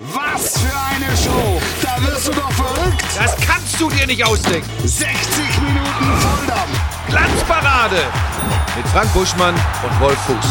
Was 0.00 0.58
für 0.58 0.76
eine 0.76 1.16
Show! 1.16 1.58
Da 1.82 2.06
wirst 2.06 2.28
du 2.28 2.32
doch 2.32 2.52
verrückt! 2.52 3.02
Das 3.18 3.34
kannst 3.38 3.80
du 3.80 3.88
dir 3.88 4.06
nicht 4.06 4.22
ausdenken. 4.24 4.68
60 4.84 5.08
Minuten 5.62 6.20
Volldampf! 6.20 7.08
Glanzparade 7.08 8.02
mit 8.76 8.86
Frank 8.88 9.10
Buschmann 9.14 9.54
und 9.54 10.00
Wolf 10.00 10.18
Fuß. 10.26 10.46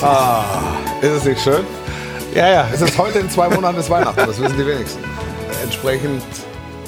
Ah, 0.00 0.44
ist 1.00 1.10
es 1.10 1.24
nicht 1.24 1.40
schön? 1.42 1.64
Ja, 2.34 2.48
ja. 2.48 2.68
Es 2.72 2.80
ist 2.80 2.96
heute 2.98 3.18
in 3.18 3.28
zwei 3.30 3.48
Monaten 3.48 3.78
ist 3.78 3.90
Weihnachten, 3.90 4.16
das 4.26 4.40
wissen 4.40 4.56
die 4.56 4.66
wenigsten. 4.66 5.02
Entsprechend 5.62 6.22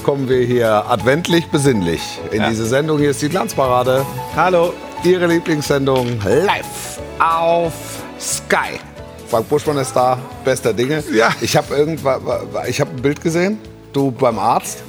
kommen 0.05 0.29
wir 0.29 0.45
hier 0.47 0.85
adventlich 0.89 1.49
besinnlich 1.51 2.21
in 2.31 2.43
Ja. 2.43 2.49
diese 2.51 2.67
Sendung. 2.67 2.99
Hier 2.99 3.11
ist 3.11 3.21
die 3.23 3.29
Glanzparade. 3.29 4.05
Hallo. 4.37 4.73
Ihre 5.05 5.27
Lieblingssendung 5.27 6.19
live 6.25 6.99
auf 7.19 7.73
Sky. 8.19 8.79
Frank 9.29 9.49
Buschmann 9.49 9.77
ist 9.79 9.93
da, 9.95 10.19
bester 10.45 10.73
Dinge. 10.73 11.03
Ja. 11.13 11.31
Ich 11.41 11.57
habe 11.57 11.75
irgendwann, 11.75 12.23
ich 12.67 12.81
habe 12.81 12.91
ein 12.91 13.03
Bild 13.03 13.21
gesehen, 13.21 13.59
du 13.93 14.11
beim 14.11 14.39
Arzt. 14.39 14.83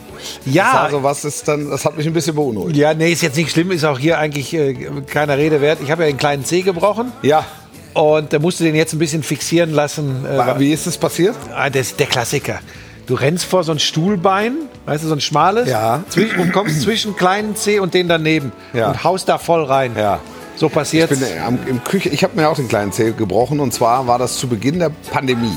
Ja, 0.46 0.84
Also 0.84 1.04
was 1.04 1.26
ist 1.26 1.48
dann, 1.48 1.70
das 1.70 1.84
hat 1.86 1.98
mich 1.98 2.08
ein 2.08 2.14
bisschen 2.14 2.34
beunruhigt. 2.36 2.78
ja, 2.78 2.94
nee, 2.94 3.12
ist 3.12 3.22
jetzt 3.22 3.36
nicht 3.36 3.52
schlimm, 3.52 3.72
ist 3.72 3.84
auch 3.84 4.00
hier 4.00 4.18
eigentlich 4.18 4.54
äh, 4.54 4.73
keiner 5.06 5.38
Rede 5.38 5.59
wert. 5.62 5.80
Ich 5.84 5.92
habe 5.92 6.04
ja 6.04 6.09
einen 6.09 6.18
kleinen 6.18 6.45
Zeh 6.45 6.62
gebrochen 6.62 7.12
Ja, 7.22 7.45
und 7.94 8.32
da 8.34 8.40
musste 8.40 8.64
den 8.64 8.76
jetzt 8.76 8.94
ein 8.94 9.00
bisschen 9.00 9.22
fixieren 9.23 9.72
lassen. 9.72 10.26
Äh, 10.26 10.59
wie 10.59 10.72
ist 10.72 10.88
es 10.88 10.98
passiert? 10.98 11.36
Ah, 11.54 11.70
das 11.70 11.88
ist 11.88 12.00
der 12.00 12.08
Klassiker. 12.08 12.59
Du 13.08 13.14
rennst 13.14 13.45
vor 13.45 13.64
so 13.64 13.72
ein 13.72 13.80
Stuhlbein, 13.80 14.54
weißt 14.86 15.04
du, 15.04 15.08
so 15.08 15.14
ein 15.14 15.22
schmales, 15.22 15.70
Ja. 15.70 16.04
zwisch- 16.09 16.36
und 16.38 16.52
kommst 16.52 16.82
zwischen 16.82 17.16
kleinen 17.16 17.55
Zeh 17.55 17.80
und 17.80 17.94
den 17.94 18.08
daneben 18.08 18.52
Ja. 18.73 18.90
und 18.90 19.04
haust 19.04 19.30
da 19.30 19.38
voll 19.38 19.64
rein. 19.64 19.91
Ja. 19.98 20.20
So 20.55 20.68
Ich 20.68 20.73
passiert 20.73 21.09
bin 21.09 21.22
äh, 21.22 21.40
am, 21.45 21.59
im 21.68 21.84
Küche, 21.84 22.09
ich 22.09 22.23
habe 22.23 22.36
mir 22.36 22.50
auch 22.50 22.55
den 22.55 22.68
kleinen 22.68 22.91
Zeh 22.91 23.12
gebrochen 23.12 23.59
und 23.59 23.73
zwar 23.73 24.08
war 24.08 24.17
das 24.17 24.38
zu 24.38 24.48
Beginn 24.48 24.80
der 24.80 24.89
Pandemie. 25.11 25.56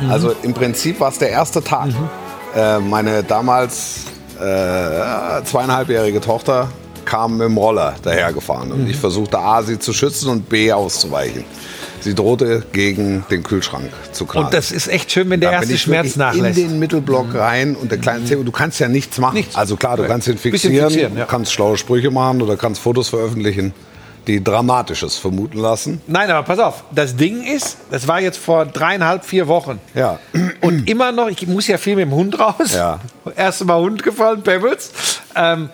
Mhm. 0.00 0.10
Also 0.10 0.34
im 0.42 0.54
Prinzip 0.54 1.00
war 1.00 1.08
es 1.08 1.18
der 1.18 1.30
erste 1.30 1.64
Tag. 1.64 1.88
Äh, 2.54 2.78
meine 2.78 3.24
damals 3.24 4.02
äh, 4.40 5.42
zweieinhalbjährige 5.44 6.20
Tochter 6.20 6.68
kam 7.04 7.38
mit 7.38 7.48
dem 7.48 7.56
Roller 7.56 7.94
dahergefahren 8.02 8.70
und 8.72 8.84
Mhm. 8.84 8.90
ich 8.90 8.96
versuchte 8.96 9.38
A, 9.38 9.62
sie 9.62 9.78
zu 9.78 9.92
schützen 9.92 10.28
und 10.28 10.48
B, 10.48 10.72
auszuweichen. 10.72 11.44
Sie 12.04 12.14
drohte 12.14 12.62
gegen 12.72 13.24
den 13.30 13.42
Kühlschrank 13.42 13.90
zu 14.12 14.26
knallen. 14.26 14.48
Und 14.48 14.54
das 14.54 14.72
ist 14.72 14.88
echt 14.88 15.10
schön, 15.10 15.30
wenn 15.30 15.40
der 15.40 15.48
bin 15.48 15.60
erste 15.60 15.78
Schmerz 15.78 16.16
nachlässt. 16.16 16.58
In 16.58 16.68
den 16.68 16.78
Mittelblock 16.78 17.34
rein 17.34 17.74
und 17.74 17.90
der 17.90 17.96
kleine 17.96 18.26
Zeh, 18.26 18.36
du 18.36 18.52
kannst 18.52 18.78
ja 18.78 18.88
nichts 18.88 19.16
machen. 19.16 19.36
Nichts. 19.36 19.56
Also 19.56 19.76
klar, 19.76 19.96
du 19.96 20.06
kannst 20.06 20.28
ihn 20.28 20.36
fixieren, 20.36 20.90
fixieren, 20.90 21.16
ja. 21.16 21.24
kannst 21.24 21.50
schlaue 21.50 21.78
Sprüche 21.78 22.10
machen 22.10 22.42
oder 22.42 22.58
kannst 22.58 22.82
Fotos 22.82 23.08
veröffentlichen, 23.08 23.72
die 24.26 24.44
Dramatisches 24.44 25.16
vermuten 25.16 25.56
lassen. 25.56 26.02
Nein, 26.06 26.30
aber 26.30 26.46
pass 26.46 26.58
auf, 26.58 26.84
das 26.90 27.16
Ding 27.16 27.42
ist, 27.42 27.78
das 27.90 28.06
war 28.06 28.20
jetzt 28.20 28.36
vor 28.36 28.66
dreieinhalb, 28.66 29.24
vier 29.24 29.48
Wochen. 29.48 29.80
Ja. 29.94 30.18
Und 30.60 30.86
immer 30.86 31.10
noch, 31.10 31.28
ich 31.28 31.46
muss 31.46 31.66
ja 31.68 31.78
viel 31.78 31.96
mit 31.96 32.04
dem 32.04 32.12
Hund 32.12 32.38
raus. 32.38 32.74
Ja. 32.74 33.00
Erste 33.34 33.64
Mal 33.64 33.80
Hund 33.80 34.02
gefallen, 34.02 34.42
Pebbles. 34.42 34.92
Ähm, 35.34 35.70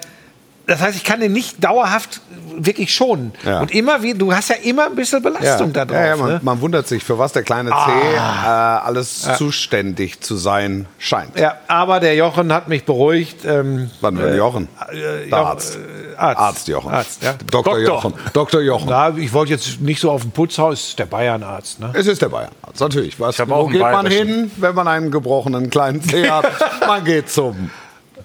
das 0.67 0.81
heißt, 0.81 0.97
ich 0.97 1.05
kann 1.05 1.21
den 1.21 1.33
nicht 1.33 1.63
dauerhaft 1.65 2.21
wirklich 2.57 2.95
schonen. 2.95 3.33
Ja. 3.45 3.61
Und 3.61 3.73
immer 3.75 4.03
wie, 4.03 4.15
du 4.15 4.33
hast 4.33 4.51
ja 4.51 4.57
immer 4.63 4.87
ein 4.87 4.95
bisschen 4.95 5.23
Belastung 5.23 5.73
da 5.73 5.85
drauf. 5.85 5.97
ja, 5.97 6.07
ja, 6.07 6.17
man, 6.17 6.29
ne? 6.29 6.35
Ah. 6.37 6.41
man 6.43 6.61
wundert 6.61 6.87
sich, 6.87 7.03
für 7.03 7.19
was 7.19 7.33
der 7.33 7.43
kleine 7.43 7.71
C 7.71 7.77
äh, 8.15 8.19
alles 8.19 9.29
zuständig 9.37 10.21
zu 10.21 10.37
sein 10.37 10.87
scheint. 10.99 11.39
ja, 11.39 11.57
aber 11.69 12.01
der 12.01 12.15
Jochen 12.15 12.53
hat 12.53 12.69
mich 12.69 12.85
beruhigt. 12.85 13.45
Ähm, 13.45 13.91
Wann 14.01 14.19
äh, 14.19 14.37
Jochen? 14.37 14.69
äh, 14.91 14.97
Der 14.97 15.25
Jochen, 15.29 15.35
Arzt. 15.35 15.77
äh, 15.77 16.17
Arzt. 16.17 16.41
Arzt 16.41 16.69
Jochen. 16.69 16.93
Arzt, 16.93 17.23
ja. 17.23 17.35
Dr. 17.51 17.79
Jochen. 17.79 18.15
Dr. 18.33 18.61
Jochen. 18.61 18.89
Na, 18.91 19.17
ich 19.17 19.33
wollte 19.33 19.53
jetzt 19.53 19.81
nicht 19.81 20.01
so 20.01 20.11
auf 20.11 20.23
dem 20.23 20.31
Putzhaus, 20.31 20.95
der 20.97 21.07
Bayernarzt. 21.07 21.81
Ne? 21.81 21.91
Es 21.95 22.07
ist 22.07 22.21
der 22.23 22.29
Bayernarzt, 22.29 22.81
natürlich. 22.81 23.19
Was, 23.19 23.39
wo 23.49 23.67
geht 23.67 23.81
man 23.81 24.07
hin, 24.07 24.51
wenn 24.57 24.75
man 24.75 24.87
einen 24.87 25.11
gebrochenen 25.11 25.71
kleinen 25.71 26.03
C 26.03 26.31
hat? 26.31 26.47
man 26.87 27.05
geht 27.05 27.31
zum 27.31 27.71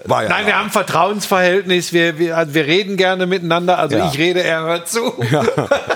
Bayernarzt. 0.06 0.38
Nein, 0.38 0.46
wir 0.46 0.56
haben 0.58 0.66
ein 0.66 0.70
Vertrauensverhältnis, 0.72 1.92
wir, 1.92 2.18
wir, 2.18 2.36
also 2.36 2.54
wir 2.54 2.66
reden 2.66 2.96
gerne 2.96 3.26
miteinander. 3.26 3.78
Also 3.78 3.96
Ja. 3.96 4.10
ich 4.12 4.18
rede, 4.18 4.42
er 4.42 4.62
hört 4.62 4.88
zu. 4.88 5.12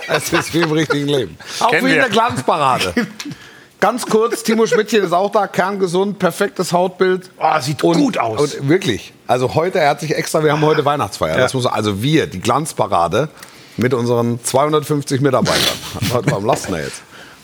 Es 0.08 0.32
ist 0.32 0.54
wie 0.54 0.60
im 0.60 0.72
richtigen 0.72 1.06
Leben. 1.08 1.38
Auch 1.60 1.70
Kennen 1.70 1.86
wie 1.86 1.92
in 1.92 1.98
der 1.98 2.08
Glanzparade. 2.08 2.92
Ganz 3.80 4.04
kurz, 4.04 4.42
Timo 4.42 4.66
Schmidtchen 4.66 5.02
ist 5.02 5.12
auch 5.12 5.32
da, 5.32 5.46
kerngesund, 5.46 6.18
perfektes 6.18 6.72
Hautbild. 6.74 7.30
Oh, 7.38 7.60
sieht 7.60 7.80
gut 7.80 8.18
aus. 8.18 8.54
Und 8.56 8.68
wirklich, 8.68 9.14
also 9.26 9.54
heute, 9.54 9.78
er 9.78 9.88
hat 9.90 10.00
sich 10.00 10.14
extra, 10.14 10.44
wir 10.44 10.52
haben 10.52 10.60
heute 10.60 10.84
Weihnachtsfeier. 10.84 11.38
Das 11.38 11.54
muss, 11.54 11.64
also 11.64 12.02
wir, 12.02 12.26
die 12.26 12.40
Glanzparade 12.40 13.30
mit 13.78 13.94
unseren 13.94 14.42
250 14.44 15.22
Mitarbeitern, 15.22 15.62
Warte, 16.10 16.26
warum 16.30 16.44
lassen 16.44 16.74
wir 16.74 16.82
jetzt? 16.82 17.00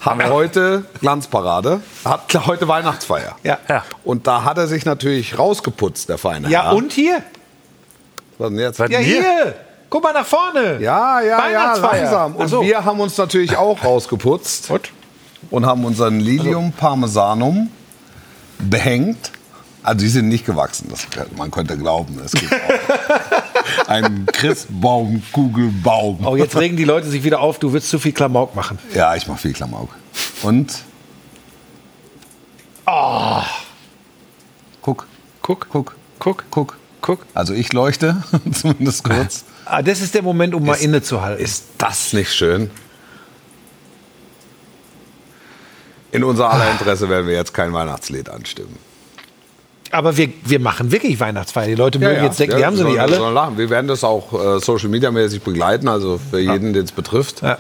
Haben 0.07 0.29
heute 0.31 0.85
Glanzparade, 1.01 1.81
hat 2.05 2.47
heute 2.47 2.69
Weihnachtsfeier. 2.69 3.37
Ja. 3.43 3.59
Ja. 3.69 3.83
Und 4.05 4.27
da 4.27 4.45
hat 4.45 4.57
er 4.59 4.67
sich 4.69 4.85
natürlich 4.85 5.39
rausgeputzt, 5.39 6.09
der 6.09 6.17
feine 6.19 6.49
Ja, 6.49 6.65
Herr. 6.65 6.75
und 6.75 6.93
hier? 6.93 7.23
Was 8.39 8.49
denn 8.51 8.59
jetzt? 8.59 8.79
Was 8.79 8.91
Ja, 8.91 8.99
Hier? 8.99 9.21
hier. 9.23 9.55
Guck 9.91 10.03
mal 10.03 10.13
nach 10.13 10.27
vorne. 10.27 10.79
Ja, 10.81 11.21
ja, 11.21 11.27
ja, 11.27 11.39
Weihnachtsfeier. 11.39 12.03
langsam. 12.03 12.37
Und 12.37 12.49
so. 12.49 12.63
wir 12.63 12.85
haben 12.85 13.01
uns 13.01 13.17
natürlich 13.17 13.57
auch 13.57 13.83
rausgeputzt 13.85 14.69
und 15.51 15.65
haben 15.67 15.85
unseren 15.85 16.21
Lilium 16.21 16.73
Parmesanum 16.73 17.71
behängt. 18.59 19.31
Also 19.83 20.01
die 20.01 20.09
sind 20.09 20.29
nicht 20.29 20.45
gewachsen, 20.45 20.89
das, 20.91 21.07
man 21.37 21.51
könnte 21.53 21.79
glauben. 21.79 22.21
Es 22.25 22.33
gibt 22.33 22.53
auch 22.53 22.59
einen 23.87 24.27
Christbaum, 24.27 25.23
Kugelbaum. 25.33 26.25
Oh, 26.27 26.37
jetzt 26.37 26.57
regen 26.57 26.77
die 26.77 26.85
Leute 26.85 27.09
sich 27.09 27.25
wieder 27.25 27.41
auf, 27.41 27.59
du 27.59 27.73
willst 27.73 27.89
zu 27.91 27.99
viel 27.99 28.13
Klamauk 28.13 28.55
machen. 28.55 28.79
Ja, 28.95 29.15
ich 29.15 29.27
mache 29.27 29.39
viel 29.39 29.53
Klamauk. 29.53 29.89
Und? 30.43 30.73
Guck, 34.83 35.07
Guck, 35.43 35.69
guck, 35.71 35.95
guck, 36.19 36.45
guck. 36.51 36.77
guck. 37.01 37.27
Also 37.35 37.53
ich 37.55 37.73
leuchte, 37.73 38.23
zumindest 38.53 39.05
kurz. 39.05 39.45
Ah, 39.65 39.83
das 39.83 40.01
ist 40.01 40.15
der 40.15 40.23
Moment, 40.23 40.55
um 40.55 40.65
mal 40.65 40.75
innezuhalten. 40.75 41.45
Ist 41.45 41.65
das 41.79 42.13
nicht 42.13 42.33
schön? 42.33 42.71
In 46.13 46.25
unser 46.25 46.51
aller 46.51 46.71
Interesse 46.71 47.09
werden 47.09 47.27
wir 47.27 47.35
jetzt 47.35 47.53
kein 47.53 47.73
Weihnachtslied 47.73 48.29
anstimmen. 48.29 48.77
Aber 49.93 50.17
wir, 50.17 50.29
wir 50.45 50.61
machen 50.61 50.91
wirklich 50.93 51.21
Weihnachtsfeier. 51.21 51.67
Die 51.67 51.75
Leute 51.75 51.99
mögen 51.99 52.23
jetzt 52.25 52.39
denken, 52.41 52.53
Ja, 52.53 52.59
die 52.59 52.65
haben 52.67 52.77
sie 52.77 52.85
nicht 52.85 52.99
alle. 53.01 53.17
lachen. 53.31 53.57
Wir 53.59 53.71
werden 53.71 53.87
das 53.89 54.05
auch 54.05 54.33
äh, 54.33 54.61
Social 54.61 54.89
Media 54.89 55.11
mäßig 55.11 55.43
begleiten, 55.43 55.89
also 55.89 56.19
für 56.31 56.39
jeden, 56.41 56.73
den 56.73 56.85
es 56.85 56.93
betrifft. 56.93 57.43
Ja. 57.43 57.59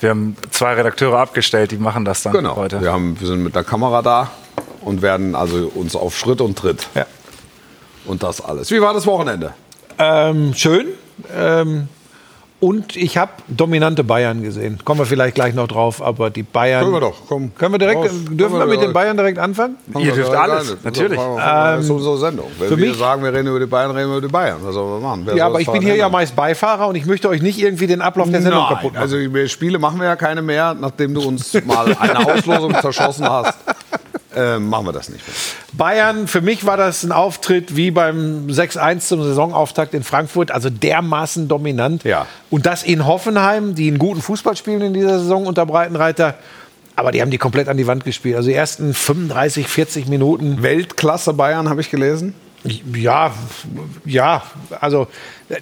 Wir 0.00 0.10
haben 0.10 0.36
zwei 0.50 0.74
Redakteure 0.74 1.18
abgestellt, 1.18 1.70
die 1.70 1.76
machen 1.78 2.04
das 2.04 2.22
dann 2.22 2.32
Genau. 2.32 2.56
heute. 2.56 2.80
Wir, 2.80 2.92
haben, 2.92 3.18
wir 3.20 3.26
sind 3.26 3.42
mit 3.42 3.54
der 3.54 3.64
Kamera 3.64 4.02
da 4.02 4.30
und 4.80 5.02
werden 5.02 5.34
also 5.34 5.70
uns 5.74 5.94
auf 5.96 6.16
Schritt 6.16 6.40
und 6.40 6.56
Tritt 6.58 6.86
Ja. 6.94 7.06
und 8.06 8.22
das 8.22 8.40
alles. 8.40 8.70
Wie 8.70 8.80
war 8.80 8.94
das 8.94 9.06
Wochenende? 9.06 9.52
Ähm, 9.98 10.54
schön. 10.54 10.86
Ähm, 11.36 11.88
und 12.60 12.96
ich 12.96 13.16
habe 13.16 13.30
dominante 13.46 14.02
Bayern 14.02 14.42
gesehen. 14.42 14.78
Kommen 14.84 14.98
wir 15.00 15.06
vielleicht 15.06 15.34
gleich 15.36 15.54
noch 15.54 15.68
drauf, 15.68 16.02
aber 16.02 16.28
die 16.30 16.42
Bayern. 16.42 16.82
Können 16.82 16.94
wir 16.94 17.00
doch, 17.00 17.14
komm. 17.28 17.54
Können 17.54 17.74
wir 17.74 17.78
direkt, 17.78 17.98
Raus. 17.98 18.08
dürfen 18.10 18.36
Können 18.36 18.52
wir 18.52 18.58
wir 18.60 18.66
mit 18.66 18.82
den. 18.82 18.92
Bayern 18.92 19.16
direkt 19.16 19.38
anfangen? 19.38 19.76
Ihr 19.98 20.12
dürft 20.12 20.32
Ja, 20.32 20.40
alles, 20.42 20.68
geil. 20.68 20.76
natürlich. 20.82 21.18
Das 21.18 21.84
ist 21.84 21.90
unsere 21.90 22.18
Sendung. 22.18 22.46
Wenn 22.58 22.68
für 22.68 22.76
wir 22.78 22.88
mich- 22.88 22.98
sagen, 22.98 23.22
wir 23.22 23.32
reden 23.32 23.46
über 23.48 23.60
die 23.60 23.66
Bayern, 23.66 23.92
reden 23.92 24.10
wir 24.10 24.16
über 24.18 24.26
die 24.26 24.32
Bayern. 24.32 24.56
Was 24.62 24.74
sollen 24.74 25.00
wir 25.00 25.08
machen? 25.08 25.22
Wer 25.24 25.36
Ja, 25.36 25.46
aber 25.46 25.60
ich 25.60 25.70
bin 25.70 25.80
hier 25.82 25.90
ja 25.90 26.06
ändern? 26.06 26.12
meist 26.12 26.34
Beifahrer 26.34 26.88
und 26.88 26.96
ich 26.96 27.06
möchte 27.06 27.28
euch 27.28 27.42
nicht 27.42 27.60
irgendwie 27.60 27.86
den 27.86 28.00
Ablauf 28.02 28.28
der 28.30 28.42
Sendung 28.42 28.66
kaputt 28.66 28.92
Nein, 28.94 29.02
machen. 29.02 29.02
also 29.02 29.16
die 29.16 29.48
Spiele 29.48 29.78
machen 29.78 30.00
wir 30.00 30.06
ja 30.06 30.16
keine 30.16 30.42
mehr, 30.42 30.74
nachdem 30.74 31.14
du 31.14 31.22
uns 31.22 31.52
mal 31.64 31.94
eine 32.00 32.26
Auslosung 32.34 32.74
zerschossen 32.80 33.28
hast. 33.28 33.54
Äh, 34.38 34.60
machen 34.60 34.86
wir 34.86 34.92
das 34.92 35.08
nicht. 35.08 35.24
Bayern, 35.72 36.28
für 36.28 36.40
mich 36.40 36.64
war 36.64 36.76
das 36.76 37.02
ein 37.02 37.10
Auftritt 37.10 37.74
wie 37.74 37.90
beim 37.90 38.46
6-1 38.46 39.00
zum 39.00 39.24
Saisonauftakt 39.24 39.94
in 39.94 40.04
Frankfurt, 40.04 40.52
also 40.52 40.70
dermaßen 40.70 41.48
dominant. 41.48 42.04
Ja. 42.04 42.26
Und 42.48 42.64
das 42.64 42.84
in 42.84 43.04
Hoffenheim, 43.04 43.74
die 43.74 43.88
einen 43.88 43.98
guten 43.98 44.22
Fußball 44.22 44.56
spielen 44.56 44.80
in 44.80 44.94
dieser 44.94 45.18
Saison 45.18 45.46
unter 45.46 45.66
Breitenreiter. 45.66 46.34
Aber 46.94 47.10
die 47.10 47.20
haben 47.20 47.32
die 47.32 47.38
komplett 47.38 47.68
an 47.68 47.76
die 47.76 47.88
Wand 47.88 48.04
gespielt. 48.04 48.36
Also 48.36 48.48
die 48.48 48.54
ersten 48.54 48.94
35, 48.94 49.66
40 49.66 50.06
Minuten. 50.06 50.62
Weltklasse 50.62 51.32
Bayern 51.32 51.68
habe 51.68 51.80
ich 51.80 51.90
gelesen. 51.90 52.34
Ja, 52.94 53.32
ja, 54.04 54.42
also 54.80 55.08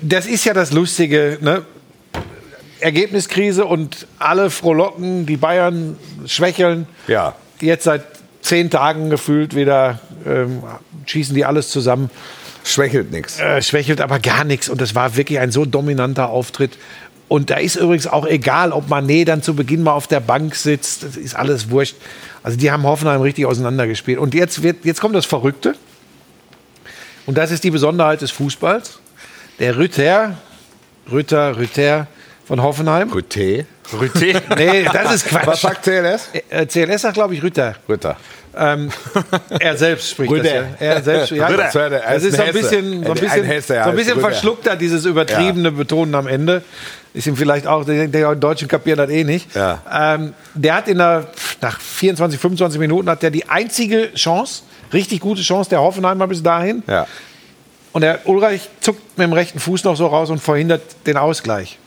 das 0.03 0.27
ist 0.27 0.45
ja 0.45 0.53
das 0.53 0.73
Lustige. 0.73 1.39
Ne? 1.41 1.63
Ergebniskrise 2.81 3.65
und 3.65 4.07
alle 4.19 4.51
frohlocken, 4.51 5.25
die 5.25 5.39
Bayern 5.39 5.97
schwächeln. 6.27 6.87
Ja. 7.07 7.35
Jetzt 7.61 7.85
seit 7.85 8.05
zehn 8.47 8.71
Tagen 8.71 9.11
gefühlt 9.11 9.55
wieder 9.55 10.01
ähm, 10.25 10.63
schießen 11.07 11.35
die 11.35 11.45
alles 11.45 11.69
zusammen. 11.71 12.11
Schwächelt 12.65 13.13
nichts. 13.13 13.39
Äh, 13.39 13.63
schwächelt 13.63 14.01
aber 14.01 14.19
gar 14.19 14.45
nichts. 14.45 14.69
Und 14.69 14.81
das 14.81 14.95
war 14.95 15.17
wirklich 15.17 15.39
ein 15.39 15.53
so 15.53 15.65
dominanter 15.65 16.31
Auftritt. 16.31 16.79
Und 17.29 17.51
da 17.51 17.57
ist 17.57 17.77
übrigens 17.77 18.07
auch 18.07 18.27
egal, 18.27 18.73
ob 18.73 18.89
Manet 18.89 19.29
dann 19.29 19.43
zu 19.43 19.55
Beginn 19.55 19.83
mal 19.83 19.93
auf 19.93 20.07
der 20.07 20.21
Bank 20.21 20.55
sitzt. 20.55 21.03
Das 21.03 21.17
ist 21.17 21.35
alles 21.35 21.71
wurscht. 21.71 21.97
Also 22.43 22.57
die 22.59 22.71
haben 22.71 22.85
Hoffenheim 22.85 23.21
richtig 23.21 23.47
auseinandergespielt. 23.47 24.19
Und 24.19 24.35
jetzt, 24.35 24.63
wird, 24.63 24.85
jetzt 24.85 25.01
kommt 25.01 25.15
das 25.15 25.27
Verrückte. 25.27 25.75
Und 27.25 27.37
das 27.37 27.51
ist 27.51 27.65
die 27.65 27.71
Besonderheit 27.71 28.21
des 28.21 28.31
Fußballs. 28.31 29.01
Der 29.59 29.77
Rütter, 29.77 30.37
Rütter, 31.11 31.57
Rütter, 31.57 32.07
von 32.47 32.63
Hoffenheim. 32.63 33.11
Rüté. 33.11 33.65
Rüté. 33.93 34.41
Nee, 34.57 34.85
das 34.93 35.15
ist 35.15 35.27
Quatsch. 35.27 35.47
Was 35.47 35.61
sagt 35.61 35.83
CLS? 35.83 36.31
Äh, 36.49 36.67
CLS 36.67 37.03
sagt, 37.03 37.15
glaube 37.15 37.35
ich, 37.35 37.43
Rütter. 37.43 37.75
Rütter. 37.89 38.17
Ähm, 38.57 38.91
er 39.61 39.77
selbst 39.77 40.11
spricht 40.11 40.31
Rüder. 40.31 40.43
das 40.45 40.53
ja. 40.53 40.87
Er 40.87 41.03
selbst, 41.03 41.31
ja, 41.33 41.47
Rüder. 41.47 41.65
das, 41.65 41.75
Er 41.75 42.15
ist 42.15 42.33
so 42.33 42.43
ein 42.43 42.49
ein 42.49 42.55
bisschen, 42.55 43.05
so 43.05 43.13
ein 43.13 43.19
Ein 43.19 43.49
bisschen, 43.49 43.51
er 43.51 43.85
so 43.85 43.91
ein 43.91 43.97
bisschen 43.97 44.21
verschluckter, 44.21 44.77
dieses 44.77 45.05
übertriebene 45.05 45.73
Betonen 45.73 46.15
am 46.15 46.27
Ende. 46.27 46.63
Ist 47.13 47.27
ihm 47.27 47.37
vielleicht 47.37 47.67
auch, 47.67 47.85
der, 47.85 48.09
der 48.09 48.35
Deutschen 48.35 48.69
kapiert 48.69 48.99
das 48.99 49.11
eh 49.11 49.25
nicht. 49.25 49.55
Ja. 49.55 49.83
Ähm, 49.93 50.35
der 50.55 50.75
hat 50.77 50.89
in 50.89 50.99
der, 50.99 51.29
nach 51.61 51.81
24, 51.81 52.39
25 52.39 52.79
Minuten 52.79 53.11
hat 53.11 53.23
der 53.23 53.31
die 53.31 53.49
einzige 53.49 54.13
Chance, 54.15 54.63
richtig 54.93 55.21
gute 55.21 55.43
Chance 55.43 55.71
der 55.71 55.81
Hoffenheimer 55.81 56.27
bis 56.27 56.43
dahin. 56.43 56.83
Ja. 56.87 57.07
Und 57.93 58.03
der 58.03 58.21
Ulreich 58.27 58.69
zuckt 58.81 59.19
mit 59.19 59.27
dem 59.27 59.33
rechten 59.33 59.59
Fuß 59.59 59.85
noch 59.85 59.97
so 59.97 60.07
raus 60.07 60.31
und 60.31 60.39
verhindert 60.39 60.83
den 61.07 61.17
Ausgleich. 61.17 61.79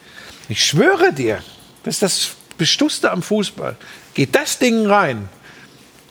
Ich 0.49 0.65
schwöre 0.65 1.13
dir, 1.13 1.41
das 1.83 1.95
ist 1.95 2.01
das 2.01 2.31
Bestusste 2.57 3.11
am 3.11 3.21
Fußball. 3.21 3.77
Geht 4.15 4.35
das 4.35 4.57
Ding 4.57 4.87
rein, 4.87 5.29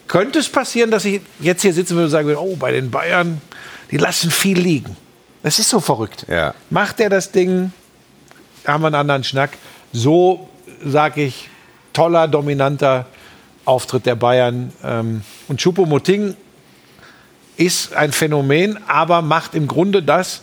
könnte 0.06 0.38
es 0.38 0.48
passieren, 0.48 0.90
dass 0.90 1.04
ich 1.04 1.20
jetzt 1.40 1.62
hier 1.62 1.74
sitzen 1.74 1.94
würde 1.94 2.04
und 2.04 2.10
sagen 2.10 2.28
würde, 2.28 2.40
oh, 2.40 2.56
bei 2.56 2.72
den 2.72 2.90
Bayern, 2.90 3.42
die 3.90 3.96
lassen 3.96 4.30
viel 4.30 4.58
liegen. 4.58 4.96
Das 5.42 5.58
ist 5.58 5.68
so 5.68 5.80
verrückt. 5.80 6.24
Ja. 6.28 6.54
Macht 6.70 7.00
er 7.00 7.10
das 7.10 7.32
Ding, 7.32 7.72
haben 8.66 8.82
wir 8.82 8.86
einen 8.86 8.96
anderen 8.96 9.24
Schnack. 9.24 9.50
So, 9.92 10.48
sage 10.84 11.24
ich, 11.24 11.50
toller, 11.92 12.28
dominanter 12.28 13.06
Auftritt 13.64 14.06
der 14.06 14.14
Bayern. 14.14 14.72
Ähm, 14.84 15.22
und 15.48 15.60
Choupo-Moting 15.60 16.36
ist 17.56 17.92
ein 17.92 18.12
Phänomen, 18.12 18.78
aber 18.88 19.20
macht 19.20 19.54
im 19.54 19.66
Grunde 19.66 20.02
das, 20.02 20.42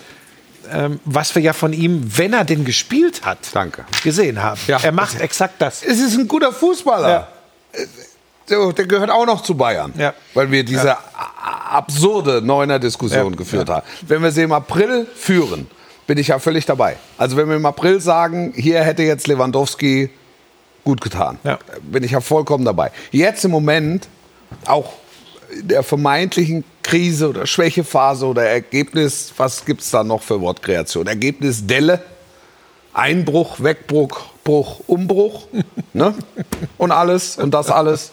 ähm, 0.72 1.00
was 1.06 1.34
wir 1.36 1.42
ja 1.42 1.54
von 1.54 1.74
ihm, 1.74 2.04
wenn 2.18 2.34
er 2.34 2.44
denn 2.46 2.66
gespielt 2.66 3.22
hat, 3.26 3.38
Danke. 3.54 3.86
gesehen 4.04 4.42
haben. 4.42 4.60
Ja. 4.68 4.80
Er 4.82 4.92
macht 4.92 5.20
exakt 5.22 5.56
das. 5.60 5.84
Es 5.84 6.00
ist 6.00 6.18
ein 6.18 6.28
guter 6.28 6.52
Fußballer. 6.52 7.10
Ja. 7.10 7.28
So, 8.48 8.72
der 8.72 8.86
gehört 8.86 9.10
auch 9.10 9.26
noch 9.26 9.42
zu 9.42 9.56
Bayern. 9.56 9.94
Ja. 9.98 10.14
Weil 10.34 10.52
wir 10.52 10.64
diese 10.64 10.98
a- 10.98 11.00
absurde 11.72 12.42
Neuner-Diskussion 12.42 13.32
Ja. 13.32 13.38
geführt 13.38 13.70
haben. 13.70 13.86
Wenn 14.08 14.22
wir 14.22 14.32
sie 14.32 14.44
im 14.44 14.52
April 14.52 15.08
führen, 15.16 15.68
bin 16.08 16.18
ich 16.20 16.28
ja 16.28 16.38
völlig 16.40 16.66
dabei. 16.66 16.98
Also 17.18 17.38
wenn 17.38 17.50
wir 17.50 17.56
im 17.56 17.66
April 17.66 18.00
sagen, 18.00 18.54
hier 18.56 18.84
hätte 18.84 19.02
jetzt 19.04 19.28
Lewandowski 19.28 20.12
gut 20.84 21.02
getan, 21.02 21.40
Ja. 21.44 21.58
bin 21.82 22.04
ich 22.04 22.12
ja 22.12 22.22
vollkommen 22.22 22.64
dabei. 22.66 22.92
Jetzt 23.12 23.44
im 23.44 23.52
Moment, 23.52 24.08
auch 24.66 24.94
in 25.60 25.68
der 25.68 25.82
vermeintlichen 25.82 26.64
Krise 26.86 27.30
oder 27.30 27.48
Schwächephase 27.48 28.28
oder 28.28 28.44
Ergebnis, 28.44 29.34
was 29.38 29.66
gibt 29.66 29.82
es 29.82 29.90
da 29.90 30.04
noch 30.04 30.22
für 30.22 30.40
Wortkreation? 30.40 31.08
Ergebnis 31.08 31.66
Delle, 31.66 32.00
Einbruch, 32.94 33.60
Wegbruch, 33.60 34.26
Bruch, 34.44 34.82
Umbruch 34.86 35.48
ne? 35.94 36.14
und 36.78 36.92
alles 36.92 37.38
und 37.38 37.52
das 37.56 37.72
alles, 37.72 38.12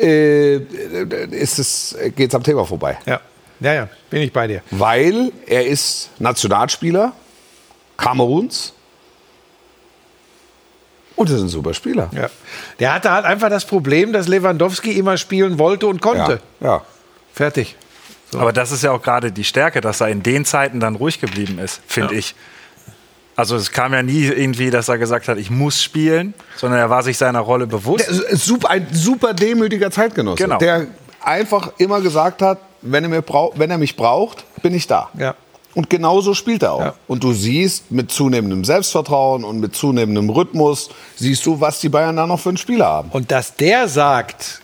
äh, 0.00 0.56
ist 0.56 1.60
es, 1.60 1.96
geht's 2.16 2.34
am 2.34 2.42
Thema 2.42 2.64
vorbei. 2.64 2.98
Ja. 3.06 3.20
ja, 3.60 3.72
ja, 3.72 3.88
bin 4.10 4.22
ich 4.22 4.32
bei 4.32 4.48
dir. 4.48 4.62
Weil 4.72 5.30
er 5.46 5.64
ist 5.64 6.10
Nationalspieler 6.18 7.12
Kameruns 7.96 8.72
und 11.14 11.30
er 11.30 11.36
ist 11.36 11.42
ein 11.42 11.48
super 11.48 11.72
Spieler. 11.72 12.10
Ja. 12.12 12.28
Der 12.80 12.94
hatte 12.94 13.12
halt 13.12 13.26
einfach 13.26 13.48
das 13.48 13.64
Problem, 13.64 14.12
dass 14.12 14.26
Lewandowski 14.26 14.90
immer 14.90 15.16
spielen 15.18 15.60
wollte 15.60 15.86
und 15.86 16.02
konnte. 16.02 16.40
Ja, 16.58 16.66
ja. 16.66 16.82
Fertig. 17.32 17.76
Aber 18.40 18.52
das 18.52 18.72
ist 18.72 18.82
ja 18.82 18.92
auch 18.92 19.02
gerade 19.02 19.32
die 19.32 19.44
Stärke, 19.44 19.80
dass 19.80 20.00
er 20.00 20.08
in 20.08 20.22
den 20.22 20.44
Zeiten 20.44 20.80
dann 20.80 20.96
ruhig 20.96 21.20
geblieben 21.20 21.58
ist, 21.58 21.80
finde 21.86 22.14
ich. 22.14 22.34
Also 23.34 23.56
es 23.56 23.72
kam 23.72 23.94
ja 23.94 24.02
nie 24.02 24.24
irgendwie, 24.24 24.70
dass 24.70 24.88
er 24.88 24.98
gesagt 24.98 25.28
hat, 25.28 25.38
ich 25.38 25.50
muss 25.50 25.82
spielen, 25.82 26.34
sondern 26.56 26.78
er 26.80 26.90
war 26.90 27.02
sich 27.02 27.16
seiner 27.16 27.40
Rolle 27.40 27.66
bewusst. 27.66 28.06
Der 28.06 28.30
ist 28.30 28.44
super, 28.44 28.70
ein 28.70 28.86
super 28.92 29.32
demütiger 29.32 29.90
Zeitgenosse, 29.90 30.42
Genau. 30.42 30.58
der 30.58 30.86
einfach 31.20 31.72
immer 31.78 32.00
gesagt 32.00 32.42
hat, 32.42 32.58
wenn 32.82 33.04
er, 33.04 33.10
mir 33.10 33.22
brau 33.22 33.52
wenn 33.56 33.70
er 33.70 33.78
mich 33.78 33.96
braucht, 33.96 34.44
bin 34.62 34.74
ich 34.74 34.86
da. 34.86 35.08
Ja. 35.18 35.34
Und 35.74 35.88
genauso 35.88 36.34
spielt 36.34 36.62
er 36.62 36.72
auch. 36.72 36.80
Ja. 36.80 36.94
Und 37.06 37.24
du 37.24 37.32
siehst 37.32 37.90
mit 37.90 38.10
zunehmendem 38.10 38.64
Selbstvertrauen 38.64 39.44
und 39.44 39.60
mit 39.60 39.74
zunehmendem 39.74 40.28
Rhythmus, 40.28 40.90
siehst 41.16 41.46
du, 41.46 41.58
was 41.60 41.80
die 41.80 41.88
Bayern 41.88 42.16
da 42.16 42.26
noch 42.26 42.38
für 42.40 42.50
einen 42.50 42.58
Spieler 42.58 42.86
haben. 42.86 43.08
Und 43.10 43.30
dass 43.30 43.56
der 43.56 43.88
sagt 43.88 44.60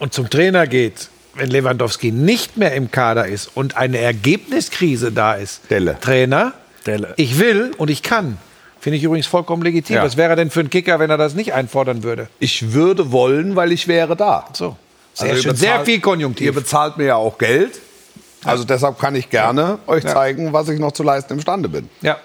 und 0.00 0.12
zum 0.12 0.28
Trainer 0.28 0.66
geht, 0.66 1.08
wenn 1.34 1.50
Lewandowski 1.50 2.10
nicht 2.12 2.56
mehr 2.56 2.72
im 2.74 2.90
Kader 2.90 3.26
ist 3.26 3.50
und 3.54 3.76
eine 3.76 3.98
Ergebniskrise 3.98 5.12
da 5.12 5.34
ist, 5.34 5.62
Delle. 5.70 5.98
Trainer, 6.00 6.52
Delle. 6.86 7.14
ich 7.16 7.38
will 7.38 7.72
und 7.76 7.90
ich 7.90 8.02
kann. 8.02 8.38
Finde 8.80 8.96
ich 8.96 9.04
übrigens 9.04 9.26
vollkommen 9.26 9.62
legitim. 9.62 9.96
Ja. 9.96 10.02
Was 10.04 10.16
wäre 10.16 10.36
denn 10.36 10.50
für 10.50 10.60
ein 10.60 10.70
Kicker, 10.70 10.98
wenn 10.98 11.10
er 11.10 11.18
das 11.18 11.34
nicht 11.34 11.52
einfordern 11.52 12.02
würde? 12.02 12.28
Ich 12.38 12.72
würde 12.72 13.12
wollen, 13.12 13.54
weil 13.54 13.72
ich 13.72 13.88
wäre 13.88 14.16
da. 14.16 14.46
So. 14.54 14.76
Sehr 15.12 15.28
Also 15.30 15.36
ihr 15.36 15.42
schön. 15.42 15.56
Sehr 15.56 15.70
bezahlt- 15.72 15.84
viel 15.86 15.94
Ihr 15.96 16.00
Konjunktiv. 16.00 16.54
bezahlt 16.54 16.96
mir 16.96 17.04
ja 17.04 17.16
auch 17.16 17.36
Geld. 17.36 17.78
Also 18.42 18.64
deshalb 18.64 18.98
kann 18.98 19.14
ich 19.16 19.28
gerne 19.28 19.78
euch 19.86 20.02
zeigen, 20.06 20.54
was 20.54 20.68
ich 20.70 20.80
noch 20.80 20.92
zu 20.92 21.02
leisten 21.02 21.34
imstande 21.34 21.68
bin. 21.68 21.90
Ja. 22.00 22.16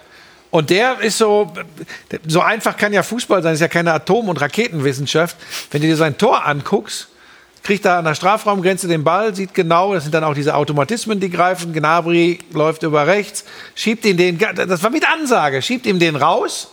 Und 0.50 0.70
der 0.70 1.02
ist 1.02 1.18
so, 1.18 1.52
so 2.26 2.40
einfach 2.40 2.78
kann 2.78 2.94
ja 2.94 3.04
Fußball 3.04 3.44
sein, 3.44 3.54
ist 3.56 3.60
ja 3.60 3.68
keine 3.68 3.92
Atom- 3.92 4.30
und 4.30 4.40
Raketenwissenschaft. 4.40 5.36
Wenn 5.72 5.82
du 5.82 5.88
dir 5.88 5.98
sein 5.98 6.18
Tor 6.18 6.46
anguckst, 6.46 7.10
kriegt 7.66 7.84
er 7.86 7.98
an 7.98 8.06
der 8.06 8.16
Strafraumgrenze 8.16 8.88
den 8.88 9.04
Ball, 9.04 9.36
sieht 9.36 9.54
genau, 9.54 9.94
das 9.94 10.04
sind 10.04 10.14
dann 10.14 10.24
auch 10.24 10.34
diese 10.36 10.56
Automatismen, 10.56 11.20
die 11.20 11.30
greifen. 11.30 11.74
Gnabry 11.74 12.40
läuft 12.54 12.84
über 12.84 13.08
rechts, 13.08 13.44
schiebt 13.76 14.06
ihn 14.06 14.16
den, 14.18 14.38
das 14.38 14.82
war 14.84 14.90
mit 14.92 15.04
Ansage, 15.12 15.62
schiebt 15.62 15.86
ihm 15.86 16.00
den 16.00 16.16
raus. 16.16 16.72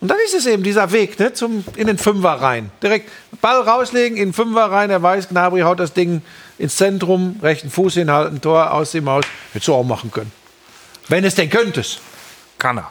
Und 0.00 0.08
dann 0.08 0.16
ist 0.24 0.34
es 0.34 0.46
eben 0.46 0.64
dieser 0.64 0.90
Weg 0.90 1.20
ne, 1.20 1.32
zum, 1.32 1.64
in 1.76 1.86
den 1.86 1.96
Fünfer 1.98 2.30
rein. 2.32 2.72
Direkt 2.82 3.08
Ball 3.40 3.60
rauslegen, 3.60 4.16
in 4.18 4.28
den 4.30 4.32
Fünfer 4.32 4.64
rein. 4.72 4.90
Er 4.90 5.00
weiß, 5.00 5.28
Gnabry 5.28 5.60
haut 5.60 5.78
das 5.78 5.92
Ding 5.92 6.22
ins 6.58 6.74
Zentrum, 6.74 7.36
rechten 7.40 7.70
Fuß 7.70 7.94
hinhalten, 7.94 8.40
Tor 8.40 8.72
aus 8.72 8.90
dem 8.90 9.08
Haus. 9.08 9.24
Hättest 9.52 9.68
du 9.68 9.74
auch 9.74 9.84
machen 9.84 10.10
können. 10.10 10.32
Wenn 11.08 11.24
es 11.24 11.36
denn 11.36 11.48
könntest. 11.50 12.00
Kann 12.58 12.78
er. 12.78 12.90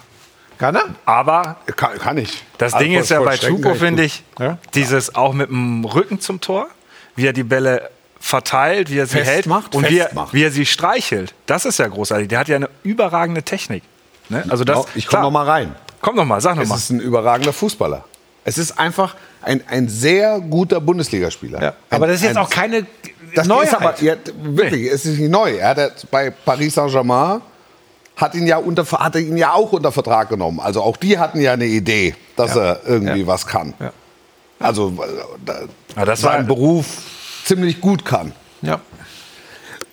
Kann 0.57 0.75
er? 0.75 0.85
Aber 1.05 1.57
Kann, 1.75 1.97
kann 1.97 2.17
ich. 2.17 2.43
das 2.57 2.73
Also 2.75 2.85
Ding 2.85 2.93
voll- 2.93 3.01
ist 3.03 3.09
ja 3.09 3.19
bei 3.21 3.33
ich 3.35 3.77
finde 3.79 4.03
ich, 4.03 4.23
Ja. 4.39 4.57
dieses 4.73 5.13
auch 5.15 5.33
mit 5.33 5.49
dem 5.49 5.83
Rücken 5.83 6.21
zum 6.21 6.39
Tor, 6.39 6.67
wie 7.15 7.27
er 7.27 7.33
die 7.33 7.43
Bälle 7.43 7.89
verteilt, 8.19 8.89
wie 8.91 8.99
er 8.99 9.07
sie 9.07 9.17
hält 9.17 9.27
Festmacht, 9.27 9.73
und 9.75 9.89
wie 9.89 9.97
er, 9.99 10.09
wie 10.31 10.43
er 10.43 10.51
sie 10.51 10.65
streichelt. 10.65 11.33
Das 11.47 11.65
ist 11.65 11.79
ja 11.79 11.87
großartig. 11.87 12.27
Der 12.27 12.39
hat 12.39 12.47
ja 12.47 12.55
eine 12.57 12.69
überragende 12.83 13.41
Technik. 13.43 13.83
Ne? 14.29 14.43
Also 14.49 14.63
das, 14.63 14.75
Genau, 14.77 14.87
ich 14.95 15.07
komme 15.07 15.23
noch 15.23 15.31
mal 15.31 15.45
rein. 15.49 15.75
Komm 16.01 16.15
noch 16.15 16.25
mal, 16.25 16.39
sag 16.41 16.55
noch 16.55 16.63
Es 16.63 16.69
mal. 16.69 16.75
ist 16.75 16.89
ein 16.91 16.99
überragender 16.99 17.53
Fußballer. 17.53 18.03
Es 18.43 18.57
ist 18.57 18.79
einfach 18.79 19.15
ein, 19.43 19.63
ein 19.67 19.87
sehr 19.87 20.39
guter 20.39 20.79
Bundesligaspieler. 20.79 21.61
Ja. 21.61 21.73
Aber 21.89 22.07
das 22.07 22.17
ist 22.17 22.23
jetzt 22.23 22.37
ein, 22.37 22.43
auch 22.43 22.49
keine 22.49 22.85
das 23.35 23.47
Neuheit. 23.47 23.67
Ist 23.67 23.73
aber, 23.75 24.01
ja, 24.01 24.15
wirklich, 24.41 24.91
es 24.91 25.05
ist 25.05 25.19
nicht 25.19 25.29
neu. 25.31 25.55
Er 25.57 25.69
hat 25.69 26.07
bei 26.11 26.31
Paris 26.31 26.73
Saint-Germain 26.75 27.41
hat 28.17 28.35
ihn 28.35 28.45
ja 28.45 28.57
unter, 28.57 28.83
hat 28.99 29.15
er 29.15 29.21
ihn 29.21 29.37
ja 29.37 29.53
auch 29.53 29.71
unter 29.71 29.91
Vertrag 29.91 30.29
genommen. 30.29 30.59
Also 30.59 30.81
auch 30.81 30.97
die 30.97 31.17
hatten 31.17 31.39
ja 31.41 31.53
eine 31.53 31.65
Idee, 31.65 32.15
dass 32.35 32.55
Ja. 32.55 32.61
er 32.73 32.79
irgendwie 32.85 33.25
was 33.25 33.47
kann. 33.47 33.73
Also 34.61 34.89
äh, 34.89 35.07
da, 35.45 35.59
Ja, 35.95 36.05
das 36.05 36.21
seinen 36.21 36.47
Beruf 36.47 36.85
ziemlich 37.45 37.81
gut 37.81 38.05
kann. 38.05 38.31
ja. 38.61 38.79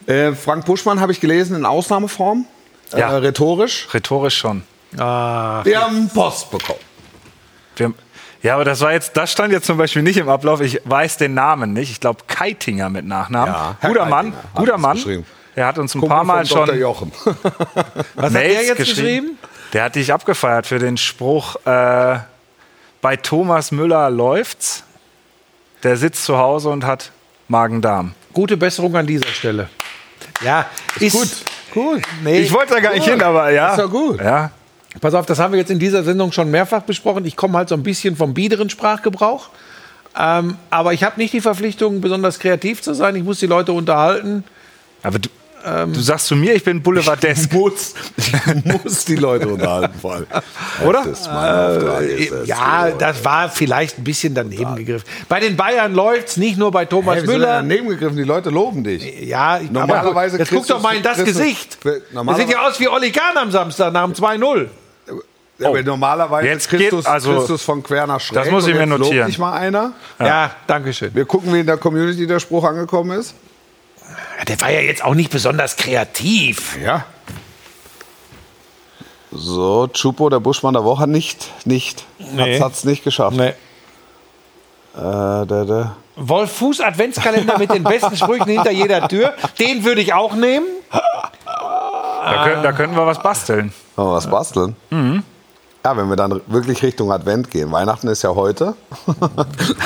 Äh, 0.07 0.33
Frank 0.35 0.65
Buschmann 0.65 1.01
habe 1.01 1.13
ich 1.13 1.21
gelesen 1.21 1.55
in 1.55 1.67
Ausnahmeform, 1.67 2.47
Ja. 2.93 3.11
äh, 3.13 3.17
rhetorisch. 3.17 3.89
Rhetorisch 3.93 4.39
schon. 4.39 4.63
Ah, 4.97 5.61
Wir 5.65 5.83
haben 5.83 6.09
Post 6.09 6.51
bekommen. 6.51 6.79
Wir 7.77 7.85
haben, 7.87 7.95
ja, 8.43 8.55
aber 8.55 8.65
das 8.65 8.81
war 8.81 8.93
jetzt, 8.93 9.17
das 9.19 9.31
stand 9.33 9.53
jetzt 9.53 9.67
zum 9.67 9.77
Beispiel 9.77 10.03
nicht 10.03 10.17
im 10.17 10.31
Ablauf. 10.31 10.63
Ich 10.63 10.81
weiß 10.85 11.19
den 11.19 11.35
Namen 11.35 11.75
nicht. 11.75 11.91
Ich 11.91 12.01
glaube 12.01 12.21
Keitinger 12.27 12.89
mit 12.89 13.05
Nachnamen. 13.05 13.53
Ja, 13.55 13.77
guter 13.83 14.01
Keitinger 14.01 14.07
Mann, 14.07 14.33
hat 14.35 14.55
guter 14.55 14.79
Mann. 14.79 15.25
Er 15.55 15.67
hat 15.67 15.79
uns 15.79 15.95
ein 15.95 16.01
Kumpel 16.01 16.17
paar 16.17 16.25
Mal 16.25 16.45
Dr. 16.47 16.67
schon 16.69 16.79
Jochen. 16.79 17.13
was 17.25 17.35
hat 18.25 18.33
Mails 18.33 18.33
der 18.33 18.63
jetzt 18.63 18.77
geschrieben. 18.79 18.87
geschrieben? 19.37 19.39
Der 19.75 19.85
hat 19.85 19.95
dich 19.97 20.11
abgefeiert 20.13 20.67
für 20.67 20.79
den 20.79 20.97
Spruch, 20.97 21.57
äh, 21.67 22.19
bei 23.01 23.17
Thomas 23.17 23.71
Müller 23.73 24.11
läuft's. 24.11 24.85
Der 25.83 25.97
sitzt 25.97 26.25
zu 26.25 26.37
Hause 26.39 26.71
und 26.71 26.85
hat 26.85 27.13
Magen-Darm. 27.49 28.15
Gute 28.33 28.57
Besserung 28.57 28.97
an 28.97 29.07
dieser 29.07 29.29
Stelle. 29.29 29.69
Ja, 30.45 30.67
ist, 30.99 31.13
gut. 31.13 31.29
Cool. 31.75 32.03
Nee, 32.25 32.41
Ich 32.41 32.53
wollte 32.53 32.75
da 32.75 32.81
gar 32.81 32.93
nicht 32.93 33.05
Gut. 33.05 33.13
hin, 33.13 33.23
aber 33.23 33.51
ja. 33.51 33.73
Ist 33.73 33.79
ja 33.79 33.87
gut. 33.87 34.21
Ja. 34.21 34.51
Pass 35.01 35.15
auf, 35.15 35.27
das 35.27 35.39
haben 35.39 35.53
wir 35.53 35.59
jetzt 35.61 35.71
in 35.71 35.79
dieser 35.79 36.03
Sendung 36.03 36.33
schon 36.33 36.51
mehrfach 36.51 36.83
besprochen. 36.83 37.25
Ich 37.25 37.37
komme 37.37 37.57
halt 37.59 37.69
so 37.69 37.75
ein 37.75 37.83
bisschen 37.83 38.17
vom 38.17 38.35
biederen 38.35 38.71
Sprachgebrauch. 38.71 39.51
Ähm, 40.19 40.57
aber 40.71 40.93
ich 40.95 41.05
habe 41.05 41.21
nicht 41.21 41.33
die 41.33 41.41
Verpflichtung, 41.41 42.01
besonders 42.01 42.39
kreativ 42.41 42.83
zu 42.83 42.95
sein. 42.95 43.15
Ich 43.15 43.23
muss 43.23 43.39
die 43.39 43.47
Leute 43.47 43.73
unterhalten. 43.73 44.43
Aber 45.03 45.19
du, 45.21 45.29
Ähm. 45.65 45.93
du 45.93 46.01
sagst 46.01 46.27
zu 46.27 46.37
mir, 46.37 46.55
ich 46.55 46.65
bin 46.65 46.83
Boulevardesk. 46.83 47.53
muss, 47.55 47.95
muss 48.65 49.05
die 49.05 49.17
Leute 49.17 49.49
unterhalten, 49.49 49.99
vor 50.01 50.15
allem. 50.15 50.27
Oder? 50.87 51.05
Das 51.05 51.25
das. 51.25 52.47
Ja, 52.49 52.91
das 52.91 53.25
war 53.25 53.49
vielleicht 53.49 53.99
ein 53.99 54.05
bisschen 54.05 54.35
daneben 54.35 54.77
gegriffen. 54.77 55.07
Bei 55.29 55.41
den 55.41 55.57
Bayern 55.57 55.95
läuft's 55.95 56.37
nicht 56.37 56.59
nur 56.59 56.71
bei 56.71 56.85
Thomas 56.85 57.17
Hey, 57.19 57.27
Müller. 57.27 57.47
daneben 57.59 57.89
gegriffen, 57.89 58.17
die 58.17 58.23
Leute 58.25 58.51
loben 58.51 58.85
dich. 58.85 59.21
Ja, 59.27 59.59
ich, 59.59 59.71
Normalerweise 59.71 60.37
aber, 60.37 60.45
jetzt 60.45 60.51
guck 60.53 60.67
doch 60.67 60.81
mal 60.81 60.97
in 60.97 61.03
das 61.03 61.19
du- 61.19 61.25
Gesicht. 61.25 61.79
Das 61.85 62.37
sieht 62.37 62.51
ja 62.51 62.67
aus 62.67 62.79
wie 62.81 62.89
Olli 62.89 63.11
Kahn 63.11 63.37
am 63.37 63.51
Samstag 63.51 63.93
nach 63.93 64.05
dem 64.05 64.15
2-0. 64.15 64.67
Ja, 65.61 65.69
aber 65.71 65.83
normalerweise 65.83 66.47
Jetzt 66.47 66.69
Christus, 66.69 67.05
geht- 67.05 67.13
also- 67.13 67.35
Christus 67.37 67.63
von 67.63 67.83
Quer 67.83 68.07
nach 68.07 68.21
Schräg. 68.21 68.39
Das 68.45 68.51
muss 68.51 68.67
ich 68.69 68.75
mir 68.75 68.81
jetzt 68.83 68.91
lobt 68.91 69.01
notieren. 69.01 69.27
nicht 69.27 69.41
mal 69.41 69.55
einer. 69.55 69.93
Ja, 70.21 70.53
danke 70.69 70.93
schön. 70.93 71.13
Wir 71.15 71.25
gucken, 71.25 71.53
wie 71.53 71.61
in 71.61 71.67
der 71.67 71.77
Community 71.79 72.29
der 72.29 72.39
Spruch 72.39 72.63
angekommen 72.65 73.19
ist. 73.19 73.35
Der 74.47 74.61
war 74.61 74.71
ja 74.71 74.81
jetzt 74.81 75.05
auch 75.05 75.15
nicht 75.15 75.31
besonders 75.31 75.77
kreativ. 75.77 76.79
Ja. 76.83 77.05
So, 79.31 79.89
Chupo, 79.89 80.31
der 80.31 80.41
Buschmann 80.41 80.75
der 80.75 80.85
Woche, 80.85 81.07
nicht. 81.07 81.51
Nicht. 81.65 82.05
Nee. 82.19 82.55
Hat's, 82.55 82.65
hat's 82.65 82.85
nicht 82.85 83.05
geschafft. 83.05 83.37
Nee. 83.37 83.49
Äh, 84.97 85.47
der, 85.47 85.65
der. 85.65 85.97
Wolf 86.17 86.51
Fuß 86.53 86.81
Adventskalender 86.81 87.59
mit 87.59 87.71
den 87.73 87.85
besten 87.85 88.17
Sprüchen 88.17 88.49
hinter 88.49 88.71
jeder 88.71 89.07
Tür. 89.07 89.35
Den 89.61 89.85
würde 89.85 90.01
ich 90.01 90.15
auch 90.15 90.35
nehmen. 90.35 90.67
Da, 90.91 92.45
können, 92.45 92.63
da 92.63 92.73
könnten 92.73 92.97
wir 92.97 93.07
was 93.07 93.23
basteln. 93.23 93.73
Wollen 93.95 94.09
wir 94.09 94.15
was 94.15 94.29
basteln? 94.29 94.77
Ja, 95.89 95.97
wenn 95.97 96.09
wir 96.11 96.17
dann 96.17 96.43
wirklich 96.49 96.83
Richtung 96.83 97.11
Advent 97.11 97.51
gehen. 97.51 97.73
Weihnachten 97.73 98.09
ist 98.09 98.23
ja 98.23 98.35
heute. 98.35 98.75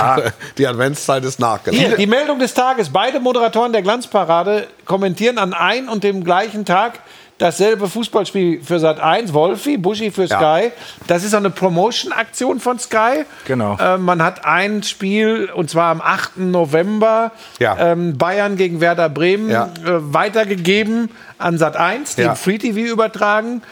Die 0.59 0.66
Adventszeit 0.66 1.25
ist 1.25 1.37
Hier, 1.37 1.47
nachgelagert. 1.47 1.99
die 2.00 2.06
Meldung 2.09 2.40
des 2.40 2.54
Tages. 2.54 2.90
Beide 2.90 3.21
Moderatoren 3.21 3.73
der 3.73 3.82
Glanzparade 3.82 4.66
kommentieren 4.85 5.38
an 5.38 5.54
ein 5.54 5.88
und 5.88 6.02
dem 6.02 6.25
gleichen 6.25 6.64
Tag 6.64 6.94
dasselbe 7.38 7.88
Fußballspiel 7.88 8.62
für 8.64 8.80
Sat 8.80 8.99
1, 9.00 9.32
Wolfi, 9.32 9.76
Buschi 9.76 10.11
für 10.11 10.25
Ja. 10.25 10.38
Sky. 10.38 10.73
Das 11.06 11.23
ist 11.23 11.35
auch 11.35 11.38
eine 11.38 11.50
Promotion-Aktion 11.50 12.59
von 12.59 12.80
Sky. 12.80 13.25
Genau. 13.47 13.76
Äh, 13.78 13.99
man 13.99 14.23
hat 14.25 14.44
ein 14.44 14.82
Spiel, 14.82 15.50
und 15.54 15.71
zwar 15.71 15.90
am 15.92 16.00
8. 16.00 16.50
November, 16.50 17.30
Ja. 17.61 17.76
ähm, 17.78 18.18
Bayern 18.18 18.56
gegen 18.56 18.80
Werder 18.80 19.09
Bremen, 19.09 19.50
Ja. 19.50 19.66
äh, 19.85 20.12
weitergegeben 20.12 21.11
an 21.38 21.59
Sat 21.59 21.76
1, 21.76 22.16
die 22.16 22.23
Ja. 22.23 22.30
im 22.30 22.37
Free 22.37 22.59
TV 22.59 22.92
übertragen. 22.92 23.62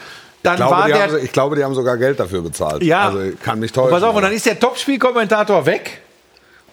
Dann 0.43 0.53
Ich 0.53 0.57
glaube, 0.57 0.71
war 0.71 0.85
die 0.87 0.93
der 0.93 1.01
haben, 1.03 1.17
ich 1.23 1.31
glaube, 1.31 1.55
die 1.55 1.63
haben 1.63 1.75
sogar 1.75 1.97
Geld 1.97 2.19
dafür 2.19 2.41
bezahlt. 2.41 2.83
Ja. 2.83 3.09
Also 3.09 3.19
kann 3.43 3.59
mich 3.59 3.71
täuschen. 3.71 3.91
Pass 3.91 4.03
auf, 4.03 4.15
und 4.15 4.21
dann 4.23 4.33
ist 4.33 4.45
der 4.45 4.59
Topspielkommentator 4.59 5.65
weg. 5.65 6.01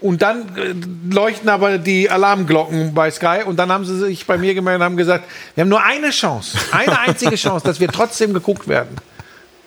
Und 0.01 0.23
dann 0.23 0.57
äh, 0.57 0.75
leuchten 1.13 1.49
aber 1.49 1.79
die 1.79 2.09
Alarmglocken 2.09 2.95
bei 2.95 3.11
Sky. 3.11 3.41
Und 3.45 3.57
dann 3.57 3.71
haben 3.73 3.85
sie 3.85 3.99
sich 3.99 4.27
bei 4.27 4.39
mir 4.39 4.55
gemeldet 4.55 4.81
und 4.81 4.85
haben 4.85 4.97
gesagt, 4.97 5.25
wir 5.55 5.63
haben 5.63 5.69
nur 5.69 5.83
eine 5.83 6.11
Chance, 6.11 6.57
eine 6.71 6.99
einzige 7.01 7.35
Chance, 7.37 7.67
dass 7.67 7.81
wir 7.81 7.89
trotzdem 7.89 8.33
geguckt 8.33 8.69
werden. 8.69 8.97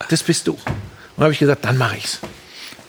Das 0.09 0.23
bist 0.23 0.47
du. 0.47 0.53
Und 0.53 0.61
dann 1.17 1.25
habe 1.25 1.33
ich 1.33 1.39
gesagt, 1.39 1.65
dann 1.65 1.77
mache 1.77 1.97
ich's. 1.97 2.19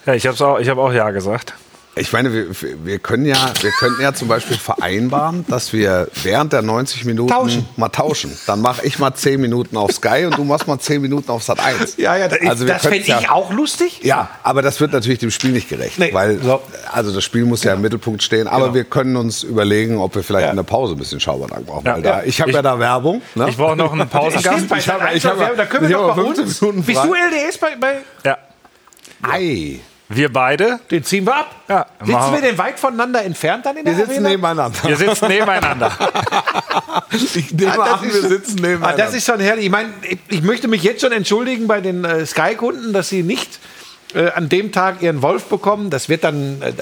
Ja, 0.06 0.14
ich 0.14 0.26
habe 0.26 0.46
auch, 0.46 0.58
ich 0.60 0.68
hab 0.68 0.78
auch 0.78 0.92
Ja 0.92 1.10
gesagt. 1.10 1.54
Ich 1.94 2.10
meine, 2.10 2.32
wir, 2.32 2.46
wir 2.84 2.98
können 3.00 3.26
ja, 3.26 3.36
wir 3.60 3.70
könnten 3.72 4.00
ja 4.00 4.14
zum 4.14 4.26
Beispiel 4.26 4.56
vereinbaren, 4.56 5.44
dass 5.48 5.74
wir 5.74 6.08
während 6.22 6.54
der 6.54 6.62
90 6.62 7.04
Minuten 7.04 7.30
Tauschen. 7.30 7.68
mal 7.76 7.90
tauschen. 7.90 8.34
Dann 8.46 8.62
mache 8.62 8.86
ich 8.86 8.98
mal 8.98 9.12
10 9.14 9.38
Minuten 9.38 9.76
auf 9.76 9.92
Sky 9.92 10.24
und 10.24 10.38
du 10.38 10.44
machst 10.44 10.66
mal 10.66 10.78
10 10.78 11.02
Minuten 11.02 11.30
auf 11.30 11.42
Sat 11.42 11.60
1. 11.60 11.98
Ja, 11.98 12.16
ja, 12.16 12.28
das, 12.28 12.38
Also 12.48 12.66
wir 12.66 12.72
das 12.74 12.82
fände 12.82 13.00
können's 13.00 13.20
ich 13.20 13.26
ja- 13.26 13.32
auch 13.32 13.52
lustig. 13.52 14.00
Ja, 14.04 14.30
aber 14.42 14.62
das 14.62 14.80
wird 14.80 14.92
natürlich 14.94 15.18
dem 15.18 15.30
Spiel 15.30 15.50
nicht 15.52 15.68
gerecht, 15.68 15.98
Nee, 15.98 16.14
weil 16.14 16.38
so. 16.42 16.62
also 16.90 17.12
das 17.14 17.22
Spiel 17.24 17.44
muss 17.44 17.62
ja, 17.62 17.74
im 17.74 17.82
Mittelpunkt 17.82 18.22
stehen. 18.22 18.48
Aber 18.48 18.64
Genau. 18.64 18.74
wir 18.74 18.84
können 18.84 19.16
uns 19.16 19.42
überlegen, 19.42 19.98
ob 19.98 20.14
wir 20.14 20.22
vielleicht 20.22 20.44
Ja. 20.46 20.50
in 20.50 20.56
der 20.56 20.62
Pause 20.62 20.94
ein 20.94 20.98
bisschen 20.98 21.20
Schabernack 21.20 21.66
brauchen. 21.66 21.84
Ja. 21.84 21.94
weil 21.96 22.02
da, 22.02 22.20
Ja. 22.20 22.24
ich 22.24 22.40
habe 22.40 22.52
ja 22.52 22.62
da 22.62 22.78
Werbung. 22.78 23.20
Ne? 23.34 23.50
Ich 23.50 23.56
brauche 23.58 23.76
noch 23.76 23.92
einen 23.92 24.08
Pausengast. 24.08 24.66
bei 24.70 24.78
ich 24.78 24.88
hab- 24.88 25.00
Sat.1 25.00 25.14
ich 25.16 25.26
hab- 25.26 25.38
noch, 25.38 25.56
da 25.58 25.66
können 25.66 25.88
wir 25.90 25.98
hab 25.98 26.16
bei 26.16 26.22
15 26.22 26.44
uns. 26.46 26.60
Minuten 26.62 26.82
Bist 26.84 27.04
du 27.04 27.12
LDS 27.14 27.58
bei, 27.58 27.76
bei 27.78 27.96
Ja. 28.24 28.38
Ei. 29.22 29.80
Wir 30.14 30.32
beide, 30.32 30.78
Den 30.90 31.04
ziehen 31.04 31.24
wir 31.26 31.34
ab. 31.36 31.54
Ja, 31.68 31.86
Sitzen 32.00 32.12
wir 32.12 32.32
wir. 32.32 32.40
denn 32.42 32.58
weit 32.58 32.78
voneinander 32.78 33.22
entfernt 33.24 33.64
dann 33.66 33.76
in 33.76 33.84
Wir 33.86 33.92
der 33.94 34.06
sitzen 34.06 34.24
Arena? 34.26 34.28
nebeneinander. 34.30 34.78
wir 34.84 34.96
sitzen 34.96 35.28
nebeneinander. 35.28 35.92
Ich 37.34 37.52
nehme 37.52 37.72
Ah, 37.72 37.76
das 37.76 38.00
an, 38.00 38.04
ist 38.08 38.14
wir 38.14 38.20
schon- 38.22 38.30
sitzen 38.30 38.58
Ah, 38.58 38.62
nebeneinander. 38.68 39.04
das 39.04 39.14
ist 39.14 39.26
schon 39.26 39.40
herrlich. 39.40 39.66
Ich 39.66 39.70
meine, 39.70 39.90
ich, 40.02 40.18
ich 40.28 40.42
möchte 40.42 40.68
mich 40.68 40.82
jetzt 40.82 41.00
schon 41.02 41.12
entschuldigen 41.12 41.66
bei 41.66 41.80
den 41.80 42.04
äh, 42.04 42.24
Sky-Kunden, 42.26 42.92
dass 42.92 43.08
sie 43.10 43.22
nicht 43.22 43.58
äh, 44.14 44.30
an 44.30 44.48
dem 44.48 44.72
Tag 44.72 45.02
ihren 45.02 45.20
Wolf 45.22 45.44
bekommen. 45.44 45.90
Das 45.90 46.08
wird 46.08 46.24
dann 46.24 46.60
äh, 46.62 46.72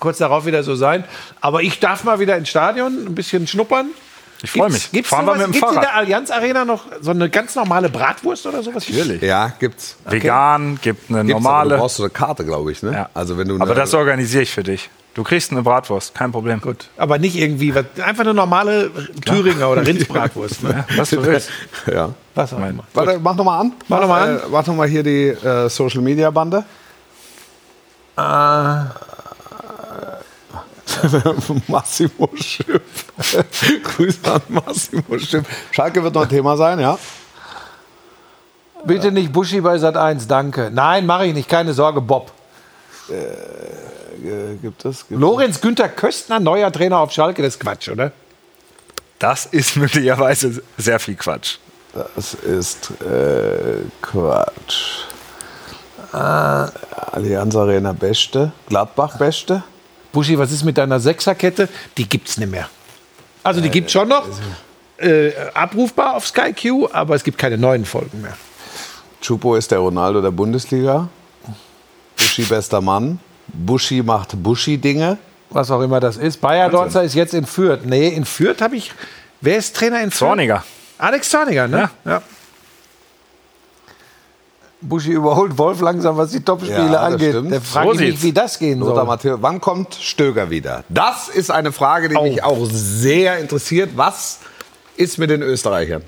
kurz 0.00 0.18
darauf 0.18 0.44
wieder 0.46 0.62
so 0.62 0.74
sein. 0.74 1.04
Aber 1.40 1.62
ich 1.62 1.80
darf 1.80 2.04
mal 2.04 2.20
wieder 2.20 2.36
ins 2.36 2.48
Stadion 2.50 3.06
ein 3.06 3.14
bisschen 3.14 3.46
schnuppern. 3.46 3.86
Ich 4.44 4.50
freu 4.52 4.68
mich. 4.68 4.90
Gibt's 4.92 5.10
Fahren 5.10 5.26
wir 5.26 5.34
sowas- 5.34 5.46
mit 5.46 5.46
dem 5.48 5.52
gibt's 5.52 5.68
in 5.68 5.74
Fahrrad. 5.74 5.84
der 5.90 5.94
Allianz 5.96 6.30
Arena 6.30 6.64
noch 6.64 6.84
so 7.00 7.10
eine 7.10 7.28
ganz 7.30 7.54
normale 7.54 7.88
Bratwurst 7.88 8.46
oder 8.46 8.62
sowas? 8.62 8.86
Natürlich. 8.88 9.22
ja, 9.22 9.52
gibt's. 9.58 9.96
Vegan, 10.08 10.78
gibt 10.80 11.10
eine 11.10 11.24
Gibt's, 11.24 11.34
aber 11.34 11.42
normale. 11.42 11.70
Du 11.70 11.76
brauchst 11.80 11.96
so 11.96 12.02
eine 12.04 12.10
Karte, 12.10 12.44
glaube 12.44 12.70
ich. 12.72 12.82
Ne? 12.82 12.92
ja. 12.92 13.08
Also 13.14 13.36
wenn 13.38 13.48
du 13.48 13.58
aber 13.60 13.74
das 13.74 13.92
organisiere 13.94 14.42
ich 14.42 14.50
für 14.52 14.62
dich. 14.62 14.90
Du 15.14 15.22
kriegst 15.22 15.52
eine 15.52 15.62
Bratwurst, 15.62 16.12
kein 16.14 16.32
Problem. 16.32 16.60
Gut. 16.60 16.88
Aber 16.96 17.18
nicht 17.18 17.36
irgendwie, 17.36 17.72
was- 17.74 17.84
einfach 18.04 18.24
eine 18.24 18.34
normale 18.34 18.90
Thüringer 19.24 19.70
oder 19.70 19.86
Rindsbratwurst. 19.86 20.64
Ne? 20.64 20.84
Was 20.96 21.10
du 21.10 21.24
willst. 21.24 21.50
ja. 21.86 22.10
Was 22.34 22.52
auch 22.52 22.58
immer. 22.58 22.82
Warte, 22.94 23.20
mach 23.20 23.36
noch 23.36 23.44
mal 23.44 23.60
an. 23.60 23.72
Mach 23.86 24.00
noch 24.00 24.08
mal 24.08 24.28
an. 24.28 24.36
Äh, 24.38 24.40
mach 24.50 24.66
noch 24.66 24.74
mal 24.74 24.88
hier 24.88 25.04
die 25.04 25.28
äh, 25.28 25.68
Social 25.68 26.00
Media 26.00 26.30
Bande. 26.30 26.64
Ah. 28.16 28.86
Massimo 31.68 32.28
Schiff. 32.34 33.06
Grüße 33.84 34.32
an 34.32 34.42
Massimo 34.48 35.18
Schiff. 35.18 35.44
Schalke 35.70 36.02
wird 36.02 36.14
noch 36.14 36.22
ein 36.22 36.28
Thema 36.28 36.56
sein, 36.56 36.80
ja? 36.80 36.98
Bitte 38.84 39.10
nicht 39.10 39.32
Buschi 39.32 39.60
bei 39.60 39.78
Sat 39.78 39.96
1, 39.96 40.28
danke. 40.28 40.70
Nein, 40.72 41.06
mache 41.06 41.26
ich 41.26 41.34
nicht, 41.34 41.48
keine 41.48 41.72
Sorge, 41.72 42.00
Bob. 42.00 42.32
Äh, 43.08 44.56
gibt 44.60 44.84
es? 44.84 45.08
Gibt 45.08 45.20
Lorenz 45.20 45.60
Günther 45.60 45.88
Köstner, 45.88 46.40
neuer 46.40 46.70
Trainer 46.70 46.98
auf 46.98 47.12
Schalke, 47.12 47.42
das 47.42 47.54
ist 47.54 47.60
Quatsch, 47.60 47.88
oder? 47.88 48.12
Das 49.18 49.46
ist 49.46 49.76
möglicherweise 49.76 50.62
sehr 50.76 50.98
viel 50.98 51.14
Quatsch. 51.14 51.56
Das 51.92 52.34
ist 52.34 52.90
äh, 53.02 53.82
Quatsch. 54.02 55.04
Ah. 56.12 56.70
Allianz 57.14 57.54
Arena 57.54 57.92
Beste. 57.92 58.52
Gladbach 58.68 59.18
Beste. 59.18 59.62
Buschi, 60.14 60.38
was 60.38 60.52
ist 60.52 60.64
mit 60.64 60.78
deiner 60.78 61.00
Sechserkette? 61.00 61.68
Die 61.98 62.08
gibt's 62.08 62.38
nicht 62.38 62.50
mehr. 62.50 62.70
Also 63.42 63.60
die 63.60 63.68
gibt's 63.68 63.92
schon 63.92 64.08
noch. 64.08 64.26
Äh, 64.96 65.32
abrufbar 65.52 66.14
auf 66.14 66.26
Sky 66.26 66.54
Q, 66.54 66.88
aber 66.92 67.16
es 67.16 67.24
gibt 67.24 67.36
keine 67.36 67.58
neuen 67.58 67.84
Folgen 67.84 68.22
mehr. 68.22 68.36
Chupo 69.20 69.56
ist 69.56 69.70
der 69.72 69.80
Ronaldo 69.80 70.22
der 70.22 70.30
Bundesliga. 70.30 71.08
Buschi 72.16 72.42
bester 72.44 72.80
Mann. 72.80 73.18
Buschi 73.48 74.02
macht 74.02 74.40
Buschi-Dinge. 74.40 75.18
Was 75.50 75.70
auch 75.70 75.80
immer 75.80 76.00
das 76.00 76.16
ist. 76.16 76.40
Bayer 76.40 76.70
Dorzer 76.70 77.02
ist 77.02 77.14
jetzt 77.14 77.34
in 77.34 77.44
Fürth. 77.44 77.80
Nee, 77.84 78.08
in 78.08 78.24
Fürth 78.24 78.62
habe 78.62 78.76
ich. 78.76 78.92
Wer 79.40 79.58
ist 79.58 79.76
Trainer 79.76 80.00
in 80.00 80.10
Fürth? 80.10 80.30
Zorniger. 80.30 80.64
Alex 80.98 81.28
Zorniger, 81.28 81.66
ne? 81.68 81.90
Ja. 82.04 82.22
Buschi 84.88 85.12
überholt 85.12 85.56
Wolf 85.58 85.80
langsam, 85.80 86.16
was 86.16 86.30
die 86.30 86.40
Topspiele 86.40 86.92
Ja, 86.92 87.00
angeht. 87.00 87.30
stimmt. 87.30 87.52
Der 87.52 87.60
fragt 87.60 87.88
So 87.88 87.94
mich 87.94 88.22
wie 88.22 88.32
das 88.32 88.58
gehen 88.58 88.80
Lothar 88.80 88.94
soll. 88.96 89.04
Matthäus, 89.06 89.38
wann 89.40 89.60
kommt 89.60 89.94
Stöger 89.94 90.50
wieder? 90.50 90.84
Das 90.88 91.28
ist 91.28 91.50
eine 91.50 91.72
Frage, 91.72 92.08
die 92.08 92.14
mich 92.20 92.42
auch 92.44 92.66
sehr 92.70 93.38
interessiert. 93.38 93.90
Was 93.96 94.40
ist 94.96 95.18
mit 95.18 95.30
den 95.30 95.42
Österreichern? 95.42 96.02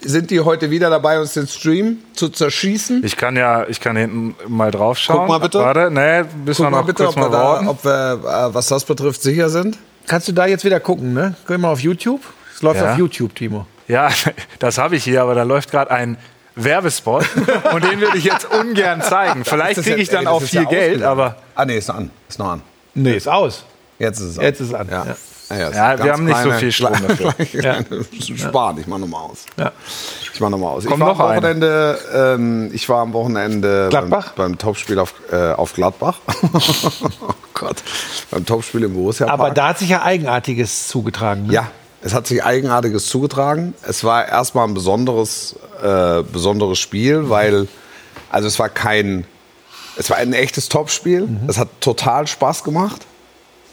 Sind 0.00 0.30
die 0.30 0.40
heute 0.40 0.70
wieder 0.70 0.88
dabei, 0.90 1.20
uns 1.20 1.34
den 1.34 1.46
Stream 1.46 1.98
zu 2.14 2.28
zerschießen? 2.30 3.02
Ich 3.04 3.16
kann 3.16 3.36
ja, 3.36 3.66
ich 3.68 3.80
kann 3.80 3.96
hinten 3.96 4.34
mal 4.48 4.70
drauf 4.70 4.96
schauen. 4.98 5.18
Guck 5.20 5.28
mal 5.28 5.38
bitte. 5.38 5.58
Warte, 5.58 5.90
nee, 5.90 6.22
müssen 6.44 6.62
Guck 6.64 6.66
wir 6.66 6.70
mal 6.70 6.82
bitte, 6.82 7.04
kurz 7.04 7.16
ob 7.16 7.22
wir, 7.22 7.28
da, 7.30 7.62
ob 7.68 7.84
wir, 7.84 8.48
äh, 8.50 8.54
was 8.54 8.68
das 8.68 8.84
betrifft, 8.84 9.22
sicher 9.22 9.50
sind. 9.50 9.78
Kannst 10.06 10.28
du 10.28 10.32
da 10.32 10.46
jetzt 10.46 10.64
wieder 10.64 10.80
gucken, 10.80 11.12
ne? 11.12 11.34
Geh 11.46 11.58
mal 11.58 11.70
auf 11.70 11.80
YouTube. 11.80 12.20
Es 12.54 12.62
läuft 12.62 12.80
Ja. 12.80 12.92
auf 12.92 12.98
YouTube, 12.98 13.34
Timo. 13.34 13.66
Ja, 13.88 14.08
das 14.58 14.78
habe 14.78 14.96
ich 14.96 15.04
hier, 15.04 15.20
aber 15.22 15.34
da 15.34 15.42
läuft 15.42 15.70
gerade 15.70 15.90
ein 15.90 16.16
Werbespot 16.56 17.24
und 17.72 17.84
den 17.84 18.00
würde 18.00 18.16
ich 18.18 18.24
jetzt 18.24 18.46
ungern 18.52 19.02
zeigen. 19.02 19.44
Vielleicht 19.44 19.80
kriege 19.82 19.96
ja- 19.96 20.02
ich 20.02 20.08
dann 20.08 20.22
ey, 20.22 20.26
auch 20.28 20.42
viel 20.42 20.62
ja 20.62 20.68
Geld, 20.68 21.02
aber 21.02 21.36
Ah, 21.54 21.64
nee, 21.64 21.78
ist 21.78 21.88
noch 21.88 21.96
an. 21.96 22.10
Ist 22.28 22.38
noch 22.38 22.48
an. 22.52 22.62
Nee, 22.94 23.16
ist 23.16 23.28
aus. 23.28 23.64
Jetzt 23.98 24.20
ist 24.20 24.26
es 24.32 24.38
an. 24.38 24.44
Jetzt 24.44 24.60
ist 24.60 24.68
es 24.68 24.74
an. 24.74 24.88
Ja. 24.90 25.04
Ja. 25.04 25.16
Ja, 25.50 25.56
ja, 25.58 25.70
Ja, 25.94 26.04
wir 26.04 26.12
haben 26.12 26.24
nicht 26.24 26.38
so 26.42 26.50
viel 26.52 26.72
Strom 26.72 26.92
kleine- 26.94 27.06
dafür. 27.08 27.32
kleine- 27.46 28.04
Sparen, 28.38 28.78
ich 28.80 28.86
mach 28.86 28.98
nochmal 28.98 29.20
aus. 29.22 29.44
Ja. 29.58 29.72
Ich 30.32 30.40
mach 30.40 30.48
nochmal 30.48 30.70
aus. 30.70 30.84
Kommt 30.86 30.96
ich 30.96 31.00
war 31.00 31.08
noch 31.14 31.20
am. 31.20 31.36
Wochenende, 31.36 31.98
ähm, 32.14 32.70
ich 32.72 32.88
war 32.88 33.02
am 33.02 33.12
Wochenende 33.12 33.88
Gladbach? 33.90 34.32
beim, 34.32 34.52
beim 34.52 34.58
Topspiel 34.58 34.98
auf, 34.98 35.12
äh, 35.30 35.52
auf 35.52 35.74
Gladbach. 35.74 36.18
oh 37.20 37.34
Gott. 37.52 37.76
Beim 38.30 38.46
Topspiel 38.46 38.84
im 38.84 38.94
Borussia 38.94 39.26
Aber 39.28 39.44
Park. 39.44 39.54
da 39.56 39.68
hat 39.68 39.78
sich 39.78 39.90
ja 39.90 40.02
Eigenartiges 40.02 40.88
zugetragen. 40.88 41.46
Ne? 41.46 41.52
Ja, 41.52 41.70
es 42.04 42.12
hat 42.12 42.26
sich 42.26 42.44
Eigenartiges 42.44 43.06
zugetragen. 43.06 43.72
Es 43.82 44.04
war 44.04 44.28
erstmal 44.28 44.68
ein 44.68 44.74
besonderes, 44.74 45.56
äh, 45.82 46.22
besonderes 46.22 46.78
Spiel, 46.78 47.30
weil, 47.30 47.66
also 48.30 48.46
es 48.46 48.58
war 48.58 48.68
kein, 48.68 49.24
es 49.96 50.10
war 50.10 50.18
ein 50.18 50.34
echtes 50.34 50.68
Topspiel. 50.68 51.26
Es 51.48 51.56
hat 51.56 51.68
total 51.80 52.26
Spaß 52.26 52.62
gemacht, 52.62 53.06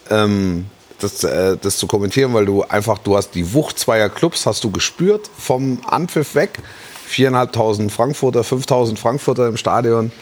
ähm, 0.10 0.68
das, 1.00 1.26
äh, 1.26 1.58
das 1.62 1.78
zu 1.78 1.88
kommentieren, 1.88 2.34
weil 2.34 2.46
du 2.46 2.64
einfach, 2.64 3.00
du 3.00 3.18
hast 3.18 3.32
die 3.36 3.54
Wucht 3.54 3.78
zweier 3.78 4.08
Clubs, 4.08 4.46
hast 4.46 4.64
du 4.64 4.72
gespürt 4.72 5.30
vom 5.38 5.82
Anpfiff 5.86 6.34
weg. 6.34 6.60
Viereinhalbtausend 7.06 7.92
Frankfurter, 7.92 8.46
5000 8.46 8.98
Frankfurter 8.98 9.50
im 9.50 9.58
Stadion 9.58 10.14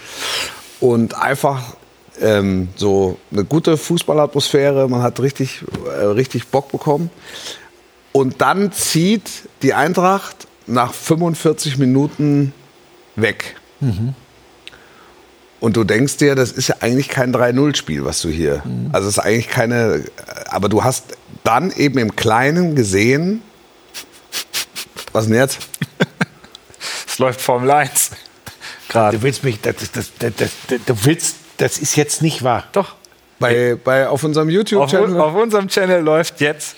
und 0.79 1.13
einfach 1.13 1.61
ähm, 2.19 2.69
so 2.75 3.19
eine 3.31 3.43
gute 3.45 3.77
Fußballatmosphäre. 3.77 4.89
Man 4.89 5.03
hat 5.03 5.19
richtig, 5.19 5.63
äh, 5.85 6.05
richtig 6.05 6.47
Bock 6.47 6.71
bekommen. 6.71 7.11
Und 8.11 8.41
dann 8.41 8.71
zieht 8.71 9.29
die 9.61 9.73
Eintracht 9.73 10.47
nach 10.67 10.93
45 10.93 11.77
Minuten 11.77 12.53
weg. 13.15 13.55
Und 15.59 15.75
du 15.75 15.83
denkst 15.83 16.17
dir, 16.17 16.35
das 16.35 16.51
ist 16.51 16.69
ja 16.69 16.75
eigentlich 16.79 17.09
kein 17.09 17.33
3-0-Spiel, 17.33 18.05
was 18.05 18.21
du 18.21 18.29
hier. 18.29 18.63
Also 18.91 19.07
es 19.07 19.17
ist 19.17 19.23
eigentlich 19.23 19.49
keine. 19.49 20.05
Aber 20.49 20.69
du 20.69 20.83
hast 20.83 21.17
dann 21.43 21.71
eben 21.71 21.97
im 21.99 22.15
Kleinen 22.15 22.75
gesehen. 22.75 23.41
Was 25.11 25.25
denn 25.25 25.35
jetzt? 25.35 25.59
Es 27.07 27.17
läuft 27.17 27.41
Formel 27.41 27.69
1. 27.69 28.11
Gerade. 28.87 29.17
Du 29.17 29.23
willst 29.23 29.43
mich, 29.43 29.59
das, 29.59 29.75
das, 29.91 30.11
das, 30.19 30.33
das, 30.37 30.51
du 30.85 31.05
willst, 31.05 31.35
das 31.57 31.77
ist 31.77 31.97
jetzt 31.97 32.21
nicht 32.21 32.43
wahr. 32.43 32.63
Doch. 32.71 32.95
Bei, 33.39 33.75
bei, 33.75 34.07
auf 34.07 34.23
unserem 34.23 34.47
Auf, 34.47 34.53
YouTube-Channel? 34.53 35.19
auf 35.19 35.35
unserem 35.35 35.67
Channel 35.67 36.01
läuft 36.01 36.39
jetzt. 36.39 36.77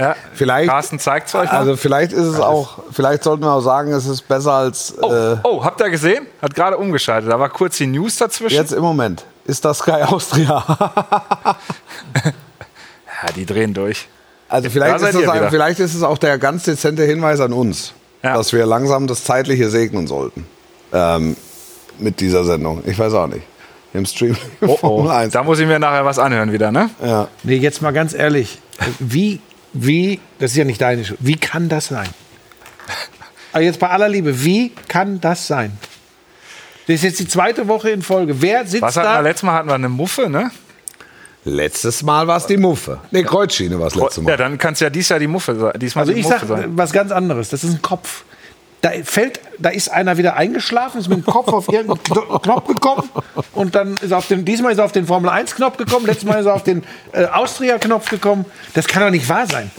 Ja, 0.00 0.16
Vielleicht. 0.34 0.68
Carsten 0.70 0.98
zeigt 0.98 1.28
es 1.28 1.34
euch 1.34 1.52
mal. 1.52 1.58
Also 1.58 1.76
vielleicht 1.76 2.12
ist 2.12 2.24
es 2.24 2.40
auch, 2.40 2.78
vielleicht 2.90 3.22
sollten 3.22 3.42
wir 3.44 3.52
auch 3.52 3.60
sagen, 3.60 3.92
es 3.92 4.06
ist 4.06 4.26
besser 4.26 4.52
als 4.54 4.94
oh, 5.00 5.12
äh, 5.12 5.36
oh, 5.44 5.62
habt 5.64 5.80
ihr 5.80 5.90
gesehen? 5.90 6.26
Hat 6.40 6.54
gerade 6.54 6.76
umgeschaltet. 6.78 7.30
Da 7.30 7.38
war 7.38 7.50
kurz 7.50 7.76
die 7.76 7.86
News 7.86 8.16
dazwischen. 8.16 8.56
jetzt 8.56 8.72
im 8.72 8.82
Moment. 8.82 9.24
Ist 9.44 9.64
das 9.64 9.78
Sky 9.78 10.02
Austria? 10.02 10.64
Ja, 13.22 13.32
die 13.36 13.44
drehen 13.44 13.74
durch. 13.74 14.08
Also 14.48 14.70
vielleicht 14.70 14.96
ist, 15.02 15.14
es, 15.14 15.28
ein- 15.28 15.50
vielleicht 15.50 15.78
ist 15.80 15.94
es 15.94 16.02
auch 16.02 16.18
der 16.18 16.38
ganz 16.38 16.64
dezente 16.64 17.04
Hinweis 17.04 17.40
an 17.40 17.52
uns, 17.52 17.92
Ja. 18.22 18.34
dass 18.34 18.52
wir 18.52 18.64
langsam 18.66 19.06
das 19.06 19.24
Zeitliche 19.24 19.68
segnen 19.68 20.06
sollten 20.06 20.46
ähm, 20.92 21.36
mit 21.98 22.20
dieser 22.20 22.44
Sendung. 22.44 22.82
Ich 22.86 22.98
weiß 22.98 23.12
auch 23.14 23.26
nicht. 23.26 23.42
Im 23.92 24.06
Stream 24.06 24.36
Oh, 24.62 24.66
oh. 24.68 24.76
Formel 24.76 25.10
1. 25.12 25.32
Da 25.32 25.42
muss 25.42 25.58
ich 25.58 25.66
mir 25.66 25.78
nachher 25.78 26.04
was 26.04 26.18
anhören 26.18 26.52
wieder, 26.52 26.72
ne? 26.72 26.90
Ja. 27.04 27.28
Nee, 27.42 27.56
jetzt 27.56 27.82
mal 27.82 27.92
ganz 27.92 28.14
ehrlich. 28.14 28.58
Wie, 29.00 29.40
wie, 29.72 30.20
das 30.38 30.52
ist 30.52 30.56
ja 30.56 30.64
nicht 30.64 30.80
deine 30.80 31.04
Schuld. 31.04 31.18
Wie 31.22 31.36
kann 31.36 31.68
das 31.68 31.86
sein? 31.88 32.08
Aber 33.52 33.62
jetzt 33.62 33.78
bei 33.78 33.88
aller 33.88 34.08
Liebe, 34.08 34.44
wie 34.44 34.70
kann 34.88 35.20
das 35.20 35.46
sein? 35.46 35.76
Das 36.86 36.96
ist 36.96 37.02
jetzt 37.04 37.20
die 37.20 37.28
zweite 37.28 37.68
Woche 37.68 37.90
in 37.90 38.02
Folge. 38.02 38.40
Wer 38.42 38.66
sitzt 38.66 38.82
Was 38.82 38.96
hatten 38.96 39.06
da? 39.06 39.18
wir 39.18 39.22
letztes 39.22 39.42
Mal? 39.44 39.52
Hatten 39.54 39.68
wir 39.68 39.74
eine 39.74 39.88
Muffe, 39.88 40.28
ne? 40.28 40.50
Letztes 41.44 42.02
Mal 42.02 42.26
war 42.26 42.36
es 42.36 42.46
die 42.46 42.56
Muffe. 42.58 42.98
Ne, 43.12 43.22
Kreuzschiene 43.24 43.78
war 43.80 43.86
es 43.86 43.94
letztes 43.94 44.22
Mal. 44.22 44.30
Ja, 44.32 44.36
dann 44.36 44.58
kann 44.58 44.74
es 44.74 44.80
ja 44.80 44.90
dies 44.90 45.08
Jahr 45.08 45.18
die 45.18 45.26
Muffe 45.26 45.54
sein. 45.58 45.72
Diesmal 45.78 46.02
Also 46.02 46.12
die 46.12 46.20
ich 46.20 46.26
Muffe 46.26 46.46
sag 46.46 46.58
sein. 46.58 46.72
was 46.76 46.92
ganz 46.92 47.12
anderes. 47.12 47.48
Das 47.48 47.64
ist 47.64 47.72
ein 47.72 47.80
Kopf. 47.82 48.24
Da 48.82 48.90
fällt, 49.04 49.40
da 49.58 49.68
ist 49.68 49.90
einer 49.90 50.16
wieder 50.16 50.36
eingeschlafen, 50.36 51.00
ist 51.00 51.08
mit 51.08 51.18
dem 51.18 51.26
Kopf 51.26 51.48
auf 51.52 51.68
irgendeinen 51.68 52.02
Kno- 52.02 52.38
Knopf 52.38 52.66
gekommen 52.66 53.10
und 53.52 53.74
dann 53.74 53.94
ist 54.00 54.10
er 54.10 54.16
auf 54.18 54.26
den, 54.28 54.46
diesmal 54.46 54.72
ist 54.72 54.78
er 54.78 54.86
auf 54.86 54.92
den 54.92 55.06
Formel 55.06 55.28
1 55.28 55.54
Knopf 55.54 55.76
gekommen, 55.76 56.06
letztes 56.06 56.24
Mal 56.24 56.40
ist 56.40 56.46
er 56.46 56.54
auf 56.54 56.64
den 56.64 56.82
äh, 57.12 57.26
Austria 57.26 57.76
Knopf 57.78 58.08
gekommen. 58.08 58.46
Das 58.72 58.86
kann 58.86 59.02
doch 59.02 59.10
nicht 59.10 59.28
wahr 59.28 59.46
sein. 59.46 59.70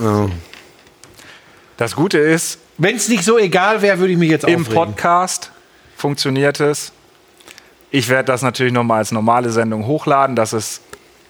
Das 1.78 1.96
Gute 1.96 2.20
ist, 2.20 2.60
Wenn 2.78 2.96
es 2.96 3.08
nicht 3.10 3.24
so 3.24 3.38
egal 3.40 3.82
wäre, 3.82 3.98
würde 4.00 4.14
ich 4.14 4.20
mich 4.20 4.30
jetzt 4.30 4.46
im 4.46 4.62
aufregen. 4.62 4.76
Podcast 4.86 5.52
funktioniert 5.98 6.60
es. 6.60 6.92
Ich 7.90 8.08
werde 8.08 8.26
das 8.32 8.42
natürlich 8.44 8.72
nochmal 8.74 9.00
als 9.00 9.12
normale 9.12 9.50
Sendung 9.50 9.86
hochladen, 9.88 10.36
dass 10.36 10.54
es 10.54 10.82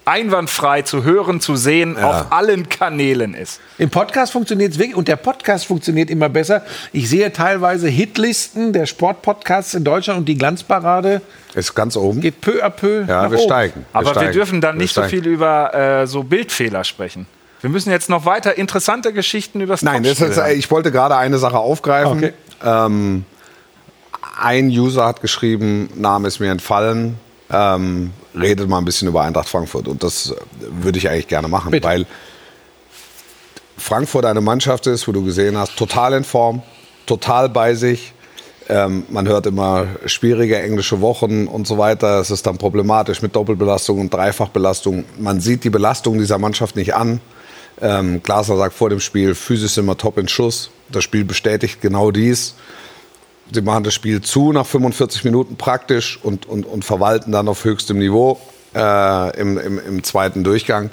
einwandfrei 0.06 0.82
zu 0.82 1.04
hören, 1.04 1.42
zu 1.42 1.56
sehen 1.56 1.98
auf 1.98 2.32
allen 2.32 2.70
Kanälen 2.70 3.34
ist. 3.34 3.60
Im 3.78 3.90
Podcast 3.90 4.32
funktioniert 4.32 4.72
es 4.74 4.80
wirklich 4.80 4.96
und 4.96 5.08
der 5.08 5.16
Podcast 5.16 5.66
funktioniert 5.66 6.10
immer 6.10 6.30
besser. 6.30 6.64
Ich 6.92 7.10
sehe 7.10 7.32
teilweise 7.32 7.88
Hitlisten 7.88 8.74
der 8.74 8.86
Sportpodcasts 8.86 9.74
in 9.74 9.84
Deutschland 9.84 10.20
und 10.20 10.26
die 10.26 10.38
Glanzparade 10.38 11.22
Ist 11.54 11.76
ganz 11.76 11.96
oben. 11.98 12.20
geht 12.22 12.42
peu 12.42 12.64
à 12.64 12.70
peu. 12.70 13.06
Ja, 13.08 13.24
nach 13.24 13.32
wir 13.32 13.38
oben. 13.40 13.48
steigen. 13.48 13.86
Aber 13.94 14.06
wir, 14.08 14.12
steigen. 14.14 14.32
dürfen 14.34 14.62
dann 14.62 14.76
Wir 14.76 14.82
nicht 14.82 14.94
so 14.96 15.02
steigen. 15.02 15.24
viel 15.24 15.28
über 15.32 15.74
äh, 15.74 16.08
so 16.08 16.24
Bildfehler 16.24 16.84
sprechen. 16.84 17.28
Wir 17.62 17.70
müssen 17.70 17.92
jetzt 17.92 18.10
noch 18.10 18.26
weiter 18.26 18.58
interessante 18.58 19.14
Geschichten 19.14 19.62
über 19.62 19.74
das 19.74 19.84
Nein, 19.84 20.02
das 20.02 20.20
ist, 20.20 20.40
ich 20.56 20.72
wollte 20.72 20.92
gerade 20.92 21.16
eine 21.16 21.38
Sache 21.38 21.60
aufgreifen. 21.60 22.18
Okay. 22.18 22.34
Ähm, 22.64 23.24
ein 24.40 24.68
User 24.70 25.06
hat 25.06 25.22
geschrieben, 25.22 25.90
Name 25.96 26.28
ist 26.28 26.40
mir 26.40 26.50
entfallen, 26.52 27.20
ähm, 27.52 28.12
redet 28.40 28.68
mal 28.70 28.78
ein 28.78 28.86
bisschen 28.86 29.08
über 29.08 29.22
Eintracht 29.22 29.50
Frankfurt. 29.50 29.88
Und 29.88 30.04
das 30.04 30.32
äh, 30.32 30.36
würde 30.60 30.98
ich 30.98 31.10
eigentlich 31.10 31.28
gerne 31.28 31.48
machen, 31.48 31.72
Bitte. 31.72 31.88
weil 31.88 32.06
Frankfurt 33.78 34.26
eine 34.26 34.42
Mannschaft 34.42 34.88
ist, 34.88 35.08
wo 35.08 35.12
du 35.12 35.24
gesehen 35.24 35.58
hast, 35.58 35.76
total 35.76 36.14
in 36.14 36.24
Form, 36.24 36.62
total 37.06 37.50
bei 37.50 37.74
sich. 37.74 38.14
Ähm, 38.70 39.04
man 39.10 39.28
hört 39.28 39.48
immer 39.48 39.88
schwierige 40.06 40.62
englische 40.62 41.02
Wochen 41.02 41.48
und 41.48 41.68
so 41.68 41.78
weiter. 41.78 42.20
Es 42.20 42.32
ist 42.32 42.46
dann 42.46 42.58
problematisch 42.58 43.22
mit 43.22 43.36
Doppelbelastung 43.36 44.00
und 44.00 44.14
Dreifachbelastung. 44.14 45.06
Man 45.18 45.42
sieht 45.42 45.64
die 45.64 45.70
Belastung 45.70 46.20
dieser 46.20 46.38
Mannschaft 46.38 46.76
nicht 46.76 46.94
an. 46.94 47.20
Ähm, 47.82 48.22
Glasner 48.22 48.58
sagt 48.58 48.76
vor 48.76 48.90
dem 48.90 49.00
Spiel, 49.00 49.34
physisch 49.34 49.78
immer 49.78 49.98
top 49.98 50.18
in 50.18 50.28
Schuss. 50.28 50.70
Das 50.90 51.04
Spiel 51.04 51.26
bestätigt 51.26 51.82
genau 51.82 52.12
dies. 52.12 52.56
Sie 53.52 53.62
machen 53.62 53.84
das 53.84 53.94
Spiel 53.94 54.22
zu 54.22 54.52
nach 54.54 54.66
45 54.66 55.24
Minuten 55.26 55.56
praktisch 55.58 56.20
und, 56.24 56.48
und, 56.48 56.66
und 56.66 56.86
verwalten 56.86 57.32
dann 57.32 57.48
auf 57.48 57.66
höchstem 57.66 57.98
Niveau 58.00 58.40
äh, 58.74 59.40
im, 59.40 59.58
im, 59.58 59.80
im 59.80 60.04
zweiten 60.04 60.44
Durchgang. 60.44 60.90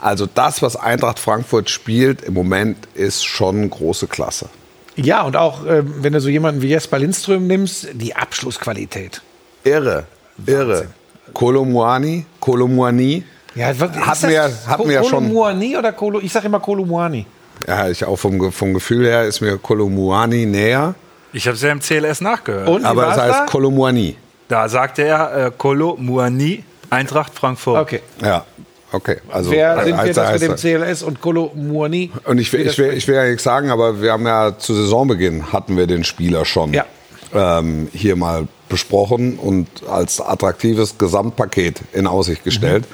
Also 0.00 0.26
das, 0.32 0.62
was 0.62 0.76
Eintracht 0.76 1.18
Frankfurt 1.18 1.68
spielt 1.68 2.22
im 2.22 2.34
Moment, 2.34 2.76
ist 2.94 3.24
schon 3.24 3.68
große 3.68 4.06
Klasse. 4.06 4.48
Ja, 4.94 5.22
und 5.22 5.36
auch 5.36 5.66
ähm, 5.66 5.94
wenn 6.00 6.12
du 6.12 6.20
so 6.20 6.28
jemanden 6.28 6.62
wie 6.62 6.68
Jesper 6.68 6.98
Lindström 6.98 7.46
nimmst, 7.46 7.88
die 7.94 8.14
Abschlussqualität. 8.14 9.20
Irre, 9.64 10.06
irre. 10.46 10.86
Kolomuani, 11.34 12.24
Kolomuani. 12.40 13.24
Ja, 13.56 13.66
Hatten 13.68 14.28
wir- 14.28 14.50
hatten 14.66 14.84
wir 14.88 14.94
ja 14.94 15.02
schon. 15.04 15.24
Kolomuani 15.28 15.76
oder 15.76 15.92
Kolo? 15.92 16.20
Ich 16.20 16.32
sage 16.32 16.46
immer 16.46 16.60
Kolomuani. 16.60 17.26
Ja, 17.66 17.88
ich 17.88 18.04
auch 18.04 18.16
vom, 18.16 18.52
vom 18.52 18.74
Gefühl 18.74 19.06
her 19.06 19.24
ist 19.24 19.40
mir 19.40 19.58
Kolomuani 19.58 20.46
näher, 20.46 20.94
Ich 21.36 21.46
habe 21.46 21.54
es 21.54 21.60
ja 21.62 21.70
im 21.70 21.80
CLS 21.80 22.22
nachgehört. 22.22 22.66
Und 22.66 22.86
aber 22.86 23.10
es 23.10 23.18
heißt 23.18 23.40
da? 23.40 23.44
Kolomuani. 23.46 24.16
Da 24.48 24.70
sagte 24.70 25.02
er 25.02 25.46
äh, 25.48 25.50
Kolo 25.56 25.96
Muani, 26.00 26.64
Eintracht 26.88 27.34
Frankfurt. 27.34 27.78
Okay. 27.78 28.00
Ja, 28.22 28.46
okay. 28.90 29.18
Also 29.30 29.50
Wer 29.50 29.84
sind 29.84 30.02
wir 30.02 30.14
das 30.14 30.32
mit 30.40 30.42
dem 30.42 30.56
CLS 30.56 31.02
und 31.02 31.20
Kolomuani? 31.20 32.10
Und 32.24 32.38
ich, 32.38 32.50
will- 32.54 32.66
ich, 32.66 32.78
will, 32.78 32.94
ich 32.94 33.06
will 33.06 33.16
ja 33.16 33.24
nichts 33.28 33.42
sagen, 33.42 33.70
aber 33.70 34.00
wir 34.00 34.12
haben 34.12 34.24
ja 34.26 34.56
zu 34.56 34.72
Saisonbeginn 34.72 35.52
hatten 35.52 35.76
wir 35.76 35.86
den 35.86 36.04
Spieler 36.04 36.46
schon 36.46 36.72
Ja. 36.72 36.86
ähm, 37.34 37.88
hier 37.92 38.16
mal 38.16 38.48
besprochen 38.70 39.38
und 39.38 39.68
als 39.90 40.22
attraktives 40.22 40.96
Gesamtpaket 40.96 41.82
in 41.92 42.06
Aussicht 42.06 42.44
gestellt. 42.44 42.84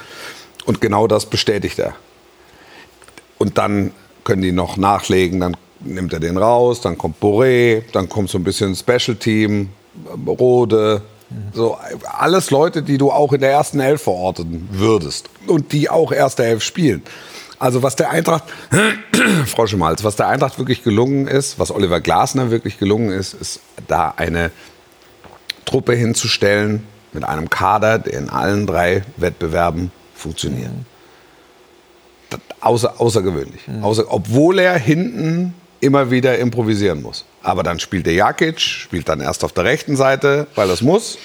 Und 0.66 0.81
genau 0.81 1.07
das 1.07 1.26
bestätigt 1.26 1.78
er. 1.78 1.94
Und 3.38 3.57
dann 3.59 3.92
können 4.24 4.42
die 4.42 4.52
noch 4.52 4.76
nachlegen, 4.76 5.38
dann 5.38 5.57
nimmt 5.84 6.12
er 6.12 6.20
den 6.20 6.36
raus, 6.36 6.80
dann 6.80 6.98
kommt 6.98 7.20
Boré, 7.20 7.82
dann 7.92 8.08
kommt 8.08 8.30
so 8.30 8.38
ein 8.38 8.44
bisschen 8.44 8.74
Special 8.74 9.16
Team, 9.16 9.70
Rode. 10.26 11.02
So, 11.54 11.78
alles 12.04 12.50
Leute, 12.50 12.82
die 12.82 12.98
du 12.98 13.10
auch 13.10 13.32
in 13.32 13.40
der 13.40 13.50
ersten 13.50 13.80
Elf 13.80 14.02
verorten 14.02 14.68
würdest 14.70 15.30
und 15.46 15.72
die 15.72 15.88
auch 15.88 16.12
erste 16.12 16.44
Elf 16.44 16.62
spielen. 16.62 17.02
Also 17.58 17.82
was 17.82 17.96
der 17.96 18.10
Eintracht, 18.10 18.44
Frau 19.46 19.66
Schmalz, 19.66 20.04
was 20.04 20.16
der 20.16 20.28
Eintracht 20.28 20.58
wirklich 20.58 20.82
gelungen 20.82 21.28
ist, 21.28 21.58
was 21.58 21.70
Oliver 21.70 22.00
Glasner 22.00 22.50
wirklich 22.50 22.78
gelungen 22.78 23.10
ist, 23.10 23.34
ist 23.34 23.60
da 23.86 24.12
eine 24.16 24.50
Truppe 25.64 25.94
hinzustellen 25.94 26.84
mit 27.12 27.24
einem 27.24 27.50
Kader, 27.50 27.98
der 27.98 28.18
in 28.18 28.30
allen 28.30 28.66
drei 28.66 29.04
Wettbewerben 29.16 29.92
funktioniert. 30.14 30.72
Das, 32.30 32.40
außer, 32.60 33.00
außergewöhnlich. 33.00 33.62
Außer, 33.80 34.06
obwohl 34.08 34.58
er 34.58 34.76
hinten 34.76 35.54
immer 35.82 36.10
wieder 36.10 36.38
improvisieren 36.38 37.02
muss. 37.02 37.24
Aber 37.42 37.62
dann 37.62 37.80
spielt 37.80 38.06
der 38.06 38.14
Jakic, 38.14 38.60
spielt 38.60 39.08
dann 39.08 39.20
erst 39.20 39.44
auf 39.44 39.52
der 39.52 39.64
rechten 39.64 39.96
Seite, 39.96 40.46
weil 40.54 40.68
das 40.68 40.80
muss. 40.80 41.18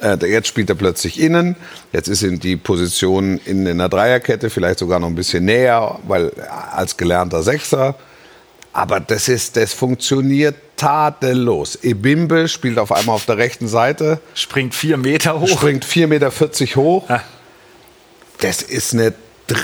Äh, 0.00 0.18
jetzt 0.26 0.48
spielt 0.48 0.68
er 0.68 0.74
plötzlich 0.74 1.18
innen. 1.18 1.56
Jetzt 1.92 2.08
ist 2.08 2.22
ihm 2.22 2.38
die 2.38 2.56
Position 2.56 3.40
in, 3.46 3.66
in 3.66 3.78
der 3.78 3.88
Dreierkette 3.88 4.50
vielleicht 4.50 4.78
sogar 4.78 5.00
noch 5.00 5.08
ein 5.08 5.14
bisschen 5.14 5.46
näher, 5.46 5.98
weil 6.06 6.32
als 6.72 6.96
gelernter 6.96 7.42
Sechser. 7.42 7.94
Aber 8.74 9.00
das, 9.00 9.28
ist, 9.28 9.56
das 9.56 9.72
funktioniert 9.72 10.56
tadellos. 10.76 11.76
Ebimbe 11.82 12.48
spielt 12.48 12.78
auf 12.78 12.92
einmal 12.92 13.14
auf 13.14 13.24
der 13.24 13.38
rechten 13.38 13.68
Seite, 13.68 14.20
Springt 14.34 14.74
vier 14.74 14.98
Meter 14.98 15.40
hoch. 15.40 15.48
springt 15.48 15.86
4,40 15.86 16.06
Meter 16.08 16.30
hoch. 16.76 17.08
Ja. 17.08 17.22
Das 18.40 18.60
ist 18.60 18.92
eine 18.92 19.14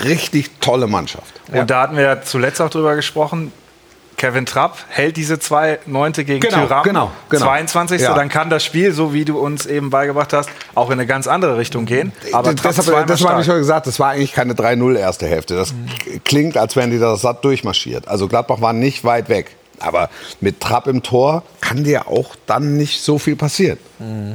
richtig 0.05 0.61
tolle 0.61 0.87
Mannschaft. 0.87 1.41
Und 1.53 1.69
da 1.69 1.83
hatten 1.83 1.97
wir 1.97 2.05
ja 2.05 2.23
zuletzt 2.23 2.61
auch 2.61 2.71
drüber 2.71 2.95
gesprochen. 2.95 3.53
Kevin 4.21 4.45
Trapp 4.45 4.77
hält 4.91 5.17
diese 5.17 5.39
zwei 5.39 5.79
Neunte 5.87 6.27
gegen 6.27 6.41
Genau, 6.41 6.67
Tyram. 6.67 6.83
genau, 6.83 7.11
genau. 7.31 7.47
22. 7.47 8.03
Ja. 8.03 8.13
Dann 8.13 8.29
kann 8.29 8.51
das 8.51 8.63
Spiel, 8.63 8.93
so 8.93 9.15
wie 9.15 9.25
du 9.25 9.39
uns 9.39 9.65
eben 9.65 9.89
beigebracht 9.89 10.35
hast, 10.35 10.51
auch 10.75 10.89
in 10.89 10.93
eine 10.93 11.07
ganz 11.07 11.27
andere 11.27 11.57
Richtung 11.57 11.87
gehen. 11.87 12.13
Aber 12.33 12.55
Trapp 12.55 12.75
das, 12.77 12.85
das 12.85 12.93
war 12.93 13.17
stark. 13.17 13.41
ich 13.41 13.47
schon 13.47 13.57
gesagt, 13.57 13.87
das 13.87 13.99
war 13.99 14.11
eigentlich 14.11 14.35
keine 14.35 14.53
3-0 14.53 14.95
erste 14.99 15.27
Hälfte. 15.27 15.57
Das 15.57 15.73
klingt, 16.27 16.59
als 16.59 16.77
wären 16.77 16.91
die 16.91 16.99
da 16.99 17.17
satt 17.17 17.47
durchmarschiert. 17.47 18.09
Also 18.09 18.29
Gladbach 18.29 18.61
war 18.61 18.75
nicht 18.75 19.05
weit 19.05 19.31
weg. 19.31 19.57
Aber 19.79 20.11
mit 20.43 20.61
Trapp 20.61 20.87
im 20.87 21.03
Tor 21.03 21.43
kann 21.63 21.83
dir 21.85 22.07
auch 22.07 22.37
dann 22.45 22.77
nicht 22.77 23.01
so 23.01 23.19
viel 23.19 23.37
passieren. 23.37 23.79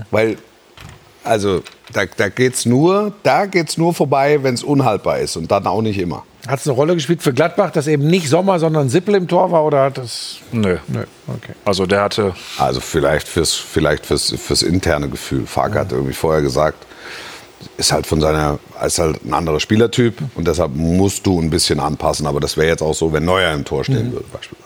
Weil 0.09 0.37
Also 1.25 1.63
da, 1.91 2.05
da 2.05 2.29
geht's 2.29 2.65
nur, 2.65 3.13
da 3.23 3.45
geht's 3.45 3.77
nur 3.77 3.93
vorbei, 3.93 4.43
wenn 4.43 4.53
es 4.53 4.63
unhaltbar 4.63 5.19
ist 5.19 5.35
und 5.37 5.51
dann 5.51 5.67
auch 5.67 5.81
nicht 5.81 5.99
immer. 5.99 6.23
Hat 6.47 6.59
es 6.59 6.67
eine 6.67 6.75
Rolle 6.75 6.93
gespielt 6.93 7.23
für 7.23 7.33
Gladbach, 7.33 7.71
dass 7.71 7.87
eben 7.87 8.05
nicht 8.05 8.29
Sommer, 8.29 8.59
sondern 8.59 8.89
Sippel 8.89 9.15
im 9.15 9.27
Tor 9.27 9.51
war? 9.51 9.65
Oder 9.65 9.83
hat 9.83 9.97
das. 9.97 10.37
Nö. 10.51 10.77
Nö, 10.87 11.03
okay. 11.27 11.53
Also 11.65 11.87
der 11.87 12.03
hatte, 12.03 12.35
Also 12.59 12.79
vielleicht 12.79 13.27
fürs, 13.27 13.53
vielleicht 13.53 14.05
fürs, 14.05 14.33
fürs 14.37 14.61
interne 14.61 15.09
Gefühl. 15.09 15.47
Farke 15.47 15.79
hat 15.79 15.91
irgendwie 15.91 16.13
vorher 16.13 16.43
gesagt, 16.43 16.85
ist 17.77 17.91
halt 17.91 18.05
von 18.05 18.21
seiner, 18.21 18.59
ist 18.85 18.99
halt 18.99 19.25
ein 19.25 19.33
anderer 19.33 19.59
Spielertyp 19.59 20.19
und 20.35 20.47
deshalb 20.47 20.75
musst 20.75 21.25
du 21.25 21.41
ein 21.41 21.49
bisschen 21.49 21.79
anpassen. 21.79 22.27
Aber 22.27 22.39
das 22.39 22.57
wäre 22.57 22.67
jetzt 22.67 22.83
auch 22.83 22.93
so, 22.93 23.11
wenn 23.11 23.25
Neuer 23.25 23.51
im 23.51 23.65
Tor 23.65 23.83
stehen 23.83 24.11
würde, 24.11 24.25
beispielsweise. 24.31 24.65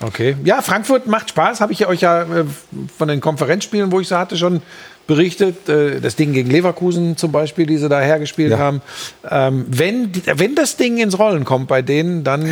Okay. 0.00 0.36
Ja, 0.44 0.60
Frankfurt 0.62 1.06
macht 1.06 1.30
Spaß. 1.30 1.60
Habe 1.60 1.72
ich 1.72 1.80
ja 1.80 1.88
euch 1.88 2.02
ja 2.02 2.22
äh, 2.22 2.44
von 2.96 3.08
den 3.08 3.20
Konferenzspielen, 3.20 3.90
wo 3.90 4.00
ich 4.00 4.08
sie 4.08 4.18
hatte, 4.18 4.36
schon 4.36 4.62
berichtet. 5.06 5.68
Äh, 5.68 6.00
das 6.00 6.16
Ding 6.16 6.32
gegen 6.32 6.50
Leverkusen 6.50 7.16
zum 7.16 7.32
Beispiel, 7.32 7.66
die 7.66 7.78
sie 7.78 7.88
da 7.88 8.00
hergespielt 8.00 8.52
Ja. 8.52 8.58
haben. 8.58 8.82
Ähm, 9.30 9.66
wenn, 9.68 10.10
wenn 10.36 10.54
das 10.54 10.76
Ding 10.76 10.98
ins 10.98 11.18
Rollen 11.18 11.44
kommt 11.44 11.68
bei 11.68 11.82
denen, 11.82 12.24
dann. 12.24 12.44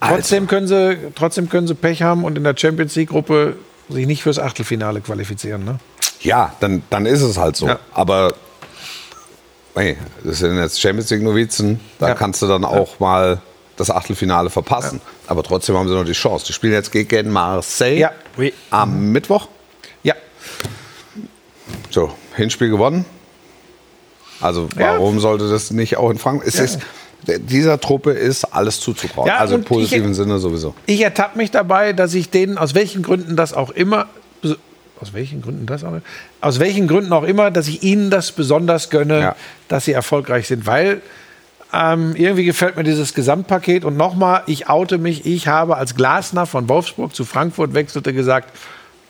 Trotzdem, 0.00 0.46
können 0.46 0.66
sie, 0.66 0.96
trotzdem 1.14 1.48
können 1.50 1.66
sie 1.66 1.74
Pech 1.74 2.02
haben 2.02 2.24
und 2.24 2.38
in 2.38 2.44
der 2.44 2.54
Champions 2.56 2.94
League-Gruppe 2.96 3.56
sich 3.90 4.06
nicht 4.06 4.22
fürs 4.22 4.38
Achtelfinale 4.38 5.02
qualifizieren. 5.02 5.64
Ne? 5.64 5.78
Ja, 6.22 6.54
dann, 6.60 6.82
dann 6.88 7.04
ist 7.04 7.20
es 7.20 7.36
halt 7.36 7.56
so. 7.56 7.66
Ja. 7.66 7.78
Aber 7.92 8.32
hey, 9.74 9.98
das 10.24 10.38
sind 10.38 10.56
jetzt 10.56 10.80
Champions 10.80 11.10
League 11.10 11.22
Novizen, 11.22 11.80
da 11.98 12.08
Ja. 12.08 12.14
kannst 12.14 12.40
du 12.40 12.46
dann 12.46 12.64
auch 12.64 12.98
mal 12.98 13.42
das 13.76 13.90
Achtelfinale 13.90 14.48
verpassen. 14.48 15.00
Aber 15.26 15.42
trotzdem 15.42 15.76
haben 15.76 15.88
sie 15.88 15.94
noch 15.94 16.04
die 16.04 16.12
Chance. 16.12 16.46
Die 16.46 16.52
spielen 16.54 16.72
jetzt 16.72 16.92
gegen 16.92 17.30
Marseille 17.30 17.98
Ja. 17.98 18.12
Am 18.70 19.12
Mittwoch. 19.12 19.48
Ja. 20.64 21.22
So, 21.90 22.10
Hinspiel 22.36 22.70
gewonnen. 22.70 23.04
Also 24.40 24.68
Ja. 24.78 24.92
warum 24.94 25.20
sollte 25.20 25.48
das 25.48 25.70
nicht 25.70 25.96
auch 25.96 26.10
in 26.10 26.18
Frankfurt? 26.18 26.48
Es 26.48 26.58
ist, 26.58 26.78
dieser 27.26 27.78
Truppe 27.80 28.12
ist 28.12 28.44
alles 28.44 28.80
zuzutrauen. 28.80 29.26
Ja, 29.28 29.36
also 29.38 29.56
im 29.56 29.64
positiven 29.64 30.10
ich- 30.12 30.16
Sinne 30.16 30.38
sowieso. 30.38 30.74
Ich 30.86 31.00
ertappe 31.02 31.36
mich 31.38 31.50
dabei, 31.50 31.92
dass 31.92 32.14
ich 32.14 32.30
denen, 32.30 32.56
aus 32.58 32.74
welchen 32.74 33.02
Gründen 33.02 33.36
das 33.36 33.52
auch 33.52 33.70
immer, 33.70 34.06
aus 35.00 35.12
welchen 35.12 35.42
Gründen 35.42 35.66
das 35.66 35.84
auch, 35.84 35.92
aus 36.40 36.58
welchen 36.60 36.86
Gründen 36.88 37.12
auch 37.12 37.24
immer, 37.24 37.50
dass 37.50 37.68
ich 37.68 37.82
ihnen 37.82 38.10
das 38.10 38.32
besonders 38.32 38.90
gönne, 38.90 39.20
Ja. 39.20 39.36
dass 39.68 39.84
sie 39.84 39.92
erfolgreich 39.92 40.46
sind, 40.48 40.66
weil 40.66 41.02
ähm, 41.72 42.16
irgendwie 42.16 42.44
gefällt 42.44 42.76
mir 42.76 42.82
dieses 42.82 43.14
Gesamtpaket 43.14 43.84
und 43.84 43.96
nochmal, 43.96 44.42
ich 44.46 44.68
oute 44.68 44.98
mich, 44.98 45.24
ich 45.24 45.46
habe 45.46 45.76
als 45.76 45.94
Glasner 45.94 46.44
von 46.46 46.68
Wolfsburg 46.68 47.14
zu 47.14 47.24
Frankfurt 47.24 47.74
wechselte 47.74 48.12
gesagt, 48.12 48.50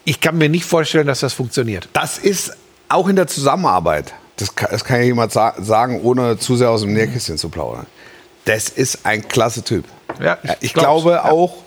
ich 0.05 0.19
kann 0.21 0.37
mir 0.37 0.49
nicht 0.49 0.65
vorstellen, 0.65 1.07
dass 1.07 1.19
das 1.19 1.33
funktioniert. 1.33 1.89
Das 1.93 2.17
ist 2.17 2.53
auch 2.89 3.07
in 3.07 3.15
der 3.15 3.27
Zusammenarbeit. 3.27 4.13
Das 4.37 4.55
kann, 4.55 4.69
das 4.71 4.83
kann 4.83 4.97
ja 4.97 5.03
jemand 5.03 5.31
sa 5.31 5.53
sagen, 5.59 6.01
ohne 6.01 6.37
zu 6.37 6.55
sehr 6.55 6.69
aus 6.69 6.81
dem 6.81 6.93
Nähkästchen 6.93 7.37
zu 7.37 7.49
plaudern. 7.49 7.85
Das 8.45 8.69
ist 8.69 9.05
ein 9.05 9.27
klasse 9.27 9.63
Typ. 9.63 9.85
Ja, 10.19 10.37
ich 10.43 10.51
ich 10.61 10.73
glaube 10.73 11.11
ja. 11.11 11.25
auch, 11.25 11.57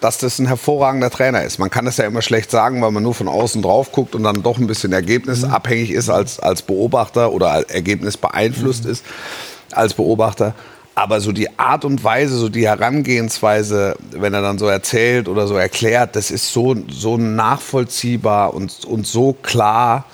dass 0.00 0.18
das 0.18 0.38
ein 0.38 0.46
hervorragender 0.46 1.10
Trainer 1.10 1.42
ist. 1.42 1.58
Man 1.58 1.70
kann 1.70 1.84
das 1.84 1.96
ja 1.96 2.04
immer 2.04 2.22
schlecht 2.22 2.50
sagen, 2.50 2.82
weil 2.82 2.90
man 2.90 3.02
nur 3.02 3.14
von 3.14 3.28
außen 3.28 3.62
drauf 3.62 3.92
guckt 3.92 4.14
und 4.14 4.24
dann 4.24 4.42
doch 4.42 4.58
ein 4.58 4.66
bisschen 4.66 4.92
ergebnisabhängig 4.92 5.90
ist 5.90 6.10
als, 6.10 6.40
als 6.40 6.62
Beobachter 6.62 7.32
oder 7.32 7.52
als 7.52 7.70
Ergebnis 7.70 8.16
beeinflusst 8.16 8.84
ist 8.84 9.04
als 9.72 9.94
Beobachter. 9.94 10.54
Aber 10.96 11.20
so 11.20 11.32
die 11.32 11.58
Art 11.58 11.84
und 11.84 12.04
Weise, 12.04 12.36
so 12.36 12.48
die 12.48 12.68
Herangehensweise, 12.68 13.96
wenn 14.12 14.32
er 14.32 14.42
dann 14.42 14.58
so 14.58 14.66
erzählt 14.66 15.28
oder 15.28 15.48
so 15.48 15.56
erklärt, 15.56 16.14
das 16.14 16.30
ist 16.30 16.52
so, 16.52 16.76
so 16.88 17.16
nachvollziehbar 17.16 18.54
und, 18.54 18.84
und 18.84 19.06
so 19.06 19.32
klar. 19.32 20.04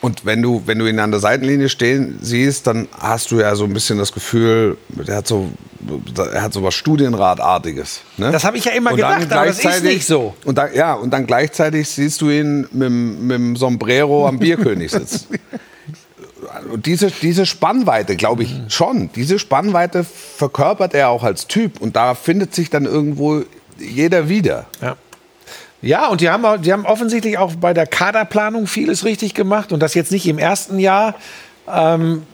Und 0.00 0.24
wenn 0.24 0.40
du, 0.40 0.62
wenn 0.66 0.78
du 0.78 0.86
ihn 0.86 1.00
an 1.00 1.10
der 1.10 1.18
Seitenlinie 1.18 1.68
stehen 1.68 2.20
siehst, 2.22 2.68
dann 2.68 2.86
hast 2.96 3.32
du 3.32 3.40
ja 3.40 3.56
so 3.56 3.64
ein 3.64 3.72
bisschen 3.72 3.98
das 3.98 4.12
Gefühl, 4.12 4.76
der 4.90 5.16
hat 5.16 5.26
so, 5.26 5.48
er 6.32 6.42
hat 6.42 6.52
so 6.52 6.62
was 6.62 6.74
Studienratartiges. 6.74 8.02
Ne? 8.16 8.30
Das 8.30 8.44
habe 8.44 8.56
ich 8.56 8.64
ja 8.64 8.72
immer 8.72 8.90
Und 8.90 8.96
gedacht, 8.96 9.32
aber 9.32 9.46
das 9.46 9.64
ist 9.64 9.82
nicht 9.82 10.06
so. 10.06 10.34
Und 10.44 10.58
dann, 10.58 10.72
ja, 10.72 10.94
und 10.94 11.10
dann 11.10 11.26
gleichzeitig 11.26 11.88
siehst 11.88 12.20
du 12.20 12.30
ihn 12.30 12.68
mit, 12.70 12.90
mit 12.90 13.32
dem 13.32 13.56
Sombrero 13.56 14.28
am 14.28 14.38
Bierkönig 14.38 14.92
sitzen. 14.92 15.26
Diese, 16.76 17.10
diese 17.10 17.46
Spannweite, 17.46 18.16
glaube 18.16 18.42
ich 18.42 18.54
schon, 18.68 19.10
diese 19.14 19.38
Spannweite 19.38 20.04
verkörpert 20.04 20.94
er 20.94 21.10
auch 21.10 21.22
als 21.22 21.46
Typ. 21.46 21.80
Und 21.80 21.96
da 21.96 22.14
findet 22.14 22.54
sich 22.54 22.70
dann 22.70 22.84
irgendwo 22.84 23.42
jeder 23.78 24.28
wieder. 24.28 24.66
Ja. 24.80 24.96
Ja, 25.80 26.08
und 26.08 26.20
die 26.20 26.28
haben, 26.28 26.62
die 26.62 26.72
haben 26.72 26.86
offensichtlich 26.86 27.38
auch 27.38 27.54
bei 27.54 27.72
der 27.72 27.86
Kaderplanung 27.86 28.66
vieles 28.66 29.04
richtig 29.04 29.34
gemacht 29.34 29.70
und 29.70 29.80
das 29.80 29.94
jetzt 29.94 30.10
nicht 30.10 30.26
im 30.26 30.38
ersten 30.38 30.80
Jahr. 30.80 31.14
Ähm, 31.72 32.24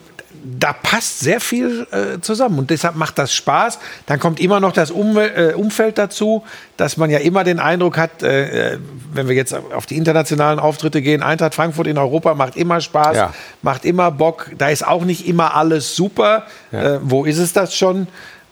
da 0.43 0.73
passt 0.73 1.21
sehr 1.21 1.41
viel 1.41 1.87
äh, 1.91 2.21
zusammen 2.21 2.59
und 2.59 2.71
deshalb 2.71 2.97
macht 2.97 3.19
das 3.19 3.35
Spaß. 3.35 3.79
Dann 4.07 4.19
kommt 4.21 4.41
immer 4.41 4.61
noch 4.61 4.73
das 4.73 4.91
Umwel 4.91 5.53
äh, 5.53 5.55
Umfeld 5.55 5.99
dazu, 5.99 6.45
dass 6.77 6.97
man 6.97 7.11
ja 7.11 7.19
immer 7.19 7.45
den 7.45 7.61
Eindruck 7.61 7.97
hat, 7.97 8.23
äh, 8.23 8.75
äh, 8.75 8.79
wenn 9.13 9.29
wir 9.29 9.35
jetzt 9.35 9.55
auf 9.55 9.87
die 9.87 9.97
internationalen 9.97 10.59
Auftritte 10.59 11.03
gehen, 11.03 11.23
Eintracht 11.23 11.55
Frankfurt 11.55 11.87
in 11.87 11.99
Europa 11.99 12.35
macht 12.35 12.57
immer 12.57 12.81
Spaß, 12.81 13.17
Ja. 13.17 13.35
macht 13.63 13.85
immer 13.85 14.11
Bock. 14.11 14.51
Da 14.59 14.69
ist 14.71 14.87
auch 14.87 15.05
nicht 15.05 15.27
immer 15.27 15.55
alles 15.55 15.95
super. 15.97 16.47
Äh, 16.73 16.99
wo 17.03 17.25
ist 17.25 17.39
es 17.39 17.53
das 17.53 17.75
schon? 17.77 18.07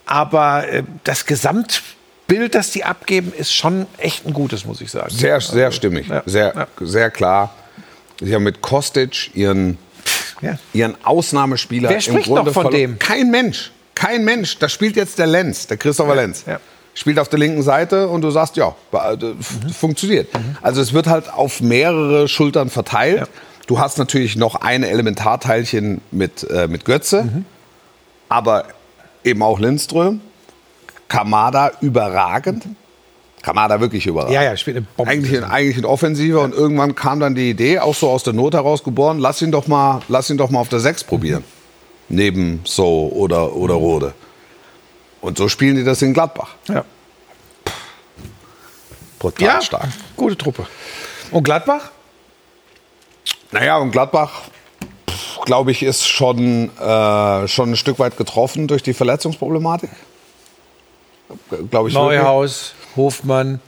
Aber 0.07 0.69
äh, 0.69 0.83
das 1.05 1.27
Gesamtbild, 1.27 2.55
das 2.55 2.71
die 2.71 2.85
abgeben, 2.85 3.33
ist 3.37 3.55
schon 3.55 3.87
echt 3.99 4.27
ein 4.27 4.33
gutes, 4.33 4.65
muss 4.65 4.81
ich 4.81 4.91
sagen. 4.91 5.11
Sehr, 5.11 5.41
sehr 5.41 5.71
stimmig, 5.73 6.09
Ja. 6.09 6.23
sehr, 6.27 6.53
Ja. 6.55 6.67
sehr 6.81 7.11
klar. 7.11 7.55
Sie 8.21 8.35
haben 8.35 8.45
mit 8.45 8.63
Kostic 8.63 9.35
ihren, 9.35 9.79
Ja. 10.43 10.59
ihren 10.75 10.97
Ausnahmespieler 11.05 11.89
Wer 11.89 12.01
spricht 12.01 12.29
noch 12.29 12.45
von 12.45 12.53
verloren. 12.53 12.73
dem? 12.75 12.99
Kein 12.99 13.31
Mensch. 13.31 13.71
Kein 13.95 14.25
Mensch. 14.25 14.59
Da 14.59 14.69
spielt 14.69 14.97
jetzt 14.97 15.19
der 15.19 15.27
Lenz, 15.29 15.67
der 15.69 15.77
Christopher 15.77 16.15
Lenz. 16.17 16.45
ja. 16.47 16.59
Spielt 16.95 17.19
auf 17.19 17.29
der 17.29 17.39
linken 17.39 17.63
Seite 17.63 18.09
und 18.09 18.21
du 18.21 18.31
sagst, 18.31 18.57
ja, 18.57 18.75
äh, 18.93 19.15
f- 19.15 19.75
funktioniert. 19.79 20.29
Also 20.61 20.83
es 20.83 20.93
wird 20.93 21.07
halt 21.07 21.33
auf 21.33 21.63
mehrere 21.63 22.29
Schultern 22.29 22.69
verteilt. 22.69 23.17
Ja. 23.21 23.27
Du 23.67 23.79
hast 23.79 23.97
natürlich 23.97 24.37
noch 24.37 24.57
ein 24.57 24.83
Elementarteilchen 24.83 26.03
mit, 26.11 26.43
äh, 26.51 26.69
mit 26.69 26.85
Götze, 26.85 27.45
aber 28.29 28.67
eben 29.25 29.43
auch 29.43 29.59
Lindström. 29.59 30.21
Kamada 31.09 31.71
überragend. 31.81 32.65
Kamada 33.43 33.81
wirklich 33.81 34.07
überragend. 34.07 34.35
Ja, 34.35 34.43
ja, 34.43 34.57
spielt 34.57 34.77
eine 34.77 34.87
Bombe. 34.97 35.11
Eigentlich, 35.11 35.37
ein- 35.37 35.45
eigentlich 35.51 35.77
ein 35.77 35.85
Offensiver 35.85 36.41
und 36.43 36.55
irgendwann 36.55 36.95
kam 36.95 37.19
dann 37.21 37.35
die 37.35 37.51
Idee, 37.51 37.81
auch 37.81 37.95
so 37.95 38.09
aus 38.11 38.23
der 38.23 38.33
Not 38.33 38.55
heraus 38.55 38.85
geboren, 38.85 39.19
lass 39.19 39.43
ihn 39.43 39.51
doch 39.53 39.67
mal, 39.67 40.01
lass 40.09 40.31
ihn 40.31 40.39
doch 40.39 40.51
mal 40.51 40.61
auf 40.61 40.69
der 40.69 40.81
6 40.81 41.05
probieren. 41.05 41.45
Neben 42.09 42.61
So 42.65 43.11
oder, 43.15 43.55
oder 43.55 43.75
Rode. 43.75 44.13
Und 45.21 45.39
so 45.39 45.49
spielen 45.49 45.77
die 45.77 45.85
das 45.85 46.03
in 46.03 46.13
Gladbach. 46.15 46.51
Ja. 46.69 46.85
Brutal 49.19 49.47
ja, 49.47 49.61
stark. 49.61 49.89
gute 50.17 50.37
Truppe. 50.37 50.67
Und 51.31 51.45
Gladbach? 51.45 51.91
Naja, 53.53 53.77
und 53.79 53.91
Gladbach, 53.93 54.43
glaube 55.45 55.71
ich, 55.71 55.83
ist 55.83 56.07
schon, 56.09 56.71
äh, 56.79 57.49
schon 57.49 57.71
ein 57.73 57.77
Stück 57.77 57.99
weit 57.99 58.17
getroffen 58.17 58.67
durch 58.67 58.83
die 58.83 58.95
Verletzungsproblematik. 58.95 59.91
Glaube 61.71 61.89
ich. 61.89 61.95
wirklich. 61.95 62.75
Hofmann. 62.97 63.61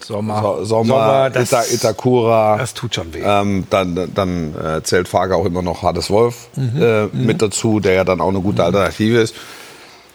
Sommer. 0.00 0.40
So- 0.40 0.64
Sommer, 0.64 0.84
Sommer, 0.94 1.30
das- 1.30 1.48
Ita, 1.50 1.62
Itakura. 1.74 2.56
Das 2.58 2.72
tut 2.72 2.94
schon 2.94 3.12
weh. 3.12 3.20
Ähm, 3.24 3.66
dann 3.68 4.10
dann 4.14 4.54
äh, 4.54 4.82
zählt 4.84 5.08
Fager 5.08 5.36
auch 5.36 5.44
immer 5.44 5.60
noch 5.62 5.82
Hades 5.82 6.08
Wolf 6.10 6.48
Mhm. 6.54 6.80
äh, 6.82 7.06
mit 7.06 7.42
dazu, 7.42 7.80
der 7.80 7.94
ja 7.94 8.04
dann 8.04 8.20
auch 8.20 8.28
eine 8.28 8.40
gute 8.40 8.62
Alternative 8.62 9.18
ist. 9.20 9.34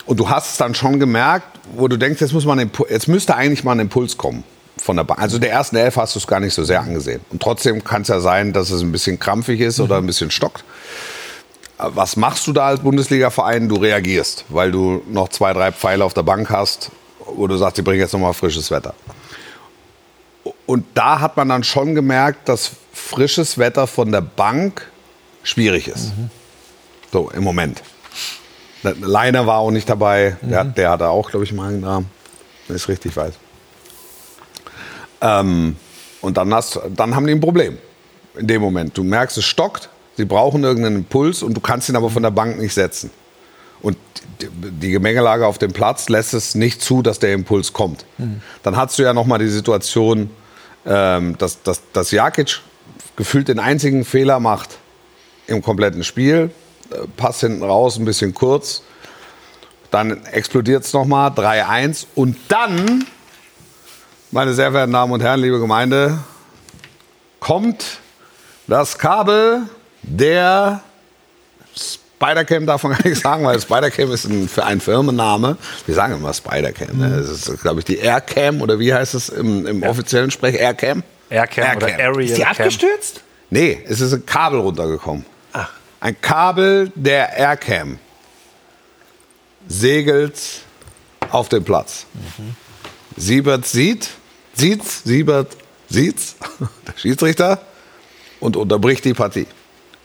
Und 0.05 0.19
du 0.19 0.29
hast 0.29 0.51
es 0.51 0.57
dann 0.57 0.73
schon 0.73 0.99
gemerkt, 0.99 1.47
wo 1.75 1.87
du 1.87 1.97
denkst, 1.97 2.21
jetzt, 2.21 2.33
muss 2.33 2.45
man 2.45 2.69
jetzt 2.89 3.07
müsste 3.07 3.35
eigentlich 3.35 3.63
mal 3.65 3.73
ein 3.73 3.79
Impuls 3.81 4.17
kommen 4.17 4.43
von 4.77 4.95
der 4.97 5.03
Bank. 5.03 5.21
Also 5.21 5.37
der 5.37 5.51
ersten 5.51 5.75
Elf 5.75 5.97
hast 5.97 6.15
du 6.15 6.19
es 6.19 6.27
gar 6.27 6.39
nicht 6.39 6.53
so 6.53 6.63
sehr 6.63 6.79
angesehen. 6.81 7.19
Und 7.29 7.41
trotzdem 7.41 7.83
kann 7.83 8.03
es 8.03 8.07
ja 8.07 8.19
sein, 8.21 8.53
dass 8.53 8.69
es 8.71 8.81
ein 8.81 8.91
bisschen 8.91 9.19
krampfig 9.19 9.59
ist 9.59 9.79
oder 9.81 9.97
Mhm. 9.97 10.03
ein 10.05 10.07
bisschen 10.07 10.31
stockt. 10.31 10.63
Äh, 11.77 11.83
Was 11.93 12.15
machst 12.15 12.47
du 12.47 12.53
da 12.53 12.67
als 12.67 12.79
Bundesliga-Verein? 12.79 13.67
Du 13.67 13.75
reagierst, 13.75 14.45
weil 14.49 14.71
du 14.71 15.01
noch 15.09 15.27
zwei, 15.29 15.51
drei 15.53 15.71
Pfeile 15.73 16.05
auf 16.05 16.13
der 16.13 16.23
Bank 16.23 16.49
hast, 16.49 16.89
wo 17.35 17.47
du 17.47 17.57
sagst, 17.57 17.77
die 17.77 17.81
bringen 17.81 17.99
jetzt 17.99 18.13
nochmal 18.13 18.33
frisches 18.33 18.69
Wetter. 18.71 18.93
Und 20.65 20.85
da 20.93 21.19
hat 21.19 21.37
man 21.37 21.49
dann 21.49 21.63
schon 21.63 21.95
gemerkt, 21.95 22.49
dass 22.49 22.71
frisches 22.93 23.57
Wetter 23.57 23.87
von 23.87 24.11
der 24.11 24.21
Bank 24.21 24.89
schwierig 25.43 25.87
ist. 25.87 26.11
So, 27.11 27.29
im 27.31 27.43
Moment. 27.43 27.81
Leiner 28.83 29.45
war 29.47 29.59
auch 29.59 29.71
nicht 29.71 29.87
dabei. 29.89 30.35
Der, 30.41 30.59
hat- 30.59 30.77
der 30.77 30.89
hatte 30.91 31.07
auch, 31.09 31.29
glaube 31.29 31.45
ich, 31.45 31.53
Magen-Darm. 31.53 32.05
Wenn 32.67 32.75
ich 32.75 32.81
es 32.83 32.89
richtig 32.89 33.15
weiß. 33.15 33.33
Ähm, 35.21 35.75
und 36.21 36.37
dann, 36.37 36.53
hast, 36.53 36.79
dann 36.95 37.15
haben 37.15 37.25
die 37.27 37.33
ein 37.33 37.39
Problem. 37.41 37.77
In 38.35 38.47
dem 38.47 38.61
Moment. 38.61 38.97
Du 38.97 39.03
merkst, 39.03 39.37
es 39.37 39.45
stockt. 39.45 39.89
Sie 40.17 40.25
brauchen 40.25 40.63
irgendeinen 40.63 40.97
Impuls 40.97 41.43
und 41.43 41.53
du 41.55 41.61
kannst 41.61 41.89
ihn 41.89 41.95
aber 41.95 42.09
von 42.09 42.23
der 42.23 42.31
Bank 42.31 42.59
nicht 42.59 42.73
setzen. 42.73 43.09
Und 43.83 43.97
die- 44.41 44.91
Gemengelage 44.91 45.45
auf 45.45 45.57
dem 45.59 45.71
Platz 45.73 46.09
lässt 46.09 46.33
es 46.33 46.55
nicht 46.55 46.81
zu, 46.81 47.01
dass 47.03 47.19
der 47.19 47.33
Impuls 47.33 47.71
kommt. 47.73 48.05
Dann 48.63 48.75
hast 48.75 48.97
du 48.97 49.03
ja 49.03 49.13
noch 49.13 49.25
mal 49.27 49.37
die 49.37 49.47
Situation, 49.49 50.29
ähm, 50.85 51.37
dass, 51.37 51.61
dass, 51.63 51.81
dass 51.93 52.09
Jakic 52.11 52.61
gefühlt 53.15 53.47
den 53.49 53.59
einzigen 53.59 54.03
Fehler 54.05 54.39
macht 54.39 54.77
im 55.47 55.61
kompletten 55.61 56.03
Spiel. 56.03 56.49
Äh, 56.91 56.95
Pass 57.15 57.41
hinten 57.41 57.61
raus, 57.63 57.97
ein 57.97 58.05
bisschen 58.05 58.33
kurz. 58.33 58.81
Dann 59.91 60.25
explodiert 60.25 60.83
es 60.83 60.93
nochmal, 60.93 61.29
3-1. 61.31 62.07
Und 62.15 62.35
dann, 62.47 63.05
meine 64.31 64.53
sehr 64.53 64.71
verehrten 64.71 64.93
Damen 64.93 65.11
und 65.13 65.21
Herren, 65.21 65.39
liebe 65.41 65.59
Gemeinde, 65.59 66.19
kommt 67.39 67.99
das 68.67 68.97
Kabel 68.97 69.63
der 70.01 70.81
Spidercam 72.23 72.65
darf 72.65 72.83
man 72.83 72.93
gar 72.93 73.05
nicht 73.05 73.21
sagen, 73.21 73.43
weil 73.43 73.59
Spidercam 73.59 74.11
ist 74.11 74.25
ein, 74.25 74.47
für 74.47 74.63
ein 74.63 74.79
Firmenname. 74.79 75.57
Wir 75.85 75.95
sagen 75.95 76.13
immer 76.15 76.33
Spidercam. 76.33 76.97
Ne? 76.97 77.17
Das 77.17 77.27
ist, 77.27 77.61
glaube 77.61 77.79
ich, 77.79 77.85
die 77.85 77.97
Aircam 77.97 78.61
oder 78.61 78.79
wie 78.79 78.93
heißt 78.93 79.13
es 79.13 79.27
im, 79.27 79.67
im 79.67 79.83
offiziellen 79.83 80.31
Sprech? 80.31 80.55
Aircam? 80.55 81.03
Aircam, 81.29 81.77
oder 81.77 81.89
Aircam. 81.89 81.99
Aerial 81.99 82.23
Ist 82.23 82.37
die 82.37 82.41
Cam. 82.41 82.51
abgestürzt? 82.51 83.21
Nee, 83.49 83.83
es 83.85 83.99
ist 83.99 84.13
ein 84.13 84.25
Kabel 84.25 84.59
runtergekommen. 84.61 85.25
Ach. 85.51 85.69
Ein 85.99 86.19
Kabel 86.21 86.91
der 86.95 87.37
Aircam 87.37 87.99
segelt 89.67 90.39
auf 91.29 91.49
den 91.49 91.65
Platz. 91.65 92.05
Siebert 93.17 93.65
sieht, 93.65 94.09
sieht's, 94.53 95.03
Siebert 95.03 95.57
sieht's, 95.89 96.35
der 96.87 96.97
Schiedsrichter, 96.97 97.61
und 98.39 98.55
unterbricht 98.55 99.03
die 99.03 99.13
Partie. 99.13 99.47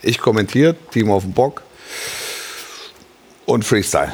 Ich 0.02 0.18
kommentiere, 0.18 0.74
Team 0.90 1.10
auf 1.10 1.22
dem 1.22 1.32
Bock 1.32 1.62
und 3.46 3.64
Freestyle. 3.64 4.12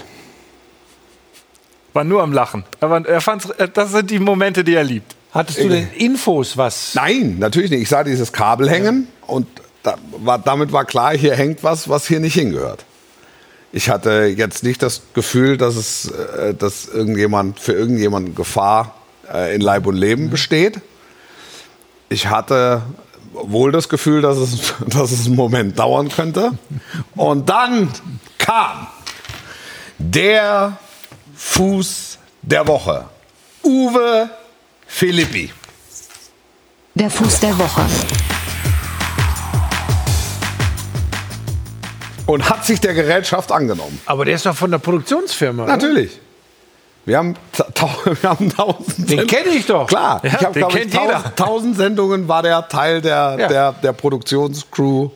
War 1.92 2.05
nur 2.05 2.23
am 2.23 2.33
Lachen. 2.33 2.64
Aber 2.81 3.07
er 3.07 3.20
fand's, 3.20 3.51
äh, 3.51 3.68
das 3.68 3.92
sind 3.92 4.11
die 4.11 4.18
Momente, 4.18 4.64
die 4.64 4.75
er 4.75 4.85
liebt. 4.85 5.14
Hattest 5.33 5.59
du 5.59 5.68
denn 5.68 5.90
Infos, 5.97 6.57
was? 6.57 6.94
Nein, 6.94 7.38
natürlich 7.40 7.70
nicht. 7.70 7.83
Ich 7.83 7.88
sah 7.88 8.05
dieses 8.05 8.33
Kabel 8.33 8.70
hängen 8.70 9.09
und 9.27 9.49
da 9.83 9.97
war, 10.18 10.38
damit 10.38 10.70
war 10.73 10.85
klar, 10.85 11.16
hier 11.16 11.35
hängt 11.35 11.64
was, 11.64 11.88
was 11.88 12.07
hier 12.07 12.20
nicht 12.20 12.35
hingehört. 12.35 12.85
Ich 13.73 13.90
hatte 13.90 14.33
jetzt 14.37 14.62
nicht 14.62 14.83
das 14.83 15.03
Gefühl, 15.14 15.57
dass 15.57 15.75
es, 15.75 16.09
äh, 16.09 16.55
dass 16.55 16.87
irgendjemand 16.87 17.59
für 17.59 17.73
irgendjemanden 17.73 18.37
Gefahr 18.37 18.94
äh, 19.33 19.55
in 19.55 19.61
Leib 19.61 19.87
und 19.87 19.97
Leben 19.97 20.31
besteht. 20.31 20.81
Ich 22.09 22.29
hatte 22.29 22.83
wohl 23.32 23.72
das 23.72 23.88
Gefühl, 23.88 24.22
dass 24.22 24.38
es, 24.38 24.74
dass 24.87 25.10
es 25.12 25.26
einen 25.26 25.37
Moment 25.37 25.78
dauern 25.78 26.08
könnte. 26.08 26.52
Und 27.16 27.48
dann 27.48 27.90
kam 28.38 28.87
der 29.98 30.76
Fuß 31.37 32.18
der 32.42 32.66
Woche. 32.66 33.06
Uwe 33.62 34.30
Philippi. 34.87 35.50
Der 36.94 37.10
Fuß 37.10 37.40
der 37.40 37.58
Woche. 37.58 37.82
und 42.26 42.48
hat 42.48 42.64
sich 42.64 42.80
der 42.80 42.94
Gerätschaft 42.94 43.52
angenommen. 43.52 44.00
Aber 44.06 44.24
der 44.24 44.34
ist 44.34 44.46
doch 44.46 44.56
von 44.56 44.70
der 44.70 44.78
Produktionsfirma. 44.78 45.64
oder? 45.64 45.72
Natürlich. 45.72 46.20
Wir 47.06 47.18
haben, 47.18 47.36
wir 48.20 48.30
haben 48.30 48.50
tausend 48.54 49.10
Den 49.10 49.26
kenne 49.26 49.50
ich 49.50 49.66
doch. 49.66 49.86
Klar, 49.86 50.20
Ja, 50.24 50.28
ich 50.38 50.44
habe 50.46 50.58
glaube 50.58 50.78
ich 50.78 50.90
tausend, 50.92 51.36
tausend 51.36 51.76
Sendungen 51.76 52.28
war 52.28 52.42
der 52.42 52.66
Teil 52.68 53.00
der, 53.02 53.36
Ja. 53.38 53.48
der, 53.48 53.72
der 53.72 53.92
Produktionscrew, 53.92 55.10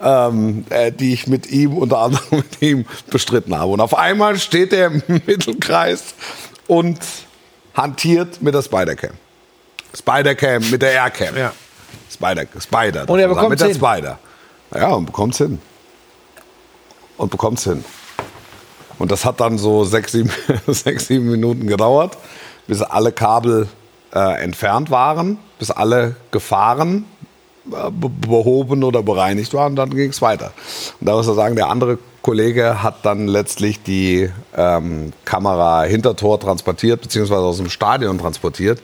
ähm, 0.00 0.66
äh, 0.68 0.92
die 0.92 1.14
ich 1.14 1.26
mit 1.26 1.46
ihm 1.46 1.76
unter 1.78 1.98
anderem 1.98 2.24
mit 2.30 2.60
ihm 2.60 2.84
bestritten 3.10 3.56
habe. 3.58 3.70
Und 3.72 3.80
auf 3.80 3.96
einmal 3.96 4.38
steht 4.38 4.72
er 4.72 4.88
im 4.88 5.02
Mittelkreis 5.26 6.14
und 6.66 6.98
hantiert 7.74 8.42
mit 8.42 8.54
der 8.54 8.62
Spider-Cam. 8.62 9.12
Spider-Cam 9.96 10.70
mit 10.70 10.82
der 10.82 10.92
Aircam. 10.92 11.36
Ja. 11.36 11.52
Spider, 12.12 12.44
Spider. 12.60 13.08
Und 13.08 13.18
er 13.18 13.24
sagen, 13.24 13.34
bekommt's 13.34 13.50
mit 13.50 13.60
der 13.60 13.68
hin. 13.68 13.76
Spider. 13.76 14.18
Ja, 14.74 14.88
und 14.90 15.06
bekommt's 15.06 15.38
hin. 15.38 15.60
Und 17.16 17.30
bekommt's 17.30 17.64
hin. 17.64 17.84
Und 18.98 19.10
das 19.10 19.24
hat 19.24 19.40
dann 19.40 19.58
so 19.58 19.84
sechs, 19.84 20.12
sieben, 20.12 20.30
sechs, 20.66 21.06
sieben 21.08 21.30
Minuten 21.30 21.66
gedauert, 21.66 22.16
bis 22.66 22.82
alle 22.82 23.12
Kabel 23.12 23.68
äh, 24.14 24.42
entfernt 24.42 24.90
waren, 24.90 25.38
bis 25.58 25.70
alle 25.70 26.16
Gefahren 26.30 27.04
äh, 27.70 27.90
be- 27.90 28.08
behoben 28.08 28.84
oder 28.84 29.02
bereinigt 29.02 29.54
waren. 29.54 29.74
Dann 29.76 29.90
ging 29.90 30.10
es 30.10 30.20
weiter. 30.22 30.52
Und 31.00 31.06
da 31.08 31.14
muss 31.14 31.26
man 31.26 31.36
sagen, 31.36 31.56
der 31.56 31.68
andere 31.68 31.98
Kollege 32.22 32.82
hat 32.82 33.04
dann 33.04 33.26
letztlich 33.26 33.82
die 33.82 34.30
ähm, 34.56 35.12
Kamera 35.24 35.82
hinter 35.82 36.14
Tor 36.14 36.38
transportiert, 36.38 37.00
beziehungsweise 37.00 37.40
aus 37.42 37.56
dem 37.56 37.68
Stadion 37.70 38.18
transportiert, 38.18 38.80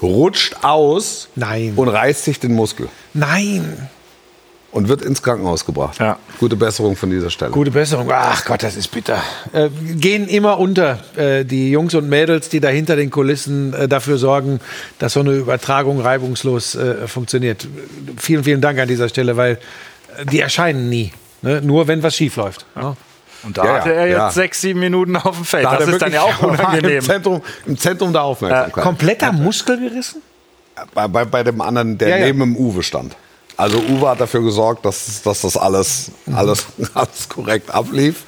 rutscht 0.00 0.58
aus 0.62 1.28
Nein. 1.34 1.72
und 1.74 1.88
reißt 1.88 2.22
sich 2.24 2.38
den 2.38 2.54
Muskel 2.54 2.88
Nein. 3.14 3.88
Und 4.70 4.88
wird 4.88 5.02
ins 5.02 5.22
Krankenhaus 5.22 5.64
gebracht. 5.64 5.98
Ja. 5.98 6.18
Gute 6.38 6.54
Besserung 6.56 6.94
von 6.96 7.10
dieser 7.10 7.30
Stelle. 7.30 7.50
Gute 7.52 7.70
Besserung. 7.70 8.10
Ach 8.12 8.44
Gott, 8.44 8.62
das 8.62 8.76
ist 8.76 8.88
bitter. 8.88 9.22
Äh, 9.52 9.70
gehen 9.96 10.28
immer 10.28 10.58
unter 10.58 10.98
äh, 11.16 11.44
die 11.44 11.70
Jungs 11.70 11.94
und 11.94 12.08
Mädels, 12.08 12.48
die 12.50 12.60
da 12.60 12.68
hinter 12.68 12.94
den 12.96 13.10
Kulissen 13.10 13.72
äh, 13.72 13.88
dafür 13.88 14.18
sorgen, 14.18 14.60
dass 14.98 15.14
so 15.14 15.20
eine 15.20 15.32
Übertragung 15.32 16.00
reibungslos 16.00 16.74
äh, 16.74 17.06
funktioniert. 17.08 17.66
Vielen, 18.18 18.44
vielen 18.44 18.60
Dank 18.60 18.78
an 18.78 18.88
dieser 18.88 19.08
Stelle, 19.08 19.36
weil 19.36 19.58
äh, 20.18 20.26
die 20.26 20.40
erscheinen 20.40 20.88
nie. 20.90 21.12
Ne? 21.40 21.62
Nur 21.62 21.88
wenn 21.88 22.02
was 22.02 22.14
schief 22.16 22.36
läuft. 22.36 22.66
Ne? 22.76 22.94
Und 23.44 23.56
da 23.56 23.64
Ja, 23.64 23.72
hatte 23.74 23.94
er 23.94 24.06
ja. 24.06 24.26
jetzt 24.26 24.34
sechs, 24.34 24.60
sieben 24.60 24.80
Minuten 24.80 25.16
auf 25.16 25.36
dem 25.36 25.44
Feld. 25.44 25.64
Da 25.64 25.76
das 25.78 25.88
ist 25.88 26.02
dann 26.02 26.12
ja 26.12 26.22
auch 26.22 26.42
unangenehm. 26.42 26.98
Im 26.98 27.02
Zentrum, 27.04 27.42
Im 27.66 27.78
Zentrum 27.78 28.12
der 28.12 28.22
Aufmerksamkeit. 28.22 28.84
Kompletter 28.84 29.32
Muskel 29.32 29.78
gerissen? 29.80 30.20
bei, 30.94 31.08
bei, 31.08 31.24
bei 31.24 31.42
dem 31.42 31.60
anderen, 31.60 31.96
der 31.98 32.08
Ja, 32.08 32.16
ja. 32.18 32.26
neben 32.26 32.40
dem 32.40 32.56
Uwe 32.56 32.82
stand. 32.82 33.16
Also 33.58 33.78
Uwe 33.78 34.08
hat 34.08 34.20
dafür 34.20 34.42
gesorgt, 34.42 34.84
dass, 34.86 35.20
dass 35.22 35.42
das 35.42 35.56
alles, 35.56 36.12
alles, 36.34 36.66
alles 36.94 37.28
korrekt 37.28 37.74
ablief. 37.74 38.22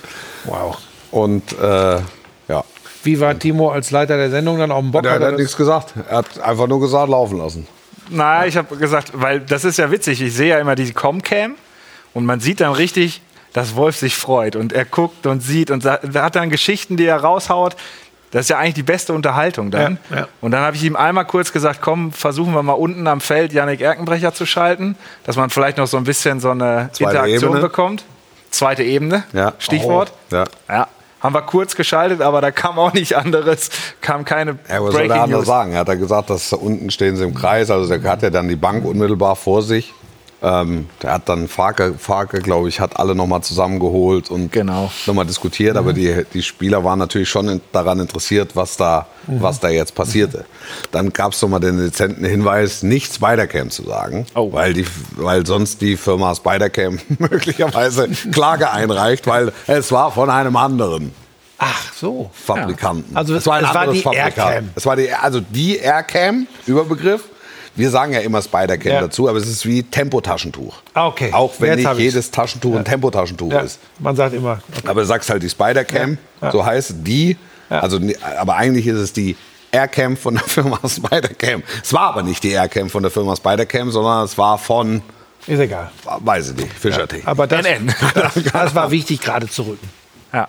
Wow. 0.44 0.76
Und 1.12 1.52
äh, 1.58 2.00
ja, 2.48 2.64
Wie 3.04 3.18
war 3.20 3.38
Timo 3.38 3.70
als 3.70 3.90
Leiter 3.92 4.16
der 4.16 4.30
Sendung 4.30 4.58
dann 4.58 4.70
auf 4.72 4.80
dem 4.82 4.90
Bock? 4.90 5.06
Hat 5.06 5.20
er 5.20 5.26
hat 5.28 5.32
das- 5.34 5.40
nichts 5.40 5.56
gesagt. 5.56 5.94
Er 6.08 6.18
hat 6.18 6.40
einfach 6.40 6.66
nur 6.66 6.80
gesagt, 6.80 7.08
laufen 7.08 7.38
lassen. 7.38 7.66
Na, 8.08 8.44
ich 8.44 8.56
habe 8.56 8.76
gesagt, 8.76 9.12
weil 9.14 9.38
das 9.40 9.64
ist 9.64 9.78
ja 9.78 9.90
witzig. 9.92 10.20
Ich 10.20 10.34
sehe 10.34 10.48
ja 10.50 10.58
immer 10.58 10.74
die 10.74 10.92
Comcam 10.92 11.54
und 12.12 12.26
man 12.26 12.40
sieht 12.40 12.60
dann 12.60 12.72
richtig, 12.72 13.22
dass 13.52 13.76
Wolf 13.76 13.96
sich 13.96 14.16
freut 14.16 14.56
und 14.56 14.72
er 14.72 14.84
guckt 14.84 15.26
und 15.26 15.40
sieht 15.44 15.70
und 15.70 15.84
er 15.84 16.00
hat 16.22 16.34
dann 16.34 16.50
Geschichten, 16.50 16.96
die 16.96 17.04
er 17.06 17.18
raushaut. 17.22 17.76
Das 18.32 18.42
ist 18.42 18.48
ja 18.50 18.58
eigentlich 18.58 18.74
die 18.74 18.82
beste 18.84 19.12
Unterhaltung 19.12 19.70
dann. 19.72 19.98
Ja, 20.10 20.16
ja. 20.18 20.28
Und 20.40 20.52
dann 20.52 20.60
habe 20.62 20.76
ich 20.76 20.84
ihm 20.84 20.94
einmal 20.94 21.24
kurz 21.24 21.52
gesagt, 21.52 21.80
komm, 21.82 22.12
versuchen 22.12 22.52
wir 22.54 22.62
mal 22.62 22.74
unten 22.74 23.06
am 23.08 23.20
Feld 23.20 23.52
Yannick 23.52 23.80
Erkenbrecher 23.80 24.32
zu 24.32 24.46
schalten, 24.46 24.96
dass 25.24 25.36
man 25.36 25.50
vielleicht 25.50 25.78
noch 25.78 25.86
so 25.88 25.96
ein 25.96 26.04
bisschen 26.04 26.38
so 26.40 26.50
eine 26.50 26.90
Zweite 26.92 27.10
Interaktion 27.16 27.50
Ebene. 27.50 27.60
bekommt. 27.60 28.04
Zweite 28.50 28.82
Ebene, 28.84 29.24
Ja. 29.32 29.52
Stichwort. 29.58 30.12
Oh, 30.30 30.34
ja. 30.36 30.44
ja. 30.68 30.88
Haben 31.20 31.34
wir 31.34 31.42
kurz 31.42 31.74
geschaltet, 31.76 32.22
aber 32.22 32.40
da 32.40 32.50
kam 32.50 32.78
auch 32.78 32.92
nicht 32.94 33.14
anderes, 33.14 33.68
kam 34.00 34.24
keine 34.24 34.52
Ja, 34.70 34.82
was 34.82 34.92
soll 34.92 34.92
der 34.92 34.98
Breaking 35.08 35.12
anders 35.22 35.38
News. 35.40 35.46
sagen? 35.48 35.72
Er 35.72 35.80
hat 35.80 35.88
ja 35.88 35.94
gesagt, 35.94 36.30
dass 36.30 36.52
unten 36.54 36.90
stehen 36.90 37.16
sie 37.16 37.24
im 37.24 37.34
Kreis. 37.34 37.70
Also 37.70 37.94
der 37.94 38.10
hat 38.10 38.22
ja 38.22 38.30
dann 38.30 38.48
die 38.48 38.56
Bank 38.56 38.84
unmittelbar 38.86 39.36
vor 39.36 39.62
sich. 39.62 39.92
Ähm, 40.42 40.88
der 41.02 41.12
hat 41.12 41.28
dann 41.28 41.48
Farke, 41.48 41.94
Farke 41.98 42.38
glaube 42.40 42.68
ich, 42.70 42.80
hat 42.80 42.98
alle 42.98 43.14
nochmal 43.14 43.42
zusammengeholt 43.42 44.30
und 44.30 44.50
Genau. 44.52 44.90
nochmal 45.06 45.26
diskutiert. 45.26 45.76
Aber 45.76 45.92
die, 45.92 46.24
die 46.32 46.42
Spieler 46.42 46.82
waren 46.82 46.98
natürlich 46.98 47.28
schon 47.28 47.48
in, 47.48 47.60
daran 47.72 48.00
interessiert, 48.00 48.56
was 48.56 48.78
da, 48.78 49.06
was 49.26 49.60
da 49.60 49.68
jetzt 49.68 49.94
passierte. 49.94 50.46
Dann 50.92 51.12
gab 51.12 51.32
es 51.34 51.42
nochmal 51.42 51.60
den 51.60 51.76
dezenten 51.76 52.24
Hinweis, 52.24 52.82
nicht 52.82 53.14
Spidercam 53.14 53.70
zu 53.70 53.82
sagen, 53.84 54.24
Oh. 54.34 54.50
weil, 54.52 54.72
die, 54.72 54.86
weil 55.16 55.44
sonst 55.44 55.82
die 55.82 55.96
Firma 55.98 56.34
Spidercam 56.34 56.98
möglicherweise 57.18 58.08
Klage 58.32 58.70
einreicht, 58.70 59.26
weil 59.26 59.52
es 59.66 59.92
war 59.92 60.10
von 60.12 60.30
einem 60.30 60.56
anderen. 60.56 61.12
Ach 61.58 61.92
so. 61.94 62.30
Fabrikanten. 62.32 63.14
Also 63.14 63.34
es 63.34 63.46
war 63.46 63.56
ein 63.56 63.64
es 63.64 63.68
war 63.74 63.76
anderes 63.80 63.98
die 63.98 64.02
Fabrikant. 64.04 64.36
Aircam. 64.38 64.70
Es 64.74 64.86
war 64.86 64.96
die, 64.96 65.12
also 65.12 65.40
die 65.40 65.76
Aircam, 65.76 66.46
Überbegriff. 66.66 67.24
Wir 67.76 67.90
sagen 67.90 68.12
ja 68.12 68.20
immer 68.20 68.42
Spidercam 68.42 68.92
Ja. 68.92 69.00
dazu, 69.02 69.28
aber 69.28 69.38
es 69.38 69.46
ist 69.46 69.64
wie 69.64 69.82
Tempotaschentuch. 69.82 70.76
Ah, 70.94 71.06
okay. 71.06 71.32
Auch 71.32 71.52
wenn 71.58 71.68
Jetzt 71.70 71.76
nicht 71.78 71.86
hab 71.86 71.94
ich's. 71.96 72.02
jedes 72.14 72.30
Taschentuch 72.30 72.76
ein 72.76 72.84
Tempotaschentuch 72.84 73.52
Ja, 73.52 73.60
ist. 73.60 73.78
man 73.98 74.16
sagt 74.16 74.34
immer. 74.34 74.60
Aber 74.86 75.00
du 75.02 75.06
sagst 75.06 75.30
halt 75.30 75.42
die 75.42 75.48
Spidercam, 75.50 76.18
Ja. 76.40 76.46
Ja. 76.48 76.52
so 76.52 76.64
heißt 76.64 76.94
die. 76.98 77.36
Ja. 77.70 77.80
Also, 77.80 78.00
aber 78.38 78.56
eigentlich 78.56 78.86
ist 78.86 78.96
es 78.98 79.12
die 79.12 79.36
Aircam 79.72 80.16
von 80.16 80.34
der 80.34 80.42
Firma 80.46 80.80
Spidercam. 80.88 81.62
Es 81.82 81.92
war 81.92 82.08
aber 82.08 82.22
nicht 82.22 82.42
die 82.42 82.50
Aircam 82.50 82.90
von 82.90 83.02
der 83.02 83.12
Firma 83.12 83.36
Spidercam, 83.36 83.90
sondern 83.92 84.24
es 84.24 84.36
war 84.36 84.58
von, 84.58 85.00
Ist 85.46 85.60
egal. 85.60 85.92
weiß 86.04 86.50
ich 86.50 86.56
nicht, 86.56 86.72
Fischertee. 86.72 87.22
Aber 87.24 87.46
das, 87.46 87.64
das, 88.14 88.34
das 88.52 88.74
war 88.74 88.90
wichtig, 88.90 89.20
gerade 89.20 89.48
zu 89.48 89.62
rücken. 89.62 89.88
Ja. 90.32 90.48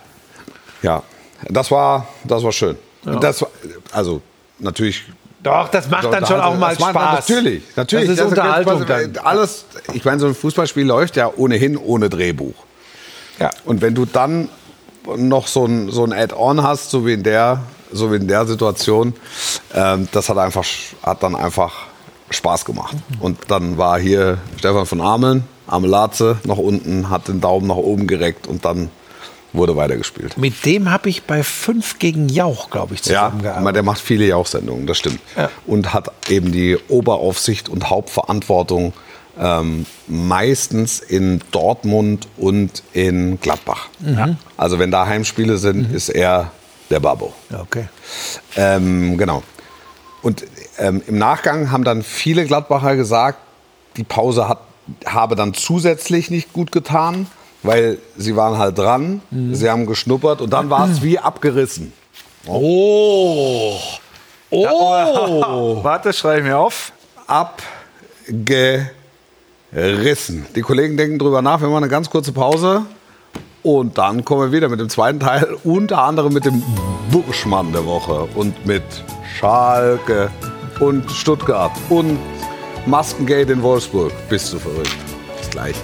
Ja, 0.81 1.03
das 1.47 1.69
war, 1.69 2.07
das 2.23 2.41
war 2.43 2.51
schön. 2.51 2.75
Das 3.03 3.41
war, 3.41 3.49
also 3.91 4.21
natürlich 4.57 5.03
Doch, 5.43 5.69
das 5.69 5.89
macht 5.89 6.11
dann 6.11 6.25
schon 6.25 6.39
auch 6.39 6.55
mal 6.55 6.75
Spaß. 6.75 7.27
Natürlich, 7.27 7.63
natürlich. 7.75 8.09
Das 8.09 8.19
ist 8.19 8.25
Unterhaltung 8.25 8.85
dann. 8.85 9.17
Alles, 9.23 9.65
ich 9.93 10.05
meine, 10.05 10.19
so 10.19 10.27
ein 10.27 10.35
Fußballspiel 10.35 10.85
läuft 10.85 11.15
ja 11.15 11.31
ohnehin 11.35 11.77
ohne 11.77 12.09
Drehbuch. 12.09 12.53
Ja. 13.39 13.49
Und 13.65 13.81
wenn 13.81 13.95
du 13.95 14.05
dann 14.05 14.49
noch 15.17 15.47
so 15.47 15.65
ein, 15.65 15.89
so 15.89 16.03
ein 16.03 16.13
Add-on 16.13 16.61
hast, 16.61 16.91
so 16.91 17.07
wie 17.07 17.13
in 17.13 17.23
der, 17.23 17.61
so 17.91 18.11
wie 18.11 18.17
in 18.17 18.27
der 18.27 18.45
Situation, 18.45 19.15
ähm, 19.73 20.07
das 20.11 20.29
hat 20.29 20.37
einfach, 20.37 20.65
hat 21.01 21.23
dann 21.23 21.35
einfach 21.35 21.73
Spaß 22.29 22.65
gemacht. 22.65 22.95
Und 23.19 23.39
dann 23.47 23.77
war 23.79 23.99
hier 23.99 24.37
Stefan 24.57 24.85
von 24.85 25.01
Ameln, 25.01 25.43
Amelatze 25.65 26.37
noch 26.43 26.57
unten, 26.59 27.09
hat 27.09 27.27
den 27.27 27.41
Daumen 27.41 27.67
nach 27.67 27.75
oben 27.75 28.05
gereckt 28.05 28.45
und 28.45 28.63
dann 28.63 28.91
wurde 29.53 29.75
weitergespielt. 29.75 30.37
Mit 30.37 30.65
dem 30.65 30.89
habe 30.91 31.09
ich 31.09 31.23
bei 31.23 31.43
5 31.43 31.99
gegen 31.99 32.29
Jauch, 32.29 32.69
glaube 32.69 32.93
ich, 32.95 33.01
Ja, 33.05 33.25
zusammengearbeitet. 33.27 33.75
der 33.75 33.83
macht 33.83 33.99
viele 34.01 34.25
Jauchsendungen, 34.25 34.87
das 34.87 34.97
stimmt. 34.97 35.19
Ja. 35.35 35.49
Und 35.67 35.93
hat 35.93 36.11
eben 36.29 36.51
die 36.51 36.77
Oberaufsicht 36.87 37.67
und 37.69 37.89
Hauptverantwortung 37.89 38.93
ähm, 39.39 39.85
meistens 40.07 40.99
in 40.99 41.41
Dortmund 41.51 42.27
und 42.37 42.83
in 42.93 43.39
Gladbach. 43.39 43.87
Also 44.57 44.77
wenn 44.79 44.91
da 44.91 45.05
Heimspiele 45.07 45.57
sind, 45.57 45.91
ist 45.93 46.09
er 46.09 46.51
der 46.89 46.99
Babbo. 46.99 47.33
Ja, 47.49 47.61
okay. 47.61 47.85
Ähm, 48.57 49.17
genau. 49.17 49.43
Und 50.21 50.45
ähm, 50.77 51.01
im 51.07 51.17
Nachgang 51.17 51.71
haben 51.71 51.83
dann 51.83 52.03
viele 52.03 52.45
Gladbacher 52.45 52.95
gesagt, 52.95 53.39
die 53.97 54.03
Pause 54.03 54.47
hat, 54.47 54.59
habe 55.05 55.35
dann 55.35 55.53
zusätzlich 55.53 56.29
nicht 56.29 56.53
gut 56.53 56.71
getan, 56.71 57.27
weil 57.63 57.97
sie 58.17 58.35
waren 58.35 58.57
halt 58.57 58.77
dran, 58.77 59.21
sie 59.53 59.69
haben 59.69 59.85
geschnuppert 59.85 60.41
und 60.41 60.51
dann 60.51 60.69
war 60.69 60.89
es 60.89 61.01
wie 61.01 61.19
abgerissen. 61.19 61.93
Oh. 62.47 63.77
Oh. 64.49 65.79
Warte, 65.83 66.11
schreibe 66.13 66.39
ich 66.39 66.45
mir 66.45 66.57
auf. 66.57 66.91
Abgerissen. 67.27 68.87
Die 70.55 70.61
Kollegen 70.61 70.97
denken 70.97 71.19
drüber 71.19 71.41
nach, 71.41 71.61
wir 71.61 71.67
machen 71.67 71.83
eine 71.83 71.89
ganz 71.89 72.09
kurze 72.09 72.31
Pause 72.31 72.83
und 73.63 73.97
dann 73.97 74.25
kommen 74.25 74.41
wir 74.41 74.51
wieder 74.51 74.69
mit 74.69 74.79
dem 74.79 74.89
zweiten 74.89 75.19
Teil, 75.19 75.55
unter 75.63 76.03
anderem 76.03 76.33
mit 76.33 76.45
dem 76.45 76.63
Burschmann 77.11 77.71
der 77.71 77.85
Woche 77.85 78.27
und 78.35 78.65
mit 78.65 78.83
Schalke 79.37 80.31
und 80.79 81.09
Stuttgart 81.11 81.71
und 81.89 82.17
Maskengate 82.87 83.53
in 83.53 83.61
Wolfsburg. 83.61 84.11
Bist 84.29 84.51
du 84.53 84.59
verrückt? 84.59 84.95
Bis 85.39 85.49
gleich. 85.51 85.75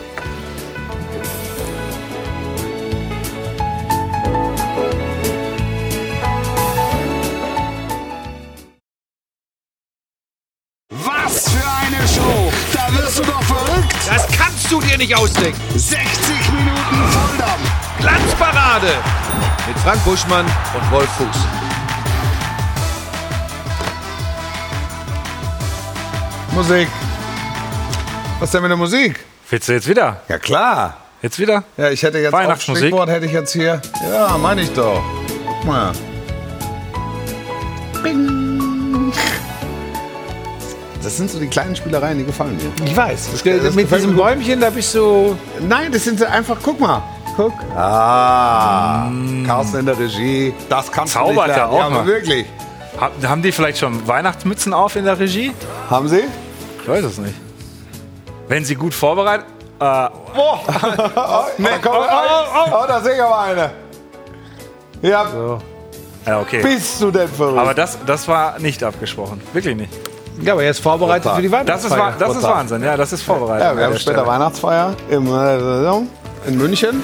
Nicht 14.97 15.15
ausdenken. 15.15 15.59
60 15.75 15.97
Minuten 16.51 17.11
Volldampf! 17.11 17.71
Glanzparade 17.99 18.87
mit 19.67 19.77
Frank 19.79 20.03
Buschmann 20.05 20.45
und 20.45 20.91
Wolf 20.91 21.09
Fuß. 21.17 21.37
Musik. 26.53 26.87
Was 28.39 28.51
denn 28.51 28.61
mit 28.61 28.71
der 28.71 28.77
Musik? 28.77 29.19
Willst 29.49 29.67
du 29.69 29.73
jetzt 29.73 29.87
wieder? 29.87 30.21
Ja 30.27 30.39
klar. 30.39 30.97
Jetzt 31.21 31.39
wieder? 31.39 31.63
Ja, 31.77 31.89
ich 31.89 32.03
hätte 32.03 32.19
jetzt 32.19 32.33
Weihnachtsmusik? 32.33 32.85
Stichwort 32.85 33.09
hätte 33.09 33.25
ich 33.25 33.31
jetzt 33.31 33.53
hier. 33.53 33.81
Ja, 34.11 34.37
meine 34.37 34.61
ich 34.61 34.71
doch. 34.73 35.03
Guck 35.45 35.65
mal. 35.65 35.91
Bing. 38.03 38.46
Das 41.03 41.15
sind 41.17 41.29
so 41.29 41.39
die 41.39 41.47
kleinen 41.47 41.75
Spielereien, 41.75 42.17
die 42.17 42.25
gefallen 42.25 42.57
mir. 42.57 42.85
Ich 42.85 42.95
weiß. 42.95 43.29
das 43.31 43.43
mit 43.43 43.85
gefällt 43.85 44.01
diesem 44.01 44.15
mir. 44.15 44.21
Bäumchen, 44.23 44.59
da 44.59 44.69
bist 44.69 44.93
du. 44.95 45.37
Nein, 45.67 45.91
das 45.91 46.03
sind 46.03 46.19
so 46.19 46.25
einfach, 46.25 46.57
guck 46.61 46.79
mal. 46.79 47.01
Guck. 47.35 47.53
Ah, 47.75 49.09
Carsten 49.45 49.79
in 49.79 49.85
der 49.85 49.97
Regie. 49.99 50.53
Das 50.69 50.91
kannst 50.91 51.13
du 51.15 51.19
Zaubert 51.19 51.47
nicht 51.47 51.57
er 51.57 51.67
lernen. 51.67 51.71
auch 51.73 51.77
ja, 51.79 51.85
aber 51.85 51.95
mal. 51.97 52.05
wirklich. 52.07 52.45
Ha- 52.99 53.11
Haben 53.29 53.41
die 53.43 53.51
vielleicht 53.51 53.77
schon 53.77 54.07
Weihnachtsmützen 54.07 54.73
auf 54.73 54.95
in 54.95 55.05
der 55.05 55.19
Regie? 55.19 55.53
Haben 55.89 56.07
Sie? 56.09 56.23
Ich 56.81 56.87
weiß 56.89 57.03
es 57.05 57.17
nicht. 57.19 57.35
Wenn 58.47 58.65
sie 58.65 58.75
gut 58.75 58.93
vorbereitet. 58.93 59.45
Äh, 59.79 59.83
Nee, 61.59 61.67
komm, 61.83 61.93
oh, 61.95 62.71
oh, 62.71 62.85
da 62.87 62.99
sehe 63.01 63.13
ich 63.15 63.21
aber 63.21 63.39
eine. 63.41 63.71
Ja, 65.03 65.27
ja, 66.25 66.39
okay. 66.39 66.61
bist 66.63 66.99
du 67.01 67.11
denn 67.11 67.27
verrückt? 67.27 67.59
Aber 67.59 67.73
das, 67.75 67.97
das 68.05 68.27
war 68.27 68.57
nicht 68.59 68.83
abgesprochen. 68.83 69.39
Wirklich 69.53 69.75
nicht. 69.75 69.93
Ja, 70.41 70.53
aber 70.53 70.63
jetzt 70.63 70.79
vorbereitet 70.81 71.23
Total. 71.23 71.35
für 71.37 71.41
die 71.41 71.65
Das 71.65 71.83
ist, 71.83 71.91
Weihnachtsfeier. 71.91 72.27
das 72.27 72.37
ist. 72.37 72.43
Wahnsinn. 72.43 72.83
Ja, 72.83 72.97
das 72.97 73.13
ist 73.13 73.21
vorbereitet. 73.23 73.65
ja, 73.65 73.77
wir 73.77 73.83
haben 73.85 73.97
später 73.97 74.11
Stelle. 74.13 74.27
Weihnachtsfeier 74.27 74.95
im, 75.09 75.27
äh, 75.27 76.47
in 76.49 76.57
München. 76.57 77.01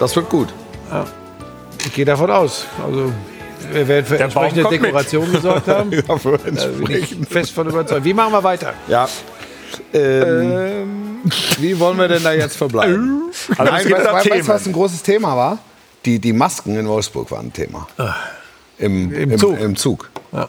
Das 0.00 0.14
wird 0.16 0.28
gut. 0.28 0.48
Ich 1.86 1.92
gehe 1.94 2.04
davon 2.04 2.30
aus. 2.30 2.64
Also, 2.84 3.12
wir 3.72 3.86
werden 3.88 4.06
für 4.06 4.14
Der 4.16 4.24
entsprechende. 4.24 4.64
Dekorationen 4.68 5.32
gesorgt 5.32 5.68
haben. 5.68 5.92
Ja, 5.92 6.16
für 6.16 6.32
Da 6.38 6.44
bin 6.44 6.56
ich 6.56 6.62
entsprechend. 6.64 7.28
fest 7.28 7.52
von 7.52 7.68
überzeugt. 7.68 8.04
Wie 8.04 8.14
machen 8.14 8.32
wir 8.32 8.42
weiter? 8.42 8.72
Ja. 8.88 9.08
Ähm, 9.92 11.22
wie 11.58 11.78
wollen 11.78 11.98
wir 11.98 12.08
denn 12.08 12.22
da 12.22 12.32
jetzt 12.32 12.56
verbleiben? 12.56 13.14
Also, 13.58 13.72
es 13.74 13.84
Nein, 13.84 13.92
weißt, 13.92 14.26
du, 14.26 14.48
was 14.48 14.66
ein 14.66 14.72
großes 14.72 15.02
Thema 15.02 15.36
war? 15.36 15.58
Die, 16.04 16.18
die 16.18 16.32
Masken 16.32 16.76
in 16.76 16.88
Wolfsburg 16.88 17.30
waren 17.30 17.46
ein 17.46 17.52
Thema. 17.52 17.86
Im, 18.78 19.12
Im 19.12 19.30
im, 19.32 19.38
Zug. 19.38 19.60
Im 19.60 19.76
Zug. 19.76 20.10
Ja. 20.32 20.48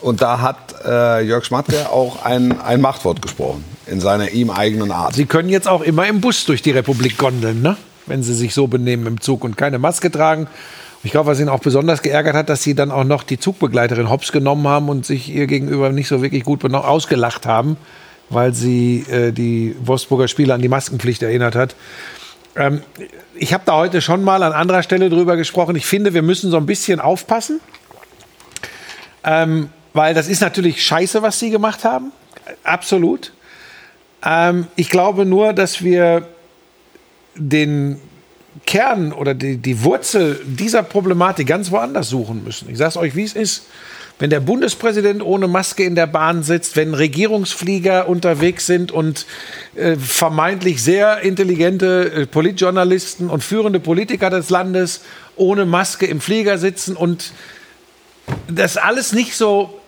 Und 0.00 0.22
da 0.22 0.40
hat 0.40 0.74
äh, 0.84 1.22
Jörg 1.22 1.44
Schmatke 1.44 1.90
auch 1.90 2.24
ein, 2.24 2.60
ein 2.60 2.80
Machtwort 2.80 3.20
gesprochen, 3.20 3.64
in 3.86 4.00
seiner 4.00 4.30
ihm 4.30 4.50
eigenen 4.50 4.92
Art. 4.92 5.14
Sie 5.14 5.26
können 5.26 5.48
jetzt 5.48 5.68
auch 5.68 5.82
immer 5.82 6.06
im 6.06 6.20
Bus 6.20 6.44
durch 6.46 6.62
die 6.62 6.70
Republik 6.70 7.18
gondeln, 7.18 7.60
ne? 7.62 7.76
wenn 8.06 8.22
Sie 8.22 8.34
sich 8.34 8.54
so 8.54 8.66
benehmen 8.66 9.06
im 9.06 9.20
Zug 9.20 9.44
und 9.44 9.56
keine 9.56 9.78
Maske 9.78 10.10
tragen. 10.10 10.48
Ich 11.02 11.12
glaube, 11.12 11.30
was 11.30 11.40
ihn 11.40 11.48
auch 11.48 11.60
besonders 11.60 12.02
geärgert 12.02 12.34
hat, 12.34 12.48
dass 12.48 12.62
Sie 12.62 12.74
dann 12.74 12.90
auch 12.90 13.04
noch 13.04 13.22
die 13.22 13.38
Zugbegleiterin 13.38 14.10
hops 14.10 14.32
genommen 14.32 14.68
haben 14.68 14.88
und 14.88 15.06
sich 15.06 15.30
ihr 15.34 15.46
gegenüber 15.46 15.90
nicht 15.90 16.08
so 16.08 16.22
wirklich 16.22 16.44
gut 16.44 16.62
ausgelacht 16.74 17.46
haben, 17.46 17.76
weil 18.28 18.54
sie 18.54 19.06
äh, 19.10 19.32
die 19.32 19.74
Wolfsburger 19.82 20.28
Spieler 20.28 20.54
an 20.54 20.62
die 20.62 20.68
Maskenpflicht 20.68 21.22
erinnert 21.22 21.54
hat. 21.54 21.74
Ähm, 22.54 22.82
ich 23.34 23.54
habe 23.54 23.62
da 23.64 23.76
heute 23.76 24.02
schon 24.02 24.22
mal 24.22 24.42
an 24.42 24.52
anderer 24.52 24.82
Stelle 24.82 25.08
drüber 25.08 25.36
gesprochen. 25.36 25.76
Ich 25.76 25.86
finde, 25.86 26.12
wir 26.12 26.22
müssen 26.22 26.50
so 26.50 26.58
ein 26.58 26.66
bisschen 26.66 27.00
aufpassen. 27.00 27.60
Ähm, 29.24 29.70
weil 29.92 30.14
das 30.14 30.28
ist 30.28 30.40
natürlich 30.40 30.84
scheiße, 30.84 31.22
was 31.22 31.38
sie 31.38 31.50
gemacht 31.50 31.84
haben. 31.84 32.12
Absolut. 32.64 33.32
Ähm, 34.24 34.66
ich 34.76 34.88
glaube 34.88 35.24
nur, 35.24 35.52
dass 35.52 35.82
wir 35.82 36.28
den 37.34 38.00
Kern 38.66 39.12
oder 39.12 39.34
die, 39.34 39.56
die 39.56 39.82
Wurzel 39.82 40.40
dieser 40.44 40.82
Problematik 40.82 41.46
ganz 41.46 41.70
woanders 41.70 42.08
suchen 42.08 42.44
müssen. 42.44 42.68
Ich 42.70 42.78
sage 42.78 42.90
es 42.90 42.96
euch, 42.96 43.16
wie 43.16 43.24
es 43.24 43.34
ist. 43.34 43.66
Wenn 44.18 44.28
der 44.28 44.40
Bundespräsident 44.40 45.22
ohne 45.22 45.48
Maske 45.48 45.82
in 45.82 45.94
der 45.94 46.06
Bahn 46.06 46.42
sitzt, 46.42 46.76
wenn 46.76 46.92
Regierungsflieger 46.92 48.06
unterwegs 48.06 48.66
sind 48.66 48.92
und 48.92 49.24
äh, 49.76 49.96
vermeintlich 49.96 50.82
sehr 50.82 51.20
intelligente 51.20 52.12
äh, 52.12 52.26
Politjournalisten 52.26 53.30
und 53.30 53.42
führende 53.42 53.80
Politiker 53.80 54.28
des 54.28 54.50
Landes 54.50 55.00
ohne 55.36 55.64
Maske 55.64 56.04
im 56.04 56.20
Flieger 56.20 56.58
sitzen 56.58 56.96
und 56.96 57.32
das 58.46 58.76
alles 58.76 59.14
nicht 59.14 59.36
so 59.36 59.79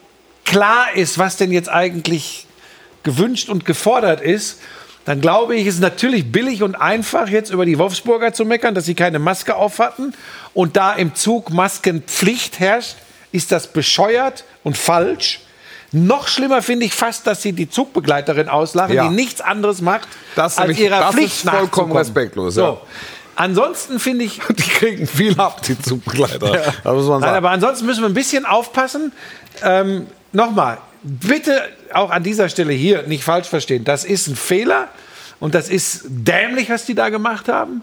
klar 0.45 0.93
ist, 0.95 1.19
was 1.19 1.37
denn 1.37 1.53
jetzt 1.53 1.69
eigentlich 1.69 2.47
gewünscht 3.03 3.49
und 3.49 3.65
gefordert 3.65 4.21
ist, 4.21 4.61
dann 5.05 5.21
glaube 5.21 5.57
ich, 5.57 5.67
ist 5.67 5.75
es 5.75 5.81
natürlich 5.81 6.31
billig 6.31 6.63
und 6.63 6.77
einfach, 6.77 7.29
jetzt 7.29 7.51
über 7.51 7.67
die 7.67 7.79
Wolfsburger 7.79 8.33
zu 8.33 8.45
meckern, 8.45 8.75
dass 8.75 8.85
sie 8.85 8.95
keine 8.95 9.19
Maske 9.19 9.57
auf 9.57 9.81
hatten 9.81 10.15
und 10.55 10.77
da 10.77 10.93
im 10.93 11.15
Zug 11.17 11.51
Maskenpflicht 11.51 12.61
herrscht, 12.61 12.97
ist 13.33 13.51
das 13.51 13.67
bescheuert 13.67 14.45
und 14.63 14.77
falsch. 14.79 15.41
Noch 15.91 16.29
schlimmer 16.29 16.63
finde 16.63 16.87
ich 16.87 16.95
fast, 16.95 17.27
dass 17.27 17.43
sie 17.43 17.53
die 17.53 17.69
Zugbegleiterin 17.69 18.49
auslachen, 18.49 18.95
Ja. 18.95 19.09
die 19.09 19.15
nichts 19.15 19.41
anderes 19.41 19.81
macht, 19.83 20.07
Das 20.37 20.57
als 20.57 20.79
ihrer 20.79 21.01
das 21.01 21.15
Pflicht 21.15 21.45
ist 21.45 21.51
vollkommen 21.51 21.93
respektlos, 21.97 22.55
So. 22.55 22.63
ja. 22.63 22.77
Ansonsten 23.35 23.99
finde 23.99 24.25
ich, 24.27 24.41
Die 24.51 24.63
kriegen 24.63 25.07
viel 25.07 25.39
ab, 25.41 25.63
die 25.63 25.81
Zugbegleiter. 25.81 26.75
Man 26.85 27.21
Nein, 27.21 27.35
aber 27.35 27.51
ansonsten 27.51 27.87
müssen 27.87 28.03
wir 28.03 28.09
ein 28.09 28.15
bisschen 28.15 28.45
aufpassen. 28.47 29.13
Ähm, 29.63 30.07
Nochmal, 30.33 30.79
bitte 31.03 31.63
auch 31.93 32.11
an 32.11 32.23
dieser 32.23 32.49
Stelle 32.49 32.73
hier 32.73 33.03
nicht 33.05 33.25
falsch 33.25 33.49
verstehen. 33.49 33.85
Das 33.85 34.05
ist 34.05 34.29
ein 34.29 34.37
Fehler 34.37 34.89
und 35.41 35.55
das 35.55 35.69
ist 35.69 36.05
dämlich, 36.07 36.71
was 36.71 36.87
die 36.87 36.95
da 36.95 37.09
gemacht 37.09 37.49
haben. 37.49 37.83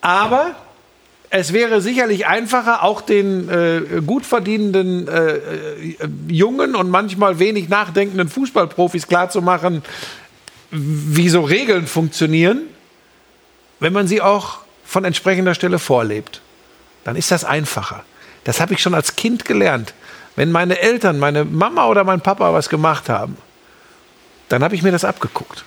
Aber 0.00 0.54
es 1.30 1.52
wäre 1.52 1.80
sicherlich 1.80 2.26
einfacher, 2.26 2.82
auch 2.82 3.00
den 3.00 3.48
äh, 3.48 4.00
gut 4.06 4.24
verdienenden 4.24 5.08
äh, 5.08 5.36
äh, 5.36 5.40
jungen 6.28 6.76
und 6.76 6.88
manchmal 6.88 7.38
wenig 7.38 7.68
nachdenkenden 7.68 8.28
Fußballprofis 8.28 9.08
klarzumachen, 9.08 9.82
wie 10.70 11.28
so 11.28 11.42
Regeln 11.42 11.86
funktionieren, 11.86 12.62
wenn 13.80 13.92
man 13.92 14.06
sie 14.06 14.22
auch 14.22 14.58
von 14.84 15.04
entsprechender 15.04 15.54
Stelle 15.54 15.78
vorlebt 15.78 16.40
dann 17.06 17.14
ist 17.14 17.30
das 17.30 17.44
einfacher. 17.44 18.02
Das 18.42 18.58
habe 18.60 18.74
ich 18.74 18.82
schon 18.82 18.92
als 18.92 19.14
Kind 19.14 19.44
gelernt. 19.44 19.94
Wenn 20.36 20.52
meine 20.52 20.78
Eltern, 20.78 21.18
meine 21.18 21.44
Mama 21.44 21.86
oder 21.86 22.04
mein 22.04 22.20
Papa 22.20 22.52
was 22.52 22.68
gemacht 22.68 23.08
haben, 23.08 23.36
dann 24.48 24.62
habe 24.62 24.74
ich 24.74 24.82
mir 24.82 24.92
das 24.92 25.04
abgeguckt. 25.04 25.64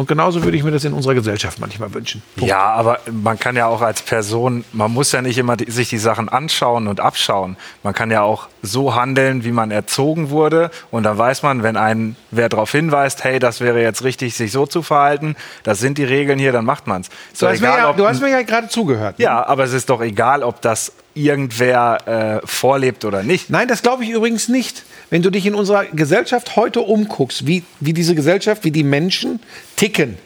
Und 0.00 0.06
genauso 0.06 0.42
würde 0.42 0.56
ich 0.56 0.62
mir 0.62 0.70
das 0.70 0.82
in 0.84 0.94
unserer 0.94 1.12
Gesellschaft 1.12 1.60
manchmal 1.60 1.92
wünschen. 1.92 2.22
Ja, 2.36 2.70
aber 2.72 3.00
man 3.12 3.38
kann 3.38 3.54
ja 3.54 3.66
auch 3.66 3.82
als 3.82 4.00
Person, 4.00 4.64
man 4.72 4.90
muss 4.90 5.12
ja 5.12 5.20
nicht 5.20 5.36
immer 5.36 5.58
die, 5.58 5.70
sich 5.70 5.90
die 5.90 5.98
Sachen 5.98 6.30
anschauen 6.30 6.88
und 6.88 7.00
abschauen. 7.00 7.58
Man 7.82 7.92
kann 7.92 8.10
ja 8.10 8.22
auch 8.22 8.48
so 8.62 8.94
handeln, 8.94 9.44
wie 9.44 9.52
man 9.52 9.70
erzogen 9.70 10.30
wurde. 10.30 10.70
Und 10.90 11.02
dann 11.02 11.18
weiß 11.18 11.42
man, 11.42 11.62
wenn 11.62 11.76
ein 11.76 12.16
wer 12.30 12.48
darauf 12.48 12.72
hinweist, 12.72 13.24
hey, 13.24 13.38
das 13.40 13.60
wäre 13.60 13.82
jetzt 13.82 14.02
richtig, 14.02 14.34
sich 14.34 14.52
so 14.52 14.64
zu 14.64 14.80
verhalten, 14.80 15.36
das 15.64 15.80
sind 15.80 15.98
die 15.98 16.04
Regeln 16.04 16.38
hier, 16.38 16.52
dann 16.52 16.64
macht 16.64 16.86
man 16.86 17.02
es. 17.02 17.10
Du 17.38 17.46
hast, 17.46 17.60
mir 17.60 17.66
ja, 17.66 17.92
du 17.92 18.08
hast 18.08 18.22
mir 18.22 18.30
ja 18.30 18.40
gerade 18.40 18.68
zugehört. 18.68 19.18
ne? 19.18 19.24
ja, 19.26 19.46
aber 19.46 19.64
es 19.64 19.74
ist 19.74 19.90
doch 19.90 20.00
egal, 20.00 20.42
ob 20.42 20.62
das 20.62 20.92
irgendwer 21.24 22.40
äh, 22.42 22.46
vorlebt 22.46 23.04
oder 23.04 23.22
nicht. 23.22 23.50
Nein, 23.50 23.68
das 23.68 23.82
glaube 23.82 24.04
ich 24.04 24.10
übrigens 24.10 24.48
nicht. 24.48 24.84
Wenn 25.10 25.22
du 25.22 25.30
dich 25.30 25.46
in 25.46 25.54
unserer 25.54 25.84
Gesellschaft 25.86 26.56
heute 26.56 26.80
umguckst, 26.80 27.46
wie, 27.46 27.64
wie 27.80 27.92
diese 27.92 28.14
Gesellschaft, 28.14 28.64
wie 28.64 28.70
die 28.70 28.84
Menschen 28.84 29.40
ticken, 29.76 30.18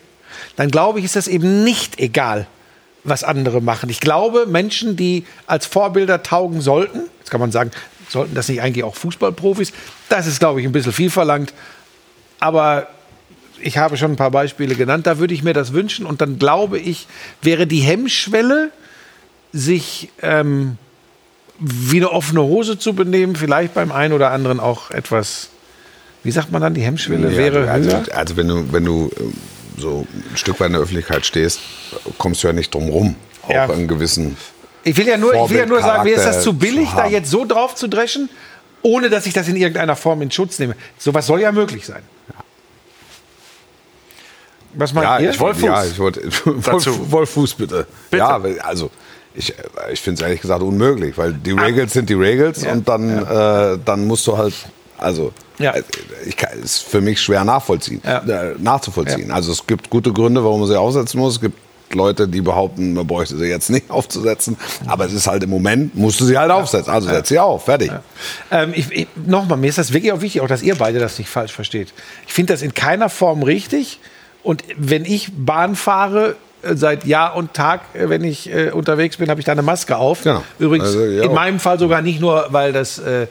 dann 0.57 0.71
glaube 0.71 0.99
ich, 0.99 1.05
ist 1.05 1.17
das 1.17 1.29
eben 1.29 1.65
nicht 1.65 1.99
egal, 1.99 2.47
was 3.03 3.25
andere 3.25 3.61
machen. 3.61 3.91
Ich 3.91 4.01
glaube, 4.01 4.47
Menschen, 4.47 4.97
die 4.97 5.25
als 5.47 5.67
Vorbilder 5.67 6.23
taugen 6.23 6.61
sollten, 6.61 7.03
jetzt 7.19 7.31
kann 7.31 7.41
man 7.41 7.53
sagen, 7.53 7.71
sollten 8.09 8.35
das 8.35 8.49
nicht 8.49 8.61
eigentlich 8.61 8.85
auch 8.85 8.95
Fußballprofis, 8.95 9.73
das 10.09 10.27
ist, 10.27 10.39
glaube 10.39 10.61
ich, 10.61 10.67
ein 10.67 10.73
bisschen 10.73 10.93
viel 10.93 11.11
verlangt. 11.11 11.53
Aber 12.41 12.89
ich 13.61 13.79
habe 13.79 13.97
schon 13.97 14.13
ein 14.13 14.17
paar 14.17 14.31
Beispiele 14.31 14.75
genannt, 14.75 15.07
da 15.07 15.19
würde 15.19 15.35
ich 15.35 15.43
mir 15.43 15.55
das 15.55 15.73
wünschen. 15.73 16.07
Und 16.07 16.21
dann 16.21 16.39
glaube 16.39 16.79
ich, 16.79 17.07
wäre 17.43 17.67
die 17.67 17.81
Hemmschwelle, 17.81 18.71
sich 19.53 20.11
ähm, 20.21 20.79
wie 21.59 21.99
eine 21.99 22.11
offene 22.11 22.43
Hose 22.43 22.79
zu 22.79 22.95
benehmen, 22.95 23.37
vielleicht 23.37 23.75
beim 23.75 23.93
einen 23.93 24.13
oder 24.13 24.31
anderen 24.31 24.61
auch 24.61 24.91
etwas, 24.91 25.49
wie 26.23 26.31
sagt 26.31 26.51
man 26.51 26.61
dann, 26.63 26.75
die 26.75 26.83
Hemmschwelle 26.83 27.31
Ja, 27.31 27.37
wäre 27.39 27.71
also, 27.71 27.91
höher. 27.91 28.05
also 28.17 28.37
wenn 28.37 28.49
du, 28.49 28.73
wenn 28.73 28.85
du 28.85 29.11
ähm, 29.21 29.33
so 29.79 30.07
ein 30.31 30.37
Stück 30.37 30.59
weit 30.61 30.69
in 30.69 30.73
der 30.75 30.83
Öffentlichkeit 30.83 31.25
stehst, 31.27 31.61
kommst 32.19 32.43
du 32.43 32.49
ja 32.49 32.53
nicht 32.53 32.75
drum 32.75 32.89
rum, 32.89 33.17
auch 33.43 33.51
Ja. 33.51 33.69
einen 33.71 33.87
gewissen. 33.89 34.37
Ich 34.83 34.97
will 34.97 35.07
ja 35.07 35.17
nur, 35.17 35.33
ich 35.35 35.51
will 35.51 35.59
ja 35.59 35.67
nur 35.67 35.81
sagen, 35.81 36.03
mir 36.05 36.17
ist 36.17 36.25
das 36.27 36.43
zu 36.43 36.53
billig, 36.55 36.91
zu 36.91 36.97
da 36.97 37.07
jetzt 37.07 37.31
so 37.31 37.45
drauf 37.45 37.75
zu 37.75 37.89
dreschen, 37.89 38.29
ohne 38.83 39.09
dass 39.09 39.25
ich 39.27 39.33
das 39.33 39.49
in 39.49 39.57
irgendeiner 39.57 39.97
Form 39.97 40.21
in 40.23 40.31
Schutz 40.31 40.59
nehme. 40.59 40.75
Sowas 40.99 41.27
soll 41.27 41.41
ja 41.41 41.53
möglich 41.53 41.87
sein. 41.87 42.03
Was 44.75 44.93
meint 44.93 45.05
Ja, 45.07 45.19
ihr? 45.21 45.31
ich 45.31 45.39
wollte, 45.41 45.65
ja, 45.65 45.85
ich 45.85 45.99
wollte, 45.99 46.21
Wolf. 46.45 47.11
Wolf 47.11 47.31
Fuß 47.31 47.55
bitte. 47.55 47.87
Bitte. 48.11 48.19
Ja, 48.25 48.41
also 48.63 48.91
ich, 49.35 49.53
ich 49.93 50.01
finde 50.01 50.21
es 50.21 50.27
ehrlich 50.27 50.41
gesagt 50.41 50.63
unmöglich, 50.63 51.17
weil 51.19 51.33
die 51.33 51.53
Regels 51.53 51.93
sind 51.93 52.09
die 52.09 52.15
Regels 52.15 52.63
Ja. 52.63 52.73
und 52.73 52.89
dann, 52.89 53.19
äh, 53.27 53.79
dann 53.85 54.07
musst 54.07 54.27
du 54.27 54.37
halt, 54.39 54.55
also 54.99 55.33
Ja. 55.59 55.73
äh, 55.73 55.83
ich 56.27 56.37
kann, 56.37 56.59
ist 56.63 56.83
für 56.85 57.01
mich 57.01 57.21
schwer 57.21 57.45
nachvollziehen, 57.45 58.01
Ja. 58.05 58.19
äh, 58.19 58.55
nachzuvollziehen. 58.59 59.31
Also 59.31 59.53
es 59.53 59.67
gibt 59.67 59.91
gute 59.91 60.13
Gründe, 60.13 60.43
warum 60.45 60.61
man 60.61 60.69
sie 60.69 60.79
aufsetzen 60.79 61.21
muss. 61.21 61.35
Es 61.35 61.41
gibt 61.41 61.59
Leute, 61.93 62.27
die 62.27 62.41
behaupten, 62.41 62.95
man 62.95 63.07
bräuchte 63.07 63.37
sie 63.37 63.47
jetzt 63.47 63.71
nicht 63.77 63.91
aufzusetzen, 63.91 64.57
aber 64.87 65.05
es 65.07 65.13
ist 65.13 65.27
halt 65.27 65.43
im 65.45 65.51
Moment, 65.51 65.95
musst 65.95 66.19
du 66.21 66.25
sie 66.25 66.37
halt 66.39 66.51
aufsetzen. 66.51 66.93
Also 66.93 67.09
setz 67.09 67.29
sie 67.29 67.39
auf, 67.39 67.65
fertig. 67.65 67.91
Ähm, 68.51 68.73
ich, 68.75 68.91
ich, 68.93 69.07
Nochmal, 69.27 69.59
mir 69.59 69.69
ist 69.69 69.79
das 69.79 69.93
wirklich 69.93 70.13
auch 70.13 70.21
wichtig, 70.21 70.41
auch 70.41 70.49
dass 70.49 70.63
ihr 70.63 70.75
beide 70.77 70.99
das 70.99 71.19
nicht 71.19 71.29
falsch 71.29 71.53
versteht. 71.53 71.93
Ich 72.27 72.33
finde 72.33 72.53
das 72.53 72.63
in 72.63 72.73
keiner 72.75 73.09
Form 73.09 73.43
richtig. 73.43 74.01
Und 74.43 74.63
wenn 74.77 75.05
ich 75.05 75.31
Bahn 75.37 75.75
fahre, 75.77 76.37
seit 76.75 77.05
Jahr 77.07 77.37
und 77.37 77.55
Tag, 77.55 77.81
äh, 77.95 78.09
wenn 78.09 78.25
ich 78.25 78.53
äh, 78.53 78.71
unterwegs 78.71 79.17
bin, 79.17 79.29
habe 79.31 79.41
ich 79.41 79.47
da 79.47 79.53
eine 79.53 79.63
Maske 79.63 79.97
auf. 79.97 80.23
Genau. 80.23 80.43
Übrigens, 80.59 80.89
Also, 80.89 81.05
ja, 81.05 81.25
in 81.25 81.33
meinem 81.35 81.61
Fall 81.61 81.79
sogar 81.79 82.03
nicht 82.03 82.21
nur, 82.21 82.47
weil 82.51 82.73
das 82.73 82.99
äh, 82.99 83.27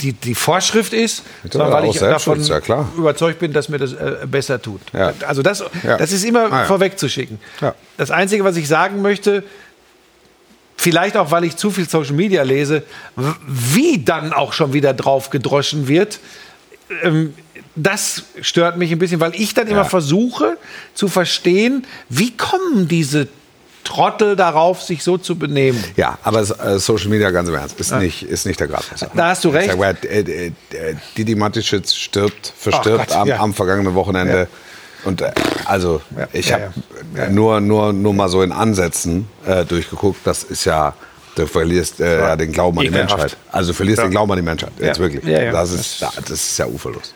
die, 0.00 0.12
die 0.12 0.34
Vorschrift 0.36 0.92
ist, 0.92 1.24
sondern 1.50 1.72
weil 1.72 1.86
ich 1.86 1.98
davon 1.98 2.40
ja, 2.42 2.88
überzeugt 2.96 3.40
bin, 3.40 3.52
dass 3.52 3.68
mir 3.68 3.78
das 3.78 3.92
äh, 3.92 4.18
besser 4.24 4.62
tut. 4.62 4.80
Ja. 4.92 5.12
Also 5.26 5.42
das, 5.42 5.64
das 5.82 6.12
ist 6.12 6.24
immer 6.24 6.52
Ah, 6.52 6.64
vorwegzuschicken. 6.64 7.40
Das 7.96 8.12
Einzige, 8.12 8.44
was 8.44 8.56
ich 8.56 8.68
sagen 8.68 9.02
möchte, 9.02 9.42
vielleicht 10.76 11.16
auch, 11.16 11.32
weil 11.32 11.42
ich 11.44 11.56
zu 11.56 11.70
viel 11.72 11.88
Social 11.88 12.14
Media 12.14 12.42
lese, 12.44 12.84
wie 13.46 14.04
dann 14.04 14.32
auch 14.32 14.52
schon 14.52 14.72
wieder 14.72 14.94
drauf 14.94 15.30
gedroschen 15.30 15.88
wird, 15.88 16.20
ähm, 17.02 17.34
das 17.76 18.24
stört 18.40 18.78
mich 18.78 18.90
ein 18.90 18.98
bisschen, 18.98 19.20
weil 19.20 19.34
ich 19.34 19.54
dann 19.54 19.68
immer 19.68 19.84
versuche 19.84 20.56
zu 20.94 21.08
verstehen, 21.08 21.86
wie 22.08 22.36
kommen 22.36 22.88
diese 22.88 23.28
Trottel 23.86 24.34
darauf, 24.34 24.82
sich 24.82 25.02
so 25.04 25.16
zu 25.16 25.36
benehmen. 25.36 25.82
Ja, 25.96 26.18
aber 26.24 26.40
äh, 26.40 26.78
Social 26.78 27.08
Media, 27.08 27.30
ganz 27.30 27.48
im 27.48 27.54
Ernst, 27.54 27.78
ist, 27.78 27.92
nicht, 27.92 28.24
ist 28.24 28.44
nicht 28.44 28.58
der 28.58 28.66
Gradmesser. 28.66 29.10
Da 29.14 29.28
hast 29.28 29.44
du 29.44 29.50
recht. 29.50 29.70
Sag 29.70 30.04
äh, 30.04 30.20
äh, 30.20 30.52
Didi 31.16 31.36
Mateschitz 31.36 31.94
stirbt, 31.94 32.52
verstirbt 32.58 33.08
Gott, 33.08 33.16
am, 33.16 33.28
ja. 33.28 33.38
am 33.38 33.54
vergangenen 33.54 33.94
Wochenende. 33.94 34.48
Und 35.04 35.20
äh, 35.20 35.30
also, 35.66 36.02
Ja, 36.18 36.26
ich 36.32 36.48
ja, 36.48 36.54
habe 36.54 36.72
ja. 37.14 37.30
nur, 37.30 37.60
nur, 37.60 37.92
nur 37.92 38.12
mal 38.12 38.28
so 38.28 38.42
in 38.42 38.50
Ansätzen 38.50 39.28
durchgeguckt. 39.68 40.26
Das 40.26 40.42
ist 40.42 40.64
ja, 40.64 40.94
du 41.36 41.46
verlierst 41.46 42.00
ja, 42.00 42.34
den 42.34 42.50
Glauben 42.50 42.78
an 42.80 42.84
die. 42.86 42.90
Menschheit. 42.90 43.36
Also 43.52 43.70
du 43.70 43.76
verlierst 43.76 44.02
den 44.02 44.10
Glauben 44.10 44.32
an 44.32 44.38
die 44.38 44.42
Menschheit. 44.44 44.72
Jetzt 44.80 44.96
Ja. 44.96 45.02
wirklich. 45.04 45.24
Ja, 45.24 45.42
ja. 45.44 45.52
Das, 45.52 45.70
ist, 45.70 46.02
das 46.02 46.30
ist 46.30 46.58
ja 46.58 46.66
uferlos. 46.66 47.14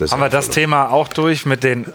Das 0.00 0.12
Haben 0.12 0.20
wir 0.20 0.28
das 0.28 0.46
uferlos. 0.46 0.54
Thema 0.54 0.90
auch 0.90 1.08
durch 1.08 1.46
mit 1.46 1.62
den. 1.62 1.86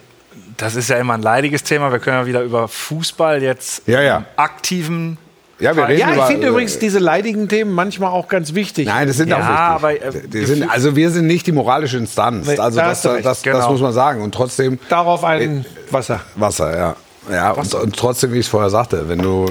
Das 0.57 0.75
ist 0.75 0.89
ja 0.89 0.97
immer 0.97 1.15
ein 1.15 1.21
leidiges 1.21 1.63
Thema. 1.63 1.91
Wir 1.91 1.99
können 1.99 2.17
ja 2.17 2.25
wieder 2.25 2.41
über 2.41 2.67
Fußball 2.67 3.41
jetzt 3.43 3.87
Ja, 3.87 4.01
ja. 4.01 4.17
im 4.17 4.25
aktiven. 4.37 5.17
Ja, 5.59 5.75
wir 5.75 5.87
reden 5.87 5.99
Ja, 5.99 6.15
ich 6.15 6.23
finde 6.23 6.47
äh, 6.47 6.49
übrigens 6.49 6.79
diese 6.79 6.99
leidigen 6.99 7.47
Themen 7.47 7.71
manchmal 7.71 8.11
auch 8.11 8.27
ganz 8.27 8.53
wichtig. 8.53 8.87
Nein, 8.87 9.07
das 9.07 9.17
sind 9.17 9.29
Ja, 9.29 9.37
auch 9.77 9.81
wichtig. 9.83 10.03
aber, 10.05 10.17
äh, 10.17 10.27
die 10.27 10.45
sind, 10.45 10.69
also 10.69 10.95
wir 10.95 11.09
sind 11.11 11.27
nicht 11.27 11.47
die 11.47 11.53
moralische 11.53 11.97
Instanz. 11.97 12.47
Also 12.59 12.79
da 12.79 12.89
das, 12.89 13.01
das, 13.01 13.21
das, 13.21 13.41
genau. 13.41 13.71
muss 13.71 13.81
man 13.81 13.93
sagen. 13.93 14.21
Und 14.21 14.33
trotzdem 14.35 14.79
Darauf 14.89 15.23
ein 15.23 15.65
Wasser. 15.91 16.21
Wasser, 16.35 16.77
ja. 16.77 16.95
Ja, 17.31 17.51
und, 17.51 17.95
trotzdem, 17.95 18.33
wie 18.33 18.39
ich 18.39 18.45
es 18.45 18.49
vorher 18.49 18.69
sagte, 18.69 19.09
wenn 19.09 19.19
du 19.19 19.47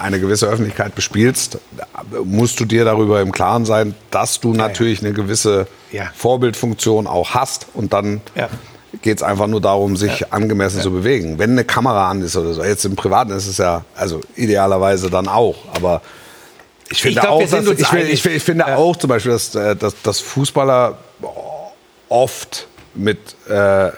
eine 0.00 0.18
gewisse 0.18 0.46
Öffentlichkeit 0.46 0.94
bespielst, 0.94 1.58
musst 2.24 2.58
du 2.58 2.64
dir 2.64 2.84
darüber 2.84 3.20
im 3.20 3.30
Klaren 3.32 3.64
sein, 3.64 3.94
dass 4.10 4.40
du 4.40 4.54
natürlich 4.54 5.00
eine 5.00 5.12
gewisse 5.12 5.66
Ja. 5.92 6.10
Vorbildfunktion 6.14 7.06
auch 7.06 7.30
hast. 7.30 7.66
Und 7.74 7.92
dann 7.92 8.22
Ja. 8.34 8.48
geht 9.02 9.18
es 9.18 9.22
einfach 9.22 9.46
nur 9.46 9.60
darum, 9.60 9.96
sich 9.96 10.32
angemessen 10.32 10.80
zu 10.80 10.90
bewegen. 10.90 11.38
Wenn 11.38 11.52
eine 11.52 11.64
Kamera 11.64 12.10
an 12.10 12.22
ist 12.22 12.36
oder 12.36 12.52
so, 12.54 12.64
jetzt 12.64 12.84
im 12.84 12.96
Privaten 12.96 13.30
ist 13.32 13.46
es 13.46 13.58
ja, 13.58 13.84
also 13.94 14.20
idealerweise 14.36 15.08
dann 15.10 15.28
auch, 15.28 15.56
aber 15.76 16.02
ich 16.90 17.00
finde 17.02 17.20
glaub, 17.20 17.32
auch, 17.34 17.48
dass, 17.48 17.66
ich, 17.66 17.88
einig. 17.88 18.12
ich, 18.12 18.26
ich 18.26 18.42
finde 18.42 18.64
Ja. 18.68 18.76
auch 18.76 18.96
zum 18.96 19.08
Beispiel, 19.08 19.32
dass, 19.32 19.54
äh, 19.54 19.74
dass, 19.76 19.94
dass 20.02 20.20
Fußballer 20.20 20.98
oft 22.08 22.66
mit 22.94 23.18
äh, 23.48 23.88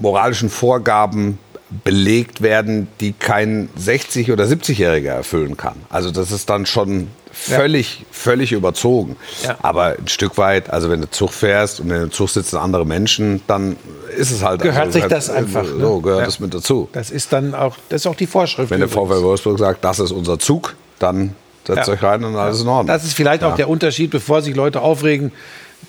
moralischen 0.00 0.50
Vorgaben 0.50 1.38
belegt 1.84 2.42
werden, 2.42 2.88
die 3.00 3.12
kein 3.12 3.68
60- 3.78 4.32
oder 4.32 4.44
70-Jähriger 4.44 5.10
erfüllen 5.10 5.56
kann. 5.56 5.76
Also 5.88 6.10
das 6.10 6.30
ist 6.30 6.50
dann 6.50 6.66
schon 6.66 7.08
völlig, 7.32 8.04
völlig 8.10 8.52
überzogen. 8.52 9.16
Ja. 9.42 9.56
Aber 9.62 9.96
ein 9.98 10.06
Stück 10.06 10.36
weit, 10.36 10.68
also 10.68 10.90
wenn 10.90 11.00
du 11.00 11.10
Zug 11.10 11.32
fährst 11.32 11.80
und 11.80 11.90
in 11.90 11.98
dem 11.98 12.12
Zug 12.12 12.28
sitzen 12.28 12.58
andere 12.58 12.84
Menschen, 12.84 13.40
dann 13.46 13.76
ist 14.16 14.30
es 14.30 14.42
halt 14.42 14.60
Gehört 14.60 14.80
also, 14.80 14.92
sich 14.92 15.02
halt, 15.02 15.12
das 15.12 15.30
einfach, 15.30 15.64
ne? 15.64 15.80
So 15.80 16.00
gehört 16.00 16.20
Ja. 16.22 16.26
es 16.28 16.40
mit 16.40 16.52
dazu. 16.52 16.90
Das 16.92 17.10
ist 17.10 17.32
dann 17.32 17.54
auch, 17.54 17.76
das 17.88 18.02
ist 18.02 18.06
auch 18.06 18.14
die 18.14 18.26
Vorschrift. 18.26 18.70
Wenn 18.70 18.80
der 18.80 18.88
übrigens. 18.88 19.10
VfL 19.10 19.22
Wolfsburg 19.22 19.58
sagt, 19.58 19.82
das 19.82 19.98
ist 19.98 20.12
unser 20.12 20.38
Zug, 20.38 20.74
dann 20.98 21.34
setzt 21.66 21.88
Ja. 21.88 21.94
euch 21.94 22.02
rein 22.02 22.22
und 22.22 22.36
alles 22.36 22.60
in 22.60 22.68
Ordnung. 22.68 22.86
Das 22.88 23.02
ist 23.04 23.14
vielleicht 23.14 23.44
auch 23.44 23.56
der 23.56 23.70
Unterschied, 23.70 24.10
bevor 24.10 24.42
sich 24.42 24.54
Leute 24.54 24.82
aufregen, 24.82 25.32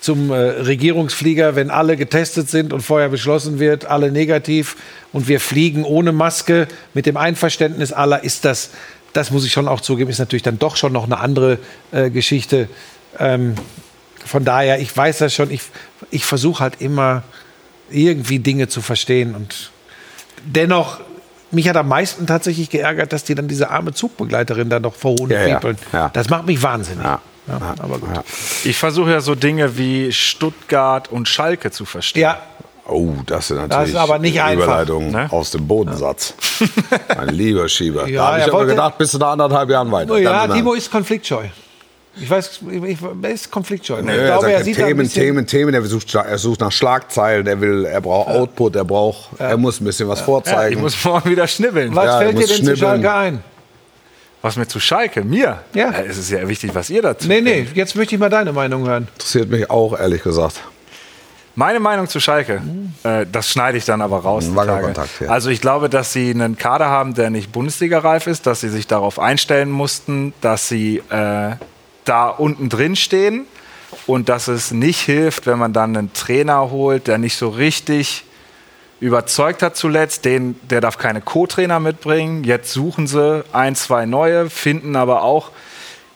zum 0.04 0.32
äh, 0.32 0.36
Regierungsflieger, 0.36 1.56
wenn 1.56 1.72
alle 1.72 1.96
getestet 1.96 2.50
sind 2.50 2.74
und 2.74 2.82
vorher 2.82 3.08
beschlossen 3.08 3.60
wird, 3.60 3.86
alle 3.86 4.12
negativ 4.12 4.76
und 5.14 5.30
wir 5.30 5.40
fliegen 5.40 5.86
ohne 5.86 6.12
Maske 6.12 6.68
mit 6.94 7.06
dem 7.06 7.16
Einverständnis 7.16 7.94
aller, 7.94 8.22
ist 8.22 8.44
das, 8.44 8.72
das 9.14 9.32
muss 9.32 9.46
ich 9.46 9.54
schon 9.54 9.70
auch 9.70 9.80
zugeben, 9.80 10.10
ist 10.10 10.20
natürlich 10.20 10.44
dann 10.44 10.60
doch 10.60 10.76
schon 10.76 10.92
noch 10.92 11.06
eine 11.06 11.20
andere 11.20 11.58
äh, 11.94 12.10
Geschichte. 12.10 12.68
Ähm, 13.18 13.56
von 14.26 14.44
daher, 14.44 14.82
ich 14.82 14.96
weiß 14.96 15.20
das 15.20 15.34
schon, 15.34 15.50
ich, 15.52 15.62
ich 16.12 16.26
versuche 16.26 16.62
halt 16.62 16.82
immer 16.82 17.24
irgendwie 17.90 18.40
Dinge 18.40 18.68
zu 18.68 18.82
verstehen 18.82 19.34
und 19.36 19.72
dennoch, 20.44 21.00
mich 21.52 21.70
hat 21.70 21.78
am 21.78 21.88
meisten 21.88 22.28
tatsächlich 22.28 22.70
geärgert, 22.70 23.14
dass 23.14 23.24
die 23.24 23.36
dann 23.36 23.48
diese 23.48 23.70
arme 23.70 23.94
Zugbegleiterin 23.94 24.70
da 24.70 24.82
noch 24.82 24.96
vor 24.96 25.16
hohen 25.18 25.32
Ja, 25.32 25.48
ja, 25.48 25.62
ja. 25.94 26.10
Das 26.12 26.30
macht 26.30 26.46
mich 26.46 26.62
wahnsinnig. 26.62 27.06
Ja. 27.06 27.22
Ja, 27.48 27.58
Ja. 27.60 27.76
aber 27.80 27.98
gut. 28.00 28.10
Ja. 28.16 28.24
Ich 28.64 28.78
versuche 28.78 29.12
ja 29.12 29.22
so 29.22 29.36
Dinge 29.36 29.78
wie 29.78 30.12
Stuttgart 30.12 31.12
und 31.12 31.28
Schalke 31.28 31.72
zu 31.72 31.86
verstehen. 31.86 32.22
Ja, 32.24 32.40
Oh, 32.86 33.14
das 33.26 33.48
sind 33.48 33.60
natürlich 33.60 33.92
ist 33.92 33.96
aber 33.96 34.20
nicht 34.20 34.42
einfach, 34.42 34.66
Überleitungen 34.66 35.12
ne? 35.12 35.28
aus 35.32 35.52
dem 35.52 35.66
Bodensatz. 35.66 36.34
Mein 37.16 37.30
lieber 37.30 37.70
Schieber. 37.70 38.10
Ja, 38.10 38.20
da 38.24 38.28
habe 38.28 38.40
ich 38.40 38.48
er 38.48 38.54
aber 38.54 38.66
gedacht, 38.66 38.98
bist 38.98 39.14
du 39.14 39.18
da 39.20 39.32
anderthalb 39.32 39.70
Jahren 39.70 39.90
weiter. 39.90 40.18
ja 40.20 40.46
Timo 40.50 40.74
ist 40.74 40.92
konfliktscheu. 40.92 41.46
Ich 42.20 42.30
weiß, 42.30 42.60
ich, 42.70 42.84
ich, 42.84 42.98
er 43.22 43.30
ist 43.30 43.50
konfliktscheu. 43.50 44.00
Ich 44.02 44.06
Ja, 44.06 44.12
er 44.12 44.26
glaube, 44.26 44.42
sagt, 44.42 44.54
er 44.54 44.64
sieht 44.66 44.78
da 44.78 44.82
ein 44.82 44.88
Themen, 44.90 44.98
bisschen, 45.00 45.24
Themen, 45.24 45.48
Themen. 45.48 45.74
Er 45.74 45.82
sucht, 45.84 46.14
er 46.14 46.38
sucht 46.38 46.60
nach 46.60 46.74
Schlagzeilen. 46.74 47.48
Er 47.48 47.62
will, 47.62 47.86
er 47.86 48.02
braucht 48.02 48.28
Output. 48.28 48.76
Er 48.76 48.84
braucht, 48.84 49.30
er 49.40 49.56
muss 49.56 49.80
ein 49.80 49.86
bisschen 49.86 50.10
was 50.10 50.20
Ich 50.20 50.26
vorzeigen. 50.26 50.82
muss 50.82 51.02
morgen 51.06 51.30
wieder 51.32 51.48
schnibbeln. 51.48 51.96
Was 51.96 52.06
Ja, 52.06 52.18
fällt 52.20 52.38
dir 52.38 52.48
denn 52.48 52.66
zu. 52.66 52.76
Schalke 52.76 53.14
ein? 53.14 53.44
Was 54.44 54.58
mir 54.58 54.68
zu 54.68 54.82
Schalke? 54.82 55.24
Mir? 55.24 55.64
Ja. 55.74 55.90
Äh, 55.92 56.06
Es 56.08 56.18
ist 56.18 56.30
ja 56.30 56.46
wichtig, 56.48 56.76
was 56.76 56.90
ihr 56.90 57.02
dazu 57.02 57.30
Nee, 57.30 57.40
nee, 57.40 57.66
jetzt 57.74 57.96
möchte 57.96 58.14
ich 58.16 58.20
mal 58.20 58.30
deine 58.30 58.52
Meinung 58.52 58.86
hören. 58.86 59.08
Interessiert 59.14 59.50
mich 59.50 59.70
auch 59.70 59.98
ehrlich 59.98 60.22
gesagt. 60.22 60.60
Meine 61.56 61.80
Meinung 61.80 62.10
zu 62.10 62.20
Schalke, 62.20 62.62
äh, 63.04 63.26
das 63.32 63.50
schneide 63.50 63.78
ich 63.78 63.86
dann 63.86 64.02
aber 64.02 64.18
raus. 64.20 64.50
Tage. 64.54 65.08
ja. 65.22 65.30
Also 65.30 65.50
ich 65.50 65.62
glaube, 65.62 65.88
dass 65.88 66.12
sie 66.12 66.32
einen 66.32 66.58
Kader 66.58 66.88
haben, 66.88 67.14
der 67.14 67.30
nicht 67.30 67.54
Bundesliga-reif 67.54 68.28
ist, 68.28 68.46
dass 68.46 68.60
sie 68.60 68.70
sich 68.70 68.86
darauf 68.86 69.18
einstellen 69.18 69.72
mussten, 69.72 70.34
dass 70.42 70.68
sie 70.68 70.98
äh, 71.10 71.52
da 72.04 72.28
unten 72.28 72.68
drin 72.68 72.98
stehen 72.98 73.46
und 74.08 74.28
dass 74.28 74.50
es 74.50 74.72
nicht 74.72 75.00
hilft, 75.02 75.46
wenn 75.46 75.58
man 75.58 75.72
dann 75.72 75.96
einen 75.96 76.12
Trainer 76.12 76.70
holt, 76.70 77.08
der 77.08 77.18
nicht 77.18 77.38
so 77.38 77.48
richtig 77.48 78.26
überzeugt 79.04 79.62
hat 79.62 79.76
zuletzt. 79.76 80.26
Den, 80.26 80.56
der 80.70 80.82
darf 80.82 80.98
keine 80.98 81.22
Co-Trainer 81.22 81.80
mitbringen. 81.80 82.44
Jetzt 82.44 82.72
suchen 82.72 83.06
sie 83.06 83.44
ein, 83.52 83.76
zwei 83.76 84.06
neue, 84.06 84.50
finden 84.50 84.96
aber 84.96 85.24
auch 85.24 85.52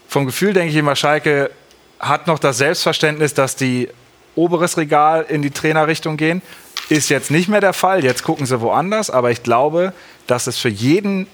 vom 0.08 0.26
Gefühl 0.26 0.54
denke 0.54 0.70
ich 0.72 0.78
immer, 0.78 0.96
Schalke 0.96 1.52
hat 2.00 2.28
noch 2.28 2.40
das 2.40 2.58
Selbstverständnis, 2.60 3.34
dass 3.34 3.58
die 3.58 3.90
oberes 4.36 4.78
Regal 4.78 5.26
in 5.28 5.42
die 5.42 5.52
Trainerrichtung 5.52 6.16
gehen. 6.16 6.42
Ist 6.90 7.10
jetzt 7.10 7.30
nicht 7.30 7.50
mehr 7.50 7.60
der 7.60 7.74
Fall. 7.74 8.06
Jetzt 8.06 8.24
gucken 8.24 8.46
sie 8.46 8.62
woanders. 8.62 9.10
Aber 9.10 9.32
ich 9.32 9.44
glaube, 9.44 9.92
dass 10.26 10.48
es 10.48 10.58
für 10.58 10.70
jeden 10.70 11.28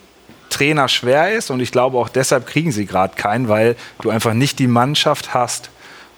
Trainer 0.49 0.87
schwer 0.87 1.33
ist. 1.33 1.51
Und 1.51 1.59
ich 1.59 1.71
glaube 1.71 1.97
auch 1.99 2.09
deshalb 2.09 2.47
kriegen 2.47 2.71
sie 2.71 2.87
gerade 2.87 3.15
keinen, 3.15 3.47
weil 3.47 3.75
du 4.01 4.09
einfach 4.09 4.33
nicht 4.33 4.57
die 4.57 4.67
Mannschaft 4.67 5.35
hast, 5.35 5.69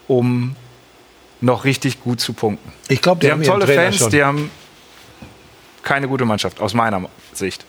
um 0.08 0.56
noch 1.42 1.66
richtig 1.66 2.02
gut 2.02 2.22
zu 2.22 2.32
punkten. 2.32 2.72
Ich 2.88 3.02
glaube, 3.02 3.20
Die 3.20 3.28
die 3.28 3.32
haben 3.34 3.42
ihren 3.42 3.60
tolle 3.60 3.68
Fans, 3.68 3.98
schon. 3.98 4.10
die 4.12 4.24
haben 4.24 4.50
keine 5.86 6.10
gute 6.10 6.26
Mannschaft, 6.26 6.60
aus 6.60 6.74
meiner 6.74 7.08
Sicht. 7.32 7.66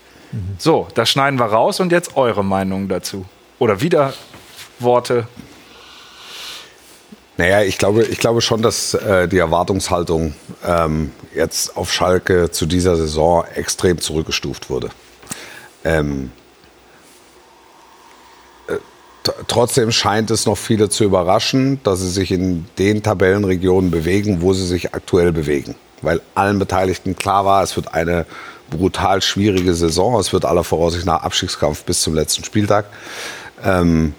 So, 0.58 0.88
das 0.94 1.08
schneiden 1.08 1.38
wir 1.38 1.46
raus 1.46 1.80
und 1.80 1.92
jetzt 1.92 2.16
eure 2.16 2.44
Meinung 2.44 2.88
dazu. 2.88 3.24
Oder 3.58 3.80
wieder 3.80 4.12
Worte. 4.78 5.28
Naja, 7.36 7.62
ich 7.62 7.78
glaube, 7.78 8.04
ich 8.04 8.18
glaube 8.18 8.40
schon, 8.40 8.62
dass 8.62 8.94
äh, 8.94 9.28
die 9.28 9.38
Erwartungshaltung 9.38 10.34
ähm, 10.66 11.12
jetzt 11.34 11.76
auf 11.76 11.92
Schalke 11.92 12.50
zu 12.50 12.66
dieser 12.66 12.96
Saison 12.96 13.44
extrem 13.54 14.00
zurückgestuft 14.00 14.70
wurde. 14.70 14.88
Ähm, 15.84 16.32
äh, 18.68 18.76
trotzdem 19.46 19.92
scheint 19.92 20.30
es 20.30 20.46
noch 20.46 20.56
viele 20.56 20.88
zu 20.88 21.04
überraschen, 21.04 21.80
dass 21.82 22.00
sie 22.00 22.10
sich 22.10 22.32
in 22.32 22.66
den 22.78 23.02
Tabellenregionen 23.02 23.90
bewegen, 23.90 24.40
wo 24.40 24.54
sie 24.54 24.66
sich 24.66 24.94
aktuell 24.94 25.32
bewegen. 25.32 25.74
Weil 26.02 26.20
allen 26.34 26.58
Beteiligten 26.58 27.16
klar 27.16 27.44
war, 27.44 27.62
es 27.62 27.76
wird 27.76 27.94
eine 27.94 28.26
brutal 28.70 29.22
schwierige 29.22 29.74
Saison. 29.74 30.18
Es 30.18 30.32
wird 30.32 30.44
aller 30.44 30.64
Voraussicht 30.64 31.06
nach 31.06 31.22
Abstiegskampf 31.22 31.84
bis 31.84 32.02
zum 32.02 32.14
letzten 32.14 32.44
Spieltag. 32.44 32.86
Ähm, 33.64 34.14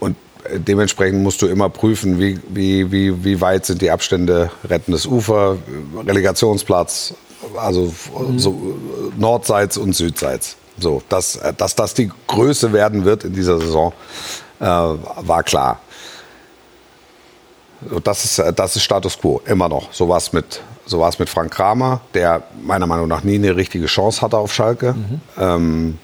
und 0.00 0.16
dementsprechend 0.54 1.22
musst 1.22 1.42
du 1.42 1.46
immer 1.46 1.68
prüfen, 1.68 2.20
wie, 2.20 2.38
wie, 2.48 2.90
wie, 2.90 3.24
wie 3.24 3.40
weit 3.40 3.66
sind 3.66 3.82
die 3.82 3.90
Abstände, 3.90 4.50
rettendes 4.64 5.06
Ufer, 5.06 5.58
Relegationsplatz, 6.06 7.14
also 7.56 7.92
so 8.36 8.50
äh, 8.50 9.20
nordseits 9.20 9.76
und 9.76 9.94
südseits. 9.94 10.56
So, 10.78 11.02
dass, 11.08 11.40
dass 11.56 11.74
das 11.74 11.94
die 11.94 12.10
Größe 12.26 12.72
werden 12.72 13.04
wird 13.04 13.24
in 13.24 13.32
dieser 13.32 13.58
Saison, 13.58 13.92
äh, 14.60 14.64
war 14.64 15.42
klar. 15.42 15.80
So, 17.88 18.00
Das 18.00 18.24
ist, 18.24 18.42
das 18.56 18.76
ist 18.76 18.82
Status 18.82 19.18
quo, 19.18 19.40
immer 19.46 19.68
noch. 19.68 19.92
So 19.92 20.08
war 20.08 20.18
es 20.18 20.32
mit, 20.32 20.60
so 20.86 21.00
war's 21.00 21.18
mit 21.18 21.28
Frank 21.28 21.52
Kramer, 21.52 22.00
der 22.14 22.44
meiner 22.62 22.86
Meinung 22.86 23.08
nach 23.08 23.24
nie 23.24 23.34
eine 23.34 23.56
richtige 23.56 23.86
Chance 23.86 24.22
hatte 24.22 24.38
auf 24.38 24.54
Schalke. 24.54 24.94
Ähm, 25.38 25.98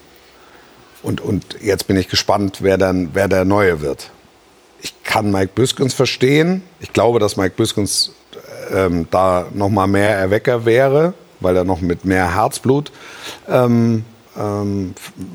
und, 1.02 1.20
und 1.20 1.56
jetzt 1.60 1.86
bin 1.86 1.96
ich 1.96 2.08
gespannt, 2.08 2.58
wer, 2.60 2.78
dann, 2.78 3.10
wer 3.12 3.28
der 3.28 3.44
Neue 3.44 3.80
wird. 3.80 4.10
Ich 4.80 5.02
kann 5.04 5.30
Mike 5.30 5.52
Büskens 5.54 5.94
verstehen. 5.94 6.62
Ich 6.80 6.92
glaube, 6.92 7.18
dass 7.18 7.36
Mike 7.36 7.54
Büskens 7.56 8.12
ähm, 8.72 9.06
da 9.10 9.46
noch 9.54 9.68
mal 9.68 9.86
mehr 9.86 10.16
Erwecker 10.16 10.64
wäre, 10.64 11.14
weil 11.40 11.56
er 11.56 11.64
noch 11.64 11.80
mit 11.80 12.04
mehr 12.04 12.34
Herzblut, 12.34 12.90
ähm, 13.48 14.04
ähm, 14.36 14.94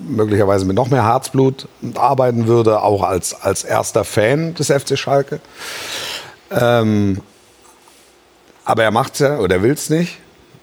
möglicherweise 0.10 0.66
mit 0.66 0.76
noch 0.76 0.90
mehr 0.90 1.06
Herzblut 1.06 1.68
arbeiten 1.96 2.48
würde, 2.48 2.82
auch 2.82 3.04
als, 3.04 3.40
als 3.40 3.64
erster 3.64 4.04
Fan 4.04 4.56
des 4.56 4.68
FC 4.68 4.98
Schalke. 4.98 5.40
Aber 8.68 8.84
er 8.84 8.92
macht 8.92 9.14
es 9.14 9.20
ja 9.20 9.40
oder 9.40 9.64
will 9.64 9.72
es 9.72 9.90
nicht, 9.90 10.18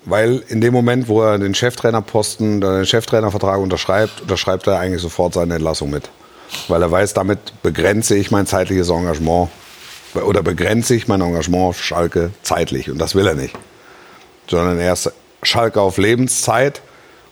weil 0.05 0.45
in 0.49 0.61
dem 0.61 0.75
Moment, 0.75 1.09
wo 1.09 1.23
er 1.23 1.39
den 1.39 1.55
Cheftrainerposten, 1.55 2.59
oder 2.59 2.77
den 2.77 2.85
Cheftrainervertrag 2.85 3.59
unterschreibt, 3.59 4.21
unterschreibt 4.21 4.67
er 4.67 4.79
eigentlich 4.79 5.01
sofort 5.01 5.33
seine 5.33 5.55
Entlassung 5.55 5.89
mit. 5.89 6.11
Weil 6.69 6.83
er 6.83 6.91
weiß, 6.91 7.15
damit 7.15 7.39
begrenze 7.63 8.15
ich 8.15 8.31
mein 8.31 8.47
zeitliches 8.47 8.91
Engagement 8.91 9.49
oder 10.13 10.43
begrenze 10.43 10.95
ich 10.95 11.09
mein 11.09 11.23
Engagement 11.23 11.65
auf 11.65 11.83
Schalke 11.83 12.33
zeitlich. 12.43 12.91
Und 12.91 12.99
das 12.99 13.15
will 13.15 13.27
er 13.27 13.37
nicht. 13.37 13.57
Sondern 14.51 14.79
er 14.79 14.93
ist 14.93 15.11
Schalke 15.43 15.81
auf 15.81 15.97
Lebenszeit 15.97 16.83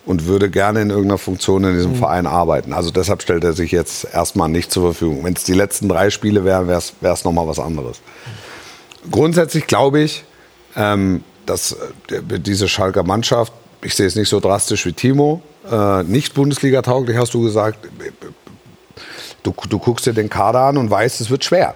und 0.07 0.25
würde 0.25 0.49
gerne 0.49 0.81
in 0.81 0.89
irgendeiner 0.89 1.19
Funktion 1.19 1.65
in 1.65 1.75
diesem 1.75 1.97
Verein 1.97 2.27
arbeiten. 2.27 2.73
Also 2.73 2.91
deshalb 2.91 3.21
stellt 3.21 3.45
er 3.45 3.53
sich 3.53 3.73
jetzt 3.73 4.07
erstmal 4.11 4.49
nicht 4.49 4.73
zur 4.73 4.95
Verfügung. 4.95 5.23
Wenn 5.23 5.35
es 5.35 5.45
die 5.45 5.53
letzten 5.53 5.91
drei 5.91 6.09
Spiele 6.09 6.47
wären, 6.47 6.67
wäre 6.67 6.81
es 7.13 7.25
nochmal 7.25 7.47
was 7.47 7.59
anderes. 7.59 8.01
Grundsätzlich 9.11 9.67
glaube 9.67 10.01
ich, 10.01 10.25
ähm, 10.77 11.25
dass 11.47 11.73
äh, 11.73 12.39
diese 12.39 12.69
Schalker 12.69 13.03
Mannschaft, 13.03 13.53
ich 13.83 13.95
sehe 13.95 14.07
es 14.07 14.15
nicht 14.15 14.29
so 14.29 14.41
drastisch 14.41 14.87
wie 14.87 14.93
Timo, 14.93 15.43
äh, 15.71 16.03
nicht 16.05 16.35
Bundesliga-tauglich, 16.35 17.17
hast 17.17 17.35
du 17.35 17.43
gesagt. 17.43 17.79
Du, 19.43 19.53
du 19.69 19.79
guckst 19.79 20.07
dir 20.07 20.13
den 20.13 20.31
Kader 20.31 20.61
an 20.61 20.77
und 20.77 20.91
weißt, 20.91 21.21
es 21.21 21.31
wird 21.31 21.45
schwer. 21.45 21.75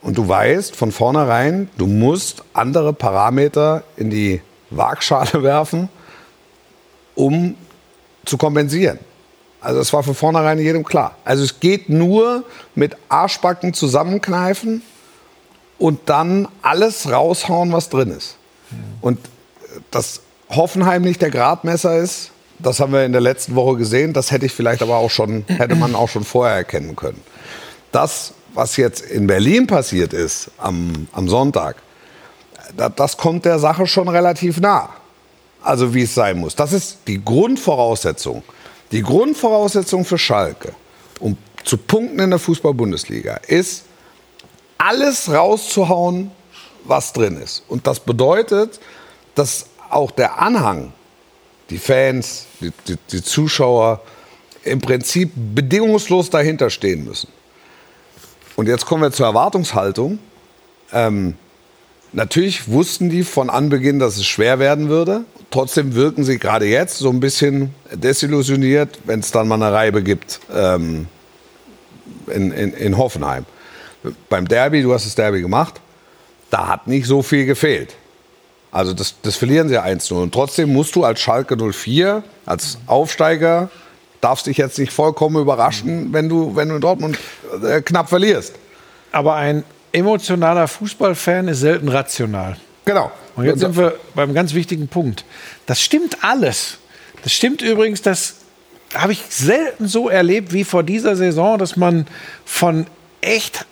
Und 0.00 0.18
du 0.18 0.28
weißt 0.28 0.76
von 0.76 0.92
vornherein, 0.92 1.70
du 1.78 1.86
musst 1.86 2.44
andere 2.52 2.92
Parameter 2.92 3.82
in 3.96 4.10
die 4.10 4.40
Waagschale 4.70 5.42
werfen, 5.42 5.88
um 7.14 7.56
zu 8.24 8.36
kompensieren. 8.36 8.98
Also 9.60 9.78
das 9.78 9.92
war 9.92 10.02
von 10.02 10.14
vornherein 10.14 10.58
jedem 10.58 10.84
klar. 10.84 11.16
Also 11.24 11.42
es 11.42 11.58
geht 11.58 11.88
nur 11.88 12.44
mit 12.74 12.96
Arschbacken 13.08 13.72
zusammenkneifen 13.72 14.82
und 15.78 16.00
dann 16.06 16.48
alles 16.62 17.10
raushauen, 17.10 17.72
was 17.72 17.88
drin 17.88 18.10
ist. 18.10 18.36
Und 19.00 19.18
dass 19.90 20.20
Hoffenheim 20.50 21.02
nicht 21.02 21.22
der 21.22 21.30
Gradmesser 21.30 21.98
ist, 21.98 22.30
das 22.58 22.80
haben 22.80 22.92
wir 22.92 23.04
in 23.04 23.12
der 23.12 23.20
letzten 23.20 23.54
Woche 23.54 23.76
gesehen. 23.76 24.12
Das 24.12 24.30
hätte 24.30 24.46
ich 24.46 24.52
vielleicht 24.52 24.82
aber 24.82 24.96
auch 24.96 25.10
schon, 25.10 25.44
hätte 25.48 25.74
man 25.74 25.94
auch 25.94 26.08
schon 26.08 26.24
vorher 26.24 26.56
erkennen 26.56 26.96
können. 26.96 27.20
Das, 27.92 28.32
was 28.54 28.76
jetzt 28.76 29.02
in 29.02 29.26
Berlin 29.26 29.66
passiert 29.66 30.12
ist 30.12 30.50
am, 30.58 31.08
am 31.12 31.28
Sonntag, 31.28 31.76
da, 32.76 32.88
das 32.88 33.16
kommt 33.16 33.44
der 33.44 33.58
Sache 33.58 33.86
schon 33.86 34.08
relativ 34.08 34.60
nah. 34.60 34.90
Also 35.62 35.94
wie 35.94 36.02
es 36.02 36.14
sein 36.14 36.38
muss. 36.38 36.54
Das 36.54 36.72
ist 36.72 36.98
die 37.06 37.24
Grundvoraussetzung. 37.24 38.42
Die 38.92 39.02
Grundvoraussetzung 39.02 40.04
für 40.04 40.18
Schalke, 40.18 40.72
um 41.20 41.36
zu 41.64 41.78
punkten 41.78 42.20
in 42.20 42.30
der 42.30 42.38
Fußball-Bundesliga, 42.38 43.36
ist, 43.48 43.84
alles 44.84 45.32
rauszuhauen, 45.32 46.30
was 46.84 47.12
drin 47.12 47.36
ist. 47.36 47.64
Und 47.68 47.86
das 47.86 48.00
bedeutet, 48.00 48.80
dass 49.34 49.66
auch 49.88 50.10
der 50.10 50.40
Anhang, 50.40 50.92
die 51.70 51.78
Fans, 51.78 52.46
die, 52.60 52.72
die, 52.86 52.96
die 53.10 53.22
Zuschauer 53.22 54.02
im 54.64 54.80
Prinzip 54.80 55.32
bedingungslos 55.34 56.30
dahinter 56.30 56.68
stehen 56.68 57.04
müssen. 57.04 57.28
Und 58.56 58.68
jetzt 58.68 58.86
kommen 58.86 59.02
wir 59.02 59.12
zur 59.12 59.26
Erwartungshaltung. 59.26 60.18
Ähm, 60.92 61.34
natürlich 62.12 62.68
wussten 62.68 63.08
die 63.08 63.24
von 63.24 63.50
Anbeginn, 63.50 63.98
dass 63.98 64.16
es 64.16 64.26
schwer 64.26 64.58
werden 64.58 64.88
würde. 64.88 65.24
Trotzdem 65.50 65.94
wirken 65.94 66.24
sie 66.24 66.38
gerade 66.38 66.66
jetzt 66.66 66.98
so 66.98 67.08
ein 67.10 67.20
bisschen 67.20 67.74
desillusioniert, 67.92 68.98
wenn 69.04 69.20
es 69.20 69.30
dann 69.30 69.48
mal 69.48 69.56
eine 69.56 69.72
Reibe 69.72 70.02
gibt 70.02 70.40
ähm, 70.52 71.06
in, 72.26 72.52
in, 72.52 72.72
in 72.74 72.98
Hoffenheim. 72.98 73.46
Beim 74.28 74.46
Derby, 74.46 74.82
du 74.82 74.92
hast 74.92 75.06
das 75.06 75.14
Derby 75.14 75.40
gemacht, 75.40 75.80
da 76.50 76.68
hat 76.68 76.86
nicht 76.86 77.06
so 77.06 77.22
viel 77.22 77.46
gefehlt. 77.46 77.94
Also 78.70 78.92
das, 78.92 79.14
das 79.22 79.36
verlieren 79.36 79.68
sie 79.68 79.80
1-0. 79.80 80.14
Und 80.14 80.34
trotzdem 80.34 80.72
musst 80.72 80.96
du 80.96 81.04
als 81.04 81.20
Schalke 81.20 81.56
04, 81.56 82.24
als 82.44 82.78
Aufsteiger, 82.86 83.70
darfst 84.20 84.46
dich 84.46 84.56
jetzt 84.56 84.78
nicht 84.78 84.92
vollkommen 84.92 85.40
überraschen, 85.40 86.12
wenn 86.12 86.28
du, 86.28 86.56
wenn 86.56 86.68
du 86.68 86.76
in 86.76 86.80
Dortmund 86.80 87.18
äh, 87.62 87.82
knapp 87.82 88.08
verlierst. 88.08 88.54
Aber 89.12 89.36
ein 89.36 89.64
emotionaler 89.92 90.66
Fußballfan 90.66 91.48
ist 91.48 91.60
selten 91.60 91.88
rational. 91.88 92.56
Genau. 92.84 93.12
Und 93.36 93.44
jetzt 93.46 93.60
sind 93.60 93.76
wir 93.76 93.94
beim 94.14 94.34
ganz 94.34 94.54
wichtigen 94.54 94.88
Punkt. 94.88 95.24
Das 95.66 95.80
stimmt 95.80 96.18
alles. 96.22 96.78
Das 97.22 97.32
stimmt 97.32 97.62
übrigens, 97.62 98.02
das 98.02 98.36
habe 98.94 99.12
ich 99.12 99.22
selten 99.28 99.88
so 99.88 100.08
erlebt 100.08 100.52
wie 100.52 100.64
vor 100.64 100.82
dieser 100.82 101.16
Saison, 101.16 101.58
dass 101.58 101.76
man 101.76 102.06
von 102.44 102.86
echt 103.20 103.66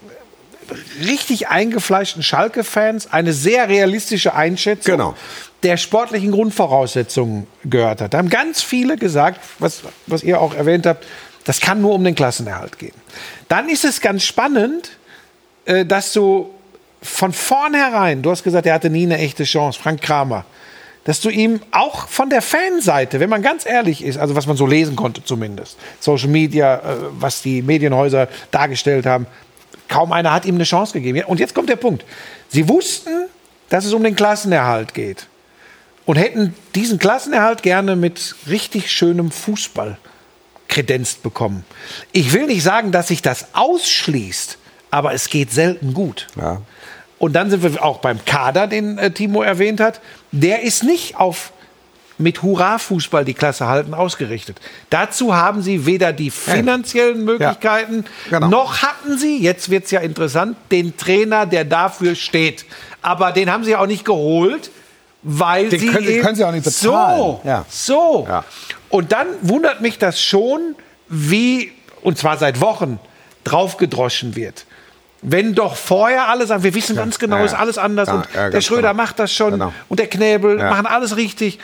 richtig 1.05 1.49
eingefleischten 1.49 2.23
Schalke-Fans 2.23 3.12
eine 3.12 3.33
sehr 3.33 3.68
realistische 3.68 4.35
Einschätzung 4.35 4.93
Genau. 4.97 5.14
der 5.62 5.77
sportlichen 5.77 6.33
Grundvoraussetzungen 6.33 7.47
gehört 7.64 8.01
hat. 8.01 8.14
Da 8.14 8.18
haben 8.18 8.29
ganz 8.29 8.62
viele 8.62 8.97
gesagt, 8.97 9.41
was, 9.59 9.83
was 10.07 10.23
ihr 10.23 10.41
auch 10.41 10.55
erwähnt 10.55 10.87
habt, 10.87 11.07
das 11.45 11.61
kann 11.61 11.81
nur 11.81 11.95
um 11.95 12.05
den 12.05 12.14
Klassenerhalt 12.14 12.79
gehen. 12.79 12.95
Dann 13.49 13.68
ist 13.68 13.85
es 13.85 14.01
ganz 14.01 14.25
spannend, 14.25 14.91
äh, 15.64 15.85
dass 15.85 16.12
du 16.12 16.51
von 17.03 17.33
vornherein, 17.33 18.23
du 18.23 18.31
hast 18.31 18.45
gesagt, 18.45 18.66
er 18.66 18.75
hatte 18.75 18.91
nie 18.91 19.05
eine 19.05 19.18
echte 19.18 19.45
Chance, 19.45 19.79
Frank 19.81 20.03
Kramer, 20.03 20.45
dass 21.05 21.20
du 21.20 21.31
ihm 21.31 21.61
auch 21.73 22.07
von 22.07 22.31
der 22.31 22.43
Fanseite, 22.43 23.18
wenn 23.18 23.29
man 23.29 23.43
ganz 23.43 23.66
ehrlich 23.66 24.05
ist, 24.05 24.18
also 24.18 24.37
was 24.37 24.47
man 24.47 24.57
so 24.57 24.66
lesen 24.66 24.95
konnte 24.95 25.25
zumindest, 25.25 25.77
Social 25.99 26.29
Media, 26.29 26.77
äh, 26.77 26.97
was 27.18 27.43
die 27.43 27.61
Medienhäuser 27.62 28.29
dargestellt 28.53 29.05
haben, 29.05 29.27
kaum 29.93 30.11
einer 30.12 30.32
hat 30.32 30.47
ihm 30.47 30.55
eine 30.55 30.64
Chance 30.64 30.95
gegeben. 30.95 31.22
Und 31.26 31.38
jetzt 31.38 31.55
kommt 31.55 31.68
der 31.68 31.76
Punkt. 31.76 32.05
Sie 32.49 32.66
wussten, 32.68 33.26
dass 33.68 33.84
es 33.84 33.93
um 33.93 34.03
den 34.03 34.16
Klassenerhalt 34.16 34.95
geht 34.95 35.26
und 36.07 36.16
hätten 36.16 36.55
diesen 36.74 36.99
Klassenerhalt 36.99 37.62
gerne 37.62 37.95
mit 37.95 38.34
richtig 38.49 38.90
schönem 38.90 39.30
Fußball 39.30 39.99
kredenzt 40.68 41.22
bekommen. 41.22 41.64
Ich 42.12 42.32
will 42.32 42.47
nicht 42.47 42.62
sagen, 42.62 42.90
dass 42.90 43.09
sich 43.09 43.20
das 43.20 43.49
ausschließt, 43.53 44.57
aber 44.90 45.12
es 45.12 45.28
geht 45.28 45.53
selten 45.53 45.93
gut. 45.93 46.28
Ja. 46.36 46.62
Und 47.18 47.34
dann 47.34 47.51
sind 47.51 47.62
wir 47.62 47.84
auch 47.84 47.99
beim 47.99 48.24
Kader, 48.24 48.66
den 48.66 48.97
äh, 48.97 49.11
Timo 49.11 49.43
erwähnt 49.43 49.78
hat. 49.78 50.01
Der 50.32 50.62
ist 50.62 50.82
nicht 50.82 51.16
auf 51.16 51.53
mit 52.19 52.43
Hurra-Fußball 52.43 53.25
die 53.25 53.35
Klasse 53.35 53.67
halten 53.67 53.95
ausgerichtet. 53.95 54.61
Dazu 54.91 55.35
haben 55.35 55.63
sie 55.63 55.87
weder 55.87 56.13
die 56.13 56.31
finanziellen 56.31 57.25
Möglichkeiten, 57.25 58.05
Genau. 58.31 58.49
noch 58.49 58.83
hatten 58.83 59.19
sie, 59.19 59.39
jetzt 59.43 59.71
wird 59.71 59.85
es 59.85 59.91
ja 59.91 60.01
interessant, 60.01 60.57
den 60.71 60.97
Trainer, 60.97 61.47
der 61.47 61.65
dafür 61.65 62.15
steht. 62.15 62.65
Aber 63.01 63.33
den 63.33 63.51
haben 63.51 63.65
sie 63.65 63.75
auch 63.77 63.87
nicht 63.87 64.05
geholt, 64.05 64.71
weil 65.23 65.69
Den 65.69 65.81
sie. 65.81 65.87
können 65.89 66.09
eben- 66.09 66.23
können 66.23 66.37
sie 66.37 66.45
auch 66.45 66.53
nicht 66.53 66.65
bezahlen. 66.65 67.19
So, 67.19 67.41
Ja. 67.45 67.65
so. 67.69 68.27
Ja. 68.29 68.45
Und 68.89 69.13
dann 69.13 69.27
wundert 69.43 69.81
mich 69.81 69.99
das 69.99 70.21
schon, 70.23 70.75
wie, 71.09 71.73
und 72.03 72.19
zwar 72.19 72.37
seit 72.39 72.61
Wochen, 72.61 72.99
draufgedroschen 73.45 74.37
wird. 74.37 74.65
Wenn 75.25 75.55
doch 75.55 75.77
vorher 75.77 76.29
alles, 76.29 76.51
wir 76.51 76.75
wissen 76.75 76.97
ganz 76.97 77.19
genau, 77.19 77.37
ja, 77.37 77.45
ist 77.45 77.55
alles 77.55 77.79
anders 77.79 78.09
ja, 78.09 78.15
und 78.15 78.27
ja, 78.35 78.51
der 78.51 78.61
Schröder 78.61 78.91
genau. 78.91 79.03
macht 79.03 79.19
das 79.21 79.33
schon 79.33 79.53
Genau. 79.53 79.73
und 79.89 80.01
der 80.01 80.09
Knäbel 80.09 80.59
Ja. 80.59 80.71
machen 80.71 80.87
alles 80.87 81.17
richtig. 81.17 81.61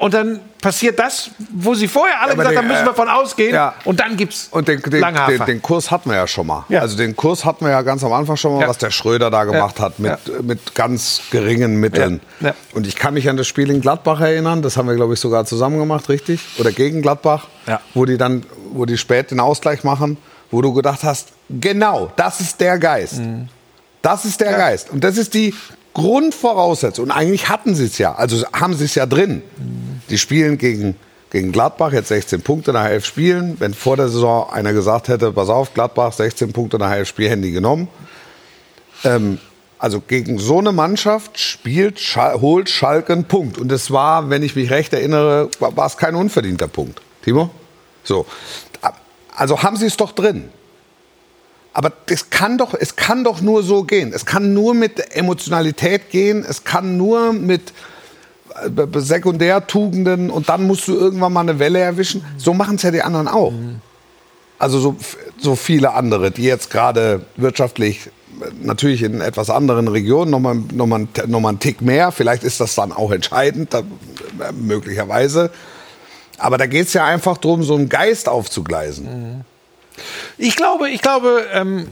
Und 0.00 0.14
dann 0.14 0.40
passiert 0.62 0.98
das, 0.98 1.30
wo 1.52 1.74
sie 1.74 1.86
vorher 1.86 2.22
alle 2.22 2.32
aber 2.32 2.36
gesagt 2.44 2.52
den, 2.54 2.58
haben, 2.60 2.68
müssen 2.68 2.84
äh, 2.84 2.86
wir 2.86 2.94
von 2.94 3.08
ausgehen. 3.10 3.54
ja. 3.54 3.74
Und 3.84 4.00
dann 4.00 4.16
gibt's 4.16 4.48
Und 4.50 4.66
den, 4.66 4.80
den, 4.80 5.02
den, 5.02 5.44
den 5.46 5.60
Kurs 5.60 5.90
hatten 5.90 6.08
wir 6.08 6.16
ja 6.16 6.26
schon 6.26 6.46
mal. 6.46 6.64
Ja. 6.70 6.80
Also 6.80 6.96
den 6.96 7.14
Kurs 7.14 7.44
hatten 7.44 7.66
wir 7.66 7.72
ja 7.72 7.82
ganz 7.82 8.02
am 8.02 8.12
Anfang 8.14 8.36
schon 8.38 8.54
mal, 8.54 8.62
Ja. 8.62 8.68
was 8.68 8.78
der 8.78 8.90
Schröder 8.90 9.30
da 9.30 9.44
gemacht 9.44 9.78
Ja. 9.78 9.84
hat, 9.84 9.98
mit, 9.98 10.42
mit 10.42 10.74
ganz 10.74 11.20
geringen 11.30 11.76
Mitteln. 11.80 12.20
Ja. 12.40 12.48
Ja. 12.48 12.54
Und 12.72 12.86
ich 12.86 12.96
kann 12.96 13.12
mich 13.12 13.28
an 13.28 13.36
das 13.36 13.46
Spiel 13.46 13.70
in 13.70 13.82
Gladbach 13.82 14.20
erinnern, 14.22 14.62
das 14.62 14.78
haben 14.78 14.88
wir, 14.88 14.94
glaube 14.96 15.12
ich, 15.12 15.20
sogar 15.20 15.44
zusammen 15.44 15.78
gemacht, 15.78 16.08
richtig? 16.08 16.40
Oder 16.58 16.72
gegen 16.72 17.02
Gladbach, 17.02 17.48
Ja. 17.66 17.82
wo 17.92 18.06
die 18.06 18.16
dann, 18.16 18.46
wo 18.72 18.86
die 18.86 18.96
spät 18.96 19.30
den 19.30 19.38
Ausgleich 19.40 19.84
machen, 19.84 20.16
wo 20.50 20.62
du 20.62 20.72
gedacht 20.72 21.04
hast, 21.04 21.28
genau, 21.50 22.10
das 22.16 22.40
ist 22.40 22.58
der 22.62 22.78
Geist. 22.78 23.18
Mhm. 23.18 23.48
Das 24.00 24.24
ist 24.24 24.40
der 24.40 24.54
Geist. 24.56 24.88
Und 24.88 25.04
das 25.04 25.18
ist 25.18 25.34
die 25.34 25.54
Grundvoraussetzung. 25.94 27.06
Und 27.06 27.10
eigentlich 27.10 27.48
hatten 27.48 27.74
sie 27.74 27.86
es 27.86 27.98
ja, 27.98 28.14
also 28.14 28.44
haben 28.52 28.74
sie 28.74 28.84
es 28.84 28.94
ja 28.94 29.06
drin. 29.06 29.42
Die 30.08 30.18
spielen 30.18 30.58
gegen, 30.58 30.96
gegen 31.30 31.52
Gladbach, 31.52 31.92
jetzt 31.92 32.08
16 32.08 32.42
Punkte 32.42 32.72
nach 32.72 32.86
elf 32.86 33.04
Spielen. 33.04 33.56
Wenn 33.58 33.74
vor 33.74 33.96
der 33.96 34.08
Saison 34.08 34.50
einer 34.50 34.72
gesagt 34.72 35.08
hätte, 35.08 35.32
pass 35.32 35.48
auf, 35.48 35.74
Gladbach, 35.74 36.12
16 36.12 36.52
Punkte 36.52 36.78
nach 36.78 36.92
elf 36.92 37.08
Spielen, 37.08 37.30
hätten 37.30 37.42
die 37.42 37.52
genommen. 37.52 37.88
Ähm, 39.04 39.38
also 39.78 40.00
gegen 40.00 40.38
so 40.38 40.58
eine 40.58 40.72
Mannschaft 40.72 41.40
spielt, 41.40 42.00
Schal 42.00 42.40
holt 42.42 42.68
Schalke 42.68 43.14
einen 43.14 43.24
Punkt. 43.24 43.56
Und 43.56 43.72
es 43.72 43.90
war, 43.90 44.28
wenn 44.28 44.42
ich 44.42 44.54
mich 44.54 44.70
recht 44.70 44.92
erinnere, 44.92 45.48
war 45.58 45.86
es 45.86 45.96
kein 45.96 46.14
unverdienter 46.14 46.68
Punkt. 46.68 47.00
Timo? 47.22 47.50
So. 48.04 48.26
Also 49.34 49.62
haben 49.62 49.76
sie 49.76 49.86
es 49.86 49.96
doch 49.96 50.12
drin. 50.12 50.50
Aber 51.72 51.92
es 52.06 52.30
kann 52.30 52.58
doch, 52.58 52.74
es 52.74 52.96
kann 52.96 53.24
doch 53.24 53.40
nur 53.40 53.62
so 53.62 53.84
gehen. 53.84 54.12
Es 54.12 54.26
kann 54.26 54.54
nur 54.54 54.74
mit 54.74 55.14
Emotionalität 55.14 56.10
gehen. 56.10 56.44
Es 56.48 56.64
kann 56.64 56.96
nur 56.96 57.32
mit 57.32 57.72
äh, 58.54 59.00
Sekundärtugenden 59.00 60.30
und 60.30 60.48
dann 60.48 60.66
musst 60.66 60.88
du 60.88 60.94
irgendwann 60.94 61.32
mal 61.32 61.40
eine 61.40 61.58
Welle 61.58 61.78
erwischen. 61.78 62.24
So 62.36 62.54
machen 62.54 62.76
es 62.76 62.82
ja 62.82 62.90
die 62.90 63.02
anderen 63.02 63.28
auch. 63.28 63.52
Also 64.58 64.78
so, 64.78 64.96
so 65.38 65.56
viele 65.56 65.94
andere, 65.94 66.30
die 66.30 66.42
jetzt 66.42 66.70
gerade 66.70 67.22
wirtschaftlich 67.36 68.08
äh, 68.40 68.50
natürlich 68.62 69.02
in 69.02 69.20
etwas 69.20 69.48
anderen 69.48 69.86
Regionen 69.86 70.30
nochmal 70.30 70.56
noch 70.56 70.86
mal, 70.86 71.06
noch 71.28 71.40
mal 71.40 71.50
einen 71.50 71.60
Tick 71.60 71.82
mehr. 71.82 72.10
Vielleicht 72.10 72.42
ist 72.42 72.60
das 72.60 72.74
dann 72.74 72.90
auch 72.90 73.12
entscheidend, 73.12 73.72
da, 73.72 73.78
äh, 73.78 74.52
möglicherweise. 74.52 75.50
Aber 76.36 76.58
da 76.58 76.66
geht 76.66 76.88
es 76.88 76.94
ja 76.94 77.04
einfach 77.04 77.38
darum, 77.38 77.62
so 77.62 77.76
einen 77.76 77.88
Geist 77.88 78.28
aufzugleisen. 78.28 79.44
Ich 80.38 80.56
glaube, 80.56 80.88
ich 80.90 81.02
glaube, 81.02 81.44
ähm, 81.52 81.88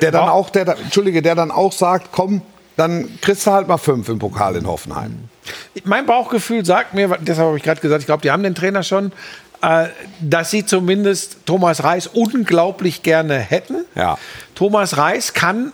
Der 0.00 0.10
dann 0.10 0.28
auch, 0.28 0.50
der, 0.50 0.66
Entschuldige, 0.68 1.22
der 1.22 1.34
dann 1.34 1.50
auch 1.50 1.72
sagt, 1.72 2.08
komm, 2.12 2.42
dann 2.76 3.08
kriegst 3.20 3.46
du 3.46 3.50
halt 3.52 3.68
mal 3.68 3.78
fünf 3.78 4.08
im 4.08 4.18
Pokal 4.18 4.56
in 4.56 4.66
Hoffenheim. 4.66 5.28
mein 5.84 6.06
Bauchgefühl 6.06 6.64
sagt 6.64 6.94
mir, 6.94 7.08
deshalb 7.20 7.48
habe 7.48 7.56
ich 7.56 7.62
gerade 7.62 7.80
gesagt, 7.80 8.00
ich 8.02 8.06
glaube, 8.06 8.22
die 8.22 8.30
haben 8.30 8.42
den 8.42 8.54
Trainer 8.54 8.82
schon, 8.82 9.12
äh, 9.62 9.86
dass 10.20 10.50
sie 10.50 10.66
zumindest 10.66 11.38
Thomas 11.46 11.82
Reis 11.84 12.06
unglaublich 12.06 13.02
gerne 13.02 13.38
hätten. 13.38 13.84
Ja. 13.94 14.18
Thomas 14.54 14.96
Reis 14.98 15.32
kann, 15.34 15.72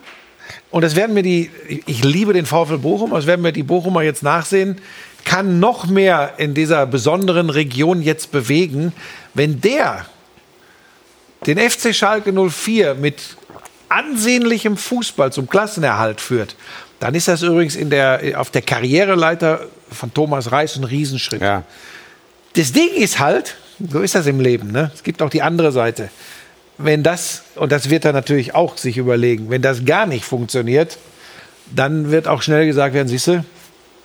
und 0.71 0.83
das 0.83 0.95
werden 0.97 1.15
mir 1.15 1.23
die, 1.23 1.51
ich- 1.69 1.83
ich 1.87 2.05
liebe 2.05 2.33
den 2.33 2.47
VfL 2.47 2.79
Bochum, 2.79 3.11
das 3.11 3.27
werden 3.27 3.43
mir 3.43 3.53
die 3.53 3.63
Bochumer 3.65 4.03
jetzt 4.03 4.23
nachsehen, 4.23 4.81
kann 5.25 5.61
noch 5.61 5.87
mehr 5.87 6.35
in 6.39 6.55
dieser 6.55 6.87
besonderen 6.87 7.49
Region 7.51 8.03
jetzt 8.03 8.33
bewegen, 8.33 8.93
wenn 9.35 9.61
der 9.61 10.07
den 11.47 11.59
FC 11.59 11.95
Schalke 11.95 12.33
04 12.33 12.95
mit 12.95 13.37
ansehnlichem 13.89 14.77
Fußball 14.77 15.33
zum 15.33 15.49
Klassenerhalt 15.49 16.21
führt, 16.21 16.57
dann 17.01 17.15
ist 17.15 17.29
das 17.29 17.43
übrigens 17.43 17.77
in 17.77 17.91
der, 17.91 18.35
auf 18.37 18.51
der 18.51 18.63
Karriereleiter 18.63 19.67
von 19.91 20.15
Thomas 20.15 20.53
Reis 20.53 20.77
ein 20.77 20.85
Riesenschritt. 20.85 21.43
Ja. 21.43 21.65
Das 22.55 22.73
Ding 22.73 22.91
ist 22.95 23.19
halt, 23.19 23.57
so 23.91 24.01
ist 24.01 24.15
das 24.15 24.27
im 24.27 24.41
Leben, 24.41 24.71
ne? 24.71 24.91
es 24.95 25.03
gibt 25.03 25.21
auch 25.21 25.31
die 25.31 25.43
andere 25.43 25.73
Seite. 25.73 26.11
Wenn 26.79 27.03
das, 27.03 27.43
und 27.57 27.71
das 27.71 27.91
wird 27.91 28.05
er 28.05 28.13
natürlich 28.13 28.55
auch 28.55 28.77
sich 28.77 28.97
überlegen, 28.97 29.51
wenn 29.51 29.63
das 29.63 29.85
gar 29.85 30.07
nicht 30.07 30.25
funktioniert, 30.25 30.99
dann 31.75 32.11
wird 32.11 32.29
auch 32.29 32.43
schnell 32.43 32.67
gesagt 32.67 32.95
werden, 32.95 33.09
siehst 33.09 33.27
du, 33.27 33.45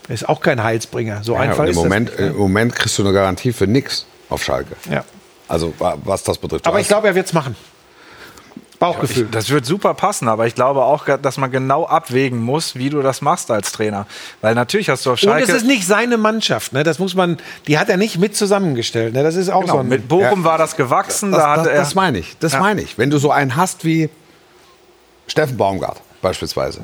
ist 0.09 0.27
auch 0.27 0.41
kein 0.41 0.63
Heilsbringer. 0.63 1.23
So 1.23 1.33
Ja, 1.33 1.41
einfach 1.41 1.63
im, 1.63 1.71
ist 1.71 1.75
Moment, 1.75 2.09
das. 2.09 2.19
Im 2.19 2.37
Moment 2.37 2.75
kriegst 2.75 2.97
du 2.97 3.03
eine 3.03 3.13
Garantie 3.13 3.53
für 3.53 3.67
nichts 3.67 4.05
auf 4.29 4.43
Schalke. 4.43 4.75
Ja. 4.89 5.03
Also 5.47 5.73
wa- 5.79 5.97
was 6.03 6.23
das 6.23 6.37
betrifft. 6.37 6.67
Aber 6.67 6.79
ich 6.79 6.87
glaube, 6.87 7.07
er 7.07 7.15
wird 7.15 7.25
es 7.27 7.33
machen. 7.33 7.55
Bauchgefühl. 8.79 9.23
Ich, 9.25 9.31
das 9.31 9.49
wird 9.49 9.65
super 9.65 9.95
passen, 9.95 10.27
aber 10.27 10.45
ich 10.45 10.53
glaube 10.53 10.83
auch, 10.83 11.05
dass 11.19 11.37
man 11.37 11.49
genau 11.49 11.87
abwägen 11.87 12.39
muss, 12.39 12.75
wie 12.75 12.91
du 12.91 13.01
das 13.01 13.21
machst 13.23 13.49
als 13.49 13.71
Trainer. 13.71 14.05
Weil 14.41 14.53
natürlich 14.53 14.89
hast 14.89 15.03
du 15.05 15.09
auf 15.13 15.23
Und 15.23 15.29
Schalke... 15.29 15.51
es 15.51 15.57
ist 15.57 15.65
nicht 15.65 15.87
seine 15.87 16.17
Mannschaft, 16.17 16.73
ne? 16.73 16.83
Das 16.83 16.99
muss 16.99 17.15
man, 17.15 17.37
die 17.65 17.79
hat 17.79 17.89
er 17.89 17.97
nicht 17.97 18.19
mit 18.19 18.35
zusammengestellt. 18.35 19.15
Ne? 19.15 19.23
Das 19.23 19.35
ist 19.35 19.49
auch 19.49 19.61
so 19.61 19.67
genau, 19.67 19.79
ein. 19.79 19.87
mit 19.87 20.07
Bochum 20.07 20.43
war 20.43 20.59
das 20.59 20.75
gewachsen. 20.75 21.31
das, 21.31 21.41
da 21.41 21.55
das, 21.55 21.67
er, 21.67 21.75
das 21.77 21.95
meine 21.95 22.19
ich. 22.19 22.37
Das 22.37 22.53
Ja. 22.53 22.59
meine 22.59 22.81
ich. 22.83 22.99
Wenn 22.99 23.09
du 23.09 23.17
so 23.17 23.31
einen 23.31 23.55
hast 23.55 23.83
wie 23.83 24.11
Steffen 25.25 25.57
Baumgart 25.57 25.99
beispielsweise, 26.21 26.81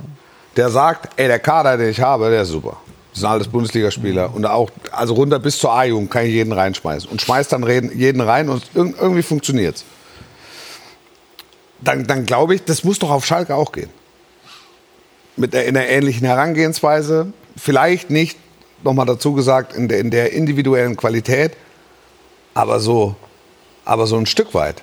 der 0.56 0.72
sagt, 0.72 1.10
ey, 1.18 1.28
der 1.28 1.38
Kader, 1.40 1.78
den 1.78 1.90
ich 1.90 2.02
habe, 2.02 2.30
der 2.32 2.42
ist 2.42 2.50
super. 2.50 2.78
Das 3.14 3.20
sind 3.20 3.30
alles 3.30 3.48
Bundesligaspieler 3.48 4.34
und 4.34 4.44
auch 4.46 4.72
also 4.92 5.14
runter 5.14 5.38
bis 5.38 5.60
zur 5.60 5.72
A-Jugend 5.72 6.10
kann 6.10 6.26
ich 6.26 6.34
jeden 6.34 6.52
reinschmeißen 6.52 7.10
und 7.10 7.22
schmeißt 7.22 7.52
dann 7.52 7.64
jeden 7.96 8.22
rein 8.22 8.50
und 8.50 8.64
irg- 8.76 8.96
irgendwie 9.00 9.22
funktioniert's. 9.22 9.86
Dann, 11.80 12.08
dann 12.08 12.26
glaube 12.26 12.56
ich, 12.56 12.64
das 12.64 12.84
muss 12.84 12.98
doch 12.98 13.12
auf 13.12 13.24
Schalke 13.24 13.56
auch 13.56 13.72
gehen. 13.72 13.90
Mit 15.36 15.56
einer 15.56 15.86
ähnlichen 15.88 16.26
Herangehensweise, 16.26 17.34
vielleicht 17.56 18.10
nicht, 18.10 18.38
nochmal 18.84 19.06
dazu 19.06 19.34
gesagt, 19.34 19.76
in 19.76 19.88
der, 19.88 20.00
in 20.00 20.10
der 20.10 20.34
individuellen 20.34 20.98
Qualität, 20.98 21.52
aber 22.56 22.80
so, 22.80 23.16
aber 23.86 24.08
so 24.08 24.18
ein 24.18 24.26
Stück 24.26 24.54
weit 24.54 24.82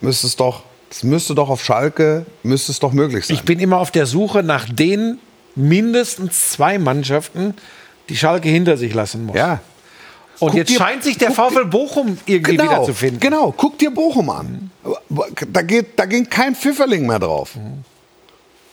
müsste 0.00 0.26
es 0.26 0.36
doch, 0.36 0.64
es 0.90 1.02
müsste 1.02 1.34
doch 1.34 1.48
auf 1.48 1.64
Schalke, 1.64 2.26
müsste 2.42 2.72
es 2.72 2.78
doch 2.78 2.92
möglich 2.92 3.26
sein. 3.26 3.36
Ich 3.36 3.42
bin 3.44 3.58
immer 3.58 3.78
auf 3.78 3.90
der 3.90 4.04
Suche 4.06 4.42
nach 4.42 4.68
den 4.68 5.18
mindestens 5.54 6.50
zwei 6.50 6.78
Mannschaften, 6.78 7.54
die 8.08 8.16
Schalke 8.16 8.48
hinter 8.48 8.76
sich 8.76 8.94
lassen 8.94 9.26
muss. 9.26 9.36
ja. 9.36 9.60
Und 10.40 10.48
Guck 10.50 10.58
jetzt 10.58 10.70
dir- 10.70 10.78
scheint 10.78 11.04
sich 11.04 11.16
der 11.16 11.30
VfL 11.30 11.64
Bochum 11.66 12.18
irgendwie 12.26 12.56
Genau, 12.56 12.64
wieder 12.72 12.82
zu 12.82 12.92
finden. 12.92 13.20
genau. 13.20 13.54
Guck 13.56 13.78
dir 13.78 13.92
Bochum 13.94 14.28
an. 14.30 14.68
Da, 15.52 15.62
geht, 15.62 15.96
da 15.96 16.06
ging 16.06 16.28
kein 16.28 16.56
Pfifferling 16.56 17.06
mehr 17.06 17.20
drauf. 17.20 17.52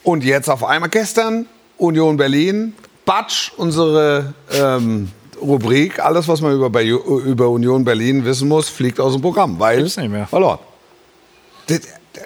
Und 0.02 0.24
jetzt 0.24 0.50
auf 0.50 0.64
einmal 0.64 0.90
gestern 0.90 1.46
Union 1.78 2.18
Berlin, 2.18 2.74
Batsch, 3.06 3.52
unsere 3.58 4.34
ähm, 4.52 5.12
Rubrik, 5.40 6.00
alles, 6.04 6.28
was 6.28 6.42
man 6.42 6.54
über, 6.54 6.82
über 6.82 7.50
Union 7.50 7.86
Berlin 7.86 8.26
wissen 8.26 8.48
muss, 8.48 8.68
fliegt 8.68 9.00
aus 9.00 9.14
dem 9.14 9.22
Programm, 9.22 9.60
weil 9.60 9.78
Gibt's 9.78 9.98
nicht 9.98 10.10
mehr. 10.10 10.26
verloren. 10.26 10.60
Das, 11.68 11.82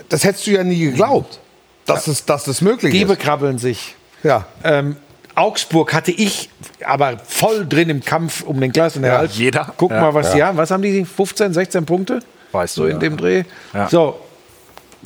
das 0.07 0.23
hättest 0.23 0.47
du 0.47 0.51
ja 0.51 0.63
nie 0.63 0.79
geglaubt, 0.79 1.39
dass, 1.85 2.07
es, 2.07 2.23
dass 2.23 2.45
das 2.45 2.61
möglich 2.61 2.93
Die 2.93 3.01
ist. 3.01 3.07
bekrabbeln 3.09 3.57
sich. 3.57 3.95
Ja. 4.25 4.45
Ähm, 4.63 4.95
Augsburg 5.35 5.93
hatte 5.93 6.11
ich 6.11 6.49
aber 6.83 7.19
voll 7.19 7.67
drin 7.67 7.89
im 7.89 8.03
Kampf 8.03 8.41
um 8.41 8.59
den 8.59 8.71
Klassenerhalt. 8.71 9.31
Ja, 9.33 9.37
jeder. 9.37 9.73
Guck 9.77 9.91
Ja. 9.91 10.01
mal, 10.01 10.13
was 10.13 10.33
die 10.33 10.43
haben. 10.43 10.57
Was 10.57 10.71
haben 10.71 10.81
die? 10.81 11.05
15, 11.05 11.53
16 11.53 11.85
Punkte? 11.85 12.19
Weißt 12.51 12.73
so 12.75 12.83
du, 12.83 12.87
in 12.87 12.93
ja. 12.95 12.99
dem 12.99 13.17
Dreh. 13.17 13.43
Ja. 13.73 13.87
So, 13.87 14.19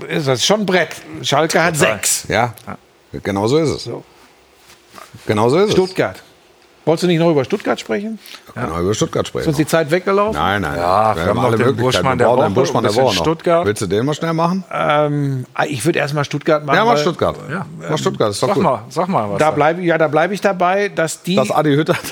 ist 0.08 0.28
das 0.28 0.46
schon 0.46 0.62
ein 0.62 0.66
Brett. 0.66 0.96
Schalke 1.24 1.62
hat 1.62 1.74
Total. 1.76 1.96
sechs. 1.96 2.26
Ja. 2.30 2.54
Genau 3.24 3.48
so 3.48 3.58
ist 3.58 3.70
es. 3.70 3.90
Genau 5.26 5.50
so 5.50 5.60
ist 5.60 5.72
Stuttgart. 5.74 6.22
Wolltest 6.90 7.04
du 7.04 7.08
nicht 7.08 7.20
noch 7.20 7.30
über 7.30 7.46
Stuttgart 7.46 7.80
sprechen? 7.80 8.18
es. 8.48 8.54
Genau 8.56 8.80
über 8.82 8.94
Stuttgart 8.96 9.24
Ist 9.24 9.30
sprechen. 9.30 9.48
uns 9.50 9.58
die 9.58 9.68
Zeit 9.68 9.92
weggelaufen? 9.92 10.34
Nein, 10.42 10.62
nein. 10.64 10.76
Ja, 10.76 11.16
wir 11.16 11.26
haben 11.28 11.36
noch 11.40 11.56
den 11.56 11.76
Buschmann 11.76 12.18
der 12.18 12.28
Wir 12.28 12.36
Woche, 12.38 12.50
Buschmann 12.50 12.84
ein 12.86 12.92
der 12.92 12.96
Woche 13.04 13.16
noch. 13.16 13.22
Stuttgart. 13.22 13.66
Willst 13.68 13.82
du 13.84 13.86
den 13.88 14.06
mal 14.08 14.16
schnell 14.16 14.34
machen? 14.34 14.64
Ähm, 14.74 15.46
ich 15.68 15.86
würde 15.86 16.00
erstmal 16.00 16.26
Stuttgart 16.26 16.66
machen. 16.66 16.76
Ja, 16.78 16.86
mach 16.86 16.94
weil 16.94 16.98
Stuttgart. 16.98 17.36
Ja. 17.50 17.66
Mach 17.90 17.98
Stuttgart, 18.00 18.32
ist 18.32 18.42
doch 18.42 18.48
Sag 18.48 18.56
gut. 18.56 18.64
mal, 18.64 18.82
sag 18.90 19.08
mal 19.08 19.30
was. 19.30 19.38
Da 19.38 19.52
bleibe 19.52 19.82
ja, 19.84 20.00
da 20.00 20.08
bleibe 20.08 20.34
ich 20.34 20.42
dabei, 20.42 20.90
dass 20.90 21.22
die. 21.22 21.36
Dass 21.36 21.52
Adi 21.52 21.76
Hütter 21.76 21.94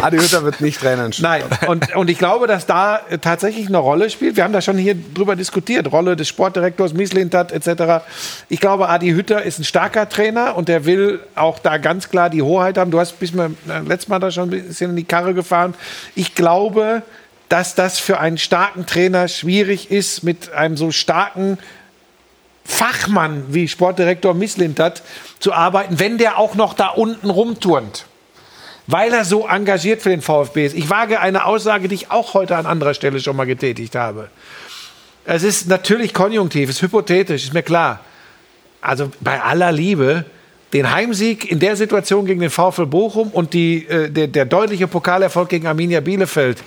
Adi 0.00 0.18
Hütter 0.18 0.44
wird 0.44 0.60
nicht 0.60 0.80
Trainer 0.80 1.06
in 1.06 1.12
Nein, 1.18 1.42
und, 1.66 1.94
und 1.96 2.08
ich 2.08 2.18
glaube, 2.18 2.46
dass 2.46 2.66
da 2.66 3.00
äh, 3.10 3.18
tatsächlich 3.18 3.66
eine 3.66 3.78
Rolle 3.78 4.10
spielt. 4.10 4.36
Wir 4.36 4.44
haben 4.44 4.52
da 4.52 4.60
schon 4.60 4.78
hier 4.78 4.94
drüber 4.94 5.34
diskutiert. 5.34 5.90
Rolle 5.90 6.14
des 6.14 6.28
Sportdirektors, 6.28 6.92
Mislintat 6.92 7.50
etc. 7.52 8.04
Ich 8.48 8.60
glaube, 8.60 8.88
Adi 8.88 9.10
Hütter 9.10 9.42
ist 9.42 9.58
ein 9.58 9.64
starker 9.64 10.08
Trainer 10.08 10.56
und 10.56 10.68
der 10.68 10.84
will 10.84 11.20
auch 11.34 11.58
da 11.58 11.78
ganz 11.78 12.10
klar 12.10 12.30
die 12.30 12.42
Hoheit 12.42 12.78
haben. 12.78 12.90
Du 12.90 13.00
hast 13.00 13.18
bis 13.18 13.32
mir 13.32 13.50
äh, 13.68 13.80
letztes 13.80 14.08
Mal 14.08 14.20
da 14.20 14.30
schon 14.30 14.50
ein 14.50 14.66
bisschen 14.68 14.90
in 14.90 14.96
die 14.96 15.04
Karre 15.04 15.34
gefahren. 15.34 15.74
Ich 16.14 16.34
glaube, 16.34 17.02
dass 17.48 17.74
das 17.74 17.98
für 17.98 18.20
einen 18.20 18.38
starken 18.38 18.86
Trainer 18.86 19.26
schwierig 19.26 19.90
ist, 19.90 20.22
mit 20.22 20.52
einem 20.52 20.76
so 20.76 20.92
starken 20.92 21.58
Fachmann 22.64 23.44
wie 23.48 23.66
Sportdirektor 23.66 24.34
Mislintat 24.34 25.02
zu 25.40 25.54
arbeiten, 25.54 25.98
wenn 25.98 26.18
der 26.18 26.38
auch 26.38 26.54
noch 26.54 26.74
da 26.74 26.88
unten 26.88 27.30
rumturnt 27.30 28.04
weil 28.88 29.12
er 29.12 29.24
so 29.24 29.46
engagiert 29.46 30.02
für 30.02 30.08
den 30.08 30.22
VfB 30.22 30.66
ist. 30.66 30.74
Ich 30.74 30.90
wage 30.90 31.20
eine 31.20 31.44
Aussage, 31.44 31.88
die 31.88 31.94
ich 31.94 32.10
auch 32.10 32.34
heute 32.34 32.56
an 32.56 32.66
anderer 32.66 32.94
Stelle 32.94 33.20
schon 33.20 33.36
mal 33.36 33.44
getätigt 33.44 33.94
habe. 33.94 34.30
Es 35.26 35.42
ist 35.42 35.68
natürlich 35.68 36.14
konjunktiv, 36.14 36.70
es 36.70 36.76
ist 36.76 36.82
hypothetisch, 36.82 37.44
ist 37.44 37.54
mir 37.54 37.62
klar. 37.62 38.00
Also 38.80 39.10
bei 39.20 39.42
aller 39.42 39.72
Liebe, 39.72 40.24
den 40.72 40.90
Heimsieg 40.90 41.50
in 41.50 41.58
der 41.58 41.76
Situation 41.76 42.24
gegen 42.24 42.40
den 42.40 42.48
VfL 42.48 42.86
Bochum 42.86 43.28
und 43.28 43.52
die, 43.52 43.86
äh, 43.86 44.10
der, 44.10 44.26
der 44.26 44.46
deutliche 44.46 44.88
Pokalerfolg 44.88 45.50
gegen 45.50 45.66
Arminia 45.66 46.00
Bielefeld. 46.00 46.62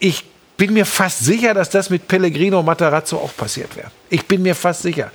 Ich 0.00 0.24
bin 0.56 0.72
mir 0.72 0.84
fast 0.84 1.20
sicher, 1.20 1.54
dass 1.54 1.70
das 1.70 1.90
mit 1.90 2.08
Pellegrino 2.08 2.60
Matarazzo 2.62 3.18
auch 3.18 3.36
passiert 3.36 3.76
wäre. 3.76 3.92
Ich 4.08 4.26
bin 4.26 4.42
mir 4.42 4.56
fast 4.56 4.82
sicher. 4.82 5.12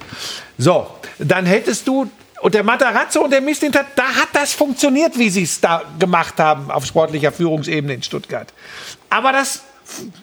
So, 0.58 0.88
dann 1.20 1.46
hättest 1.46 1.86
du 1.90 2.10
und 2.46 2.54
der 2.54 2.62
Matarazzo 2.62 3.24
und 3.24 3.32
der 3.32 3.42
Mislintat, 3.42 3.88
da 3.96 4.04
hat 4.04 4.28
das 4.34 4.54
funktioniert, 4.54 5.18
wie 5.18 5.32
sie 5.32 5.42
es 5.42 5.60
da 5.62 5.82
gemacht 5.98 6.40
haben 6.40 6.70
auf 6.70 6.86
sportlicher 6.86 7.32
Führungsebene 7.32 7.96
in 7.96 8.04
Stuttgart. 8.04 8.54
Aber 9.10 9.32
das 9.32 9.64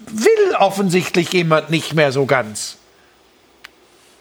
will 0.07 0.55
offensichtlich 0.57 1.33
jemand 1.33 1.71
nicht 1.71 1.95
mehr 1.95 2.13
so 2.13 2.25
ganz. 2.25 2.77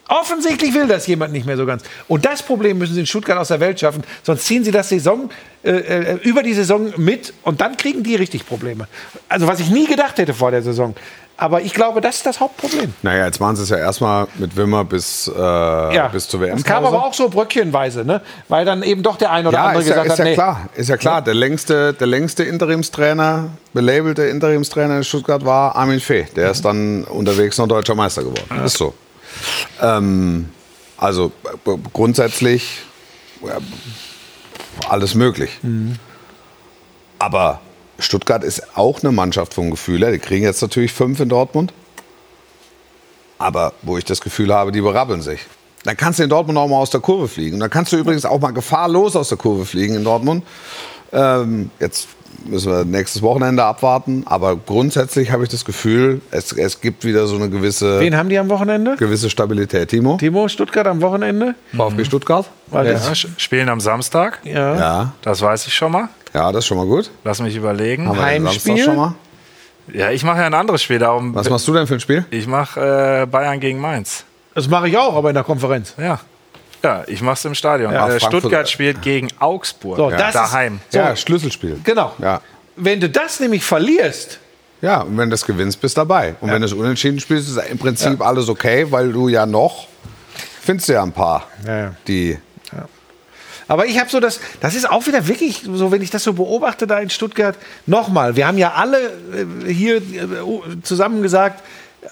Offensichtlich 0.08 0.74
will 0.74 0.88
das 0.88 1.06
jemand 1.06 1.32
nicht 1.32 1.46
mehr 1.46 1.56
so 1.56 1.64
ganz. 1.64 1.84
Und 2.08 2.24
das 2.24 2.42
Problem 2.42 2.78
müssen 2.78 2.94
sie 2.94 3.00
in 3.00 3.06
Stuttgart 3.06 3.38
aus 3.38 3.48
der 3.48 3.60
Welt 3.60 3.78
schaffen, 3.78 4.02
sonst 4.24 4.46
ziehen 4.46 4.64
sie 4.64 4.72
das 4.72 4.88
Saison 4.88 5.30
äh, 5.62 5.70
äh, 5.70 6.14
über 6.24 6.42
die 6.42 6.54
Saison 6.54 6.92
mit 6.96 7.32
und 7.44 7.60
dann 7.60 7.76
kriegen 7.76 8.02
die 8.02 8.16
richtig 8.16 8.44
Probleme. 8.44 8.88
Also 9.28 9.46
was 9.46 9.60
ich 9.60 9.70
nie 9.70 9.86
gedacht 9.86 10.18
hätte 10.18 10.34
vor 10.34 10.50
der 10.50 10.62
Saison. 10.62 10.96
Aber 11.36 11.62
ich 11.62 11.74
glaube, 11.74 12.00
das 12.00 12.16
ist 12.16 12.26
das 12.26 12.40
Hauptproblem. 12.40 12.94
Naja, 13.02 13.26
jetzt 13.26 13.40
machen 13.40 13.56
sie 13.56 13.62
es 13.62 13.70
ja 13.70 13.78
erstmal 13.78 14.28
mit 14.36 14.56
Wimmer 14.56 14.84
bis, 14.84 15.26
äh, 15.26 16.08
bis 16.12 16.28
zur 16.28 16.40
WM. 16.40 16.56
Es 16.56 16.64
kam 16.64 16.84
aber 16.84 17.04
auch 17.04 17.14
so 17.14 17.28
bröckchenweise, 17.28 18.04
ne? 18.04 18.20
weil 18.48 18.64
dann 18.64 18.82
eben 18.82 19.02
doch 19.02 19.16
der 19.16 19.32
eine 19.32 19.48
oder 19.48 19.58
Ja, 19.58 19.64
andere 19.66 19.82
ist 19.82 19.88
ja, 19.88 19.94
gesagt 19.94 20.06
ist 20.06 20.12
hat, 20.12 20.18
ja 20.18 20.24
nee, 20.24 20.34
klar. 20.34 20.68
Ist 20.74 20.88
ja 20.88 20.96
klar. 20.96 21.22
Der 21.22 21.34
längste, 21.34 21.94
der 21.94 22.06
längste 22.06 22.44
Interimstrainer, 22.44 23.50
belabelte 23.72 24.24
Interimstrainer 24.24 24.98
in 24.98 25.04
Stuttgart 25.04 25.44
war 25.44 25.74
Armin 25.74 26.00
Fee. 26.00 26.26
Der 26.36 26.50
ist 26.50 26.64
dann 26.64 27.04
unterwegs 27.04 27.58
noch 27.58 27.66
deutscher 27.66 27.94
Meister 27.94 28.22
geworden. 28.22 28.64
Ist 28.64 28.76
so. 28.76 28.94
Ähm, 29.80 30.50
also 30.96 31.32
äh, 31.66 31.70
grundsätzlich 31.92 32.82
ja, 33.44 33.58
alles 34.88 35.14
möglich. 35.14 35.58
Aber 37.18 37.60
Stuttgart 38.02 38.44
ist 38.44 38.76
auch 38.76 39.02
eine 39.02 39.12
Mannschaft 39.12 39.54
vom 39.54 39.70
Gefühl 39.70 40.00
her. 40.02 40.12
Die 40.12 40.18
kriegen 40.18 40.44
jetzt 40.44 40.62
natürlich 40.62 40.92
fünf 40.92 41.20
in 41.20 41.28
Dortmund. 41.28 41.72
Aber 43.38 43.72
wo 43.82 43.98
ich 43.98 44.04
das 44.04 44.20
Gefühl 44.20 44.52
habe, 44.54 44.72
die 44.72 44.80
berabbeln 44.80 45.20
sich. 45.20 45.40
Dann 45.84 45.96
kannst 45.96 46.20
du 46.20 46.22
in 46.22 46.28
Dortmund 46.30 46.58
auch 46.58 46.68
mal 46.68 46.76
aus 46.76 46.90
der 46.90 47.00
Kurve 47.00 47.26
fliegen. 47.26 47.54
Und 47.54 47.60
dann 47.60 47.70
kannst 47.70 47.92
du 47.92 47.96
übrigens 47.96 48.24
auch 48.24 48.40
mal 48.40 48.52
gefahrlos 48.52 49.16
aus 49.16 49.30
der 49.30 49.38
Kurve 49.38 49.64
fliegen 49.66 49.94
in 49.96 50.04
Dortmund. 50.04 50.44
Ähm, 51.12 51.70
jetzt 51.80 52.06
müssen 52.44 52.70
wir 52.70 52.84
nächstes 52.84 53.20
Wochenende 53.20 53.64
abwarten. 53.64 54.22
Aber 54.26 54.54
grundsätzlich 54.56 55.32
habe 55.32 55.42
ich 55.42 55.48
das 55.48 55.64
Gefühl, 55.64 56.20
es, 56.30 56.52
es 56.52 56.80
gibt 56.80 57.04
wieder 57.04 57.26
so 57.26 57.34
eine 57.34 57.50
gewisse, 57.50 57.98
wen 57.98 58.16
haben 58.16 58.28
die 58.28 58.38
am 58.38 58.48
Wochenende? 58.48 58.94
gewisse 58.96 59.28
Stabilität. 59.28 59.88
Timo? 59.88 60.16
Timo, 60.18 60.46
Stuttgart 60.46 60.86
am 60.86 61.00
Wochenende? 61.02 61.56
VfB 61.76 62.04
Stuttgart? 62.04 62.48
Weil 62.68 62.92
Ja, 62.92 63.00
spielen 63.36 63.68
am 63.68 63.80
Samstag. 63.80 64.38
ja. 64.44 64.76
Ja. 64.76 65.12
Das 65.22 65.42
weiß 65.42 65.66
ich 65.66 65.74
schon 65.74 65.92
mal. 65.92 66.08
Ja, 66.34 66.50
das 66.52 66.60
ist 66.60 66.66
schon 66.66 66.78
mal 66.78 66.86
gut. 66.86 67.10
Lass 67.24 67.40
mich 67.40 67.54
überlegen. 67.56 68.08
Haben 68.08 68.16
wir 68.16 68.22
Heimspiel? 68.24 68.60
Samstag 68.60 68.84
schon 68.84 68.96
mal. 68.96 69.14
Ja, 69.92 70.10
ich 70.10 70.22
mache 70.24 70.38
ja 70.38 70.46
ein 70.46 70.54
anderes 70.54 70.82
Spiel. 70.82 70.98
Darum 70.98 71.34
Was 71.34 71.50
machst 71.50 71.66
du 71.66 71.72
denn 71.74 71.86
für 71.86 71.94
ein 71.94 72.00
Spiel? 72.00 72.24
ich 72.30 72.46
mache 72.46 73.22
äh, 73.22 73.26
Bayern 73.26 73.58
gegen 73.60 73.80
Mainz. 73.80 74.24
Das 74.54 74.68
mache 74.68 74.88
ich 74.88 74.96
auch, 74.96 75.14
aber 75.16 75.30
in 75.30 75.34
der 75.34 75.44
Konferenz. 75.44 75.94
Ja. 75.98 76.20
Ja, 76.84 77.04
ich 77.06 77.22
mache 77.22 77.34
es 77.34 77.44
im 77.44 77.54
Stadion. 77.54 77.92
Ja, 77.92 78.08
äh, 78.08 78.18
Stuttgart 78.20 78.68
spielt 78.68 79.02
gegen 79.02 79.28
Augsburg. 79.38 79.96
So, 79.96 80.10
das 80.10 80.28
ist- 80.28 80.34
daheim. 80.34 80.80
So. 80.90 80.98
Ja, 80.98 81.14
Schlüsselspiel. 81.16 81.80
Genau. 81.84 82.12
Ja. 82.18 82.40
Wenn 82.76 83.00
du 83.00 83.08
das 83.08 83.38
nämlich 83.40 83.64
verlierst, 83.64 84.38
Ja, 84.80 85.02
und 85.02 85.16
wenn 85.16 85.28
du 85.28 85.34
das 85.34 85.44
gewinnst, 85.46 85.80
bist 85.80 85.96
du 85.96 86.00
dabei. 86.00 86.34
Und 86.40 86.50
wenn 86.50 86.60
du 86.60 86.66
es 86.66 86.72
unentschieden 86.72 87.20
spielst, 87.20 87.48
ist 87.48 87.56
im 87.70 87.78
Prinzip 87.78 88.20
alles 88.20 88.48
okay, 88.48 88.84
weil 88.90 89.12
du 89.12 89.28
ja 89.28 89.46
noch, 89.46 89.86
findest 90.60 90.88
du 90.88 90.94
ja 90.94 91.02
ein 91.04 91.12
paar, 91.12 91.46
Ja, 91.64 91.78
ja. 91.78 91.94
die 92.08 92.36
Aber 93.68 93.86
ich 93.86 93.98
habe 93.98 94.10
so 94.10 94.20
das, 94.20 94.40
das 94.60 94.74
ist 94.74 94.88
auch 94.88 95.06
wieder 95.06 95.28
wirklich 95.28 95.62
so, 95.72 95.90
wenn 95.90 96.02
ich 96.02 96.10
das 96.10 96.24
so 96.24 96.32
beobachte 96.32 96.86
da 96.86 96.98
in 96.98 97.10
Stuttgart. 97.10 97.56
Nochmal, 97.86 98.36
wir 98.36 98.46
haben 98.46 98.58
ja 98.58 98.72
alle 98.72 98.98
äh, 98.98 99.72
hier 99.72 99.96
äh, 99.96 100.02
zusammen 100.82 101.22
gesagt, 101.22 101.62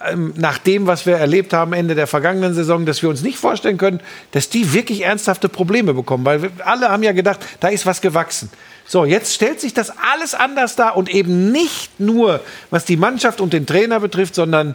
ähm, 0.08 0.32
nach 0.36 0.58
dem, 0.58 0.86
was 0.86 1.04
wir 1.04 1.16
erlebt 1.16 1.52
haben 1.52 1.72
Ende 1.72 1.94
der 1.96 2.06
vergangenen 2.06 2.54
Saison, 2.54 2.86
dass 2.86 3.02
wir 3.02 3.08
uns 3.08 3.22
nicht 3.22 3.38
vorstellen 3.38 3.76
können, 3.76 4.00
dass 4.30 4.48
die 4.48 4.72
wirklich 4.72 5.02
ernsthafte 5.02 5.48
Probleme 5.48 5.94
bekommen. 5.94 6.24
Weil 6.24 6.42
wir 6.42 6.50
alle 6.64 6.90
haben 6.90 7.02
ja 7.02 7.12
gedacht, 7.12 7.40
da 7.58 7.68
ist 7.68 7.86
was 7.86 8.00
gewachsen. 8.00 8.50
So, 8.86 9.04
jetzt 9.04 9.34
stellt 9.34 9.60
sich 9.60 9.74
das 9.74 9.92
alles 10.12 10.34
anders 10.34 10.76
dar 10.76 10.96
und 10.96 11.08
eben 11.08 11.50
nicht 11.52 11.98
nur, 11.98 12.40
was 12.70 12.84
die 12.84 12.96
Mannschaft 12.96 13.40
und 13.40 13.52
den 13.52 13.66
Trainer 13.66 14.00
betrifft, 14.00 14.34
sondern 14.34 14.74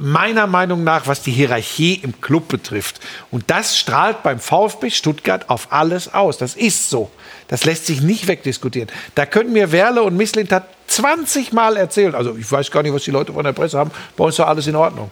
meiner 0.00 0.46
Meinung 0.46 0.82
nach, 0.82 1.06
was 1.06 1.22
die 1.22 1.30
Hierarchie 1.30 2.00
im 2.02 2.22
Club 2.22 2.48
betrifft. 2.48 3.00
Und 3.30 3.44
das 3.48 3.76
strahlt 3.76 4.22
beim 4.22 4.40
VfB 4.40 4.88
Stuttgart 4.88 5.50
auf 5.50 5.72
alles 5.72 6.14
aus. 6.14 6.38
Das 6.38 6.54
ist 6.54 6.88
so. 6.88 7.10
Das 7.48 7.66
lässt 7.66 7.84
sich 7.84 8.00
nicht 8.00 8.26
wegdiskutieren. 8.26 8.88
Da 9.14 9.26
können 9.26 9.52
mir 9.52 9.72
Werle 9.72 10.02
und 10.02 10.16
Misslintat 10.16 10.64
20 10.86 11.52
Mal 11.52 11.76
erzählen. 11.76 12.14
Also 12.14 12.34
ich 12.34 12.50
weiß 12.50 12.70
gar 12.70 12.82
nicht, 12.82 12.94
was 12.94 13.04
die 13.04 13.10
Leute 13.10 13.34
von 13.34 13.44
der 13.44 13.52
Presse 13.52 13.78
haben. 13.78 13.90
Bei 14.16 14.24
uns 14.24 14.36
ist 14.36 14.40
alles 14.40 14.66
in 14.66 14.74
Ordnung. 14.74 15.10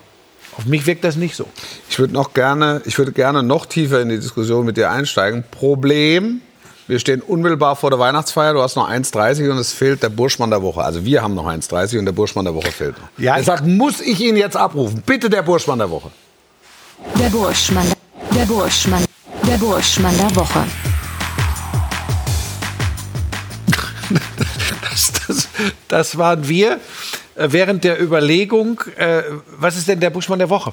Auf 0.57 0.65
mich 0.65 0.87
wirkt 0.87 1.05
das 1.05 1.17
nicht 1.17 1.37
so. 1.37 1.47
Ich 1.91 1.99
würde 1.99 2.15
noch 2.15 2.33
gerne, 2.33 2.81
ich 2.87 2.97
würde 2.97 3.13
gerne 3.13 3.43
noch 3.43 3.67
tiefer 3.67 4.01
in 4.01 4.09
die 4.09 4.19
Diskussion 4.19 4.65
mit 4.65 4.79
dir 4.79 4.91
einsteigen. 4.91 5.45
Problem, 5.51 6.41
wir 6.89 6.99
stehen 6.99 7.21
unmittelbar 7.21 7.77
vor 7.77 7.91
der 7.91 7.99
Weihnachtsfeier, 7.99 8.55
du 8.55 8.63
hast 8.63 8.75
noch 8.75 8.91
1,30 8.91 9.51
und 9.51 9.59
es 9.59 9.73
fehlt 9.73 10.03
der 10.03 10.09
Burschmann 10.09 10.51
der 10.51 10.63
Woche. 10.63 10.83
Also 10.83 11.05
wir 11.05 11.23
haben 11.23 11.35
noch 11.35 11.47
1,30 11.47 11.99
und 11.99 12.07
der 12.07 12.13
Burschmann 12.13 12.47
der 12.47 12.55
Woche 12.55 12.73
fehlt 12.73 12.99
noch. 12.99 13.09
Ja, 13.19 13.37
Deshalb 13.37 13.67
muss 13.67 14.01
ich 14.01 14.21
ihn 14.21 14.37
jetzt 14.37 14.57
abrufen. 14.57 15.03
Bitte 15.05 15.29
der 15.29 15.43
Burschmann 15.43 15.79
der 15.79 15.91
Woche. 15.91 16.11
Der 17.21 17.29
Burschmann. 17.29 17.87
Der 18.35 18.47
Burschmann. 18.47 19.05
Der 19.47 19.59
Burschmann 19.59 20.17
der 20.17 20.35
Woche. 20.35 20.65
Das, 24.91 25.13
das, 25.27 25.49
das 25.87 26.19
waren 26.19 26.49
wir 26.49 26.81
äh, 27.35 27.49
während 27.51 27.85
der 27.85 28.03
Überlegung, 28.03 28.81
äh, 28.97 29.23
was 29.59 29.77
ist 29.77 29.87
denn 29.87 30.01
der 30.01 30.11
Buschmann 30.11 30.39
der 30.41 30.51
Woche? 30.51 30.73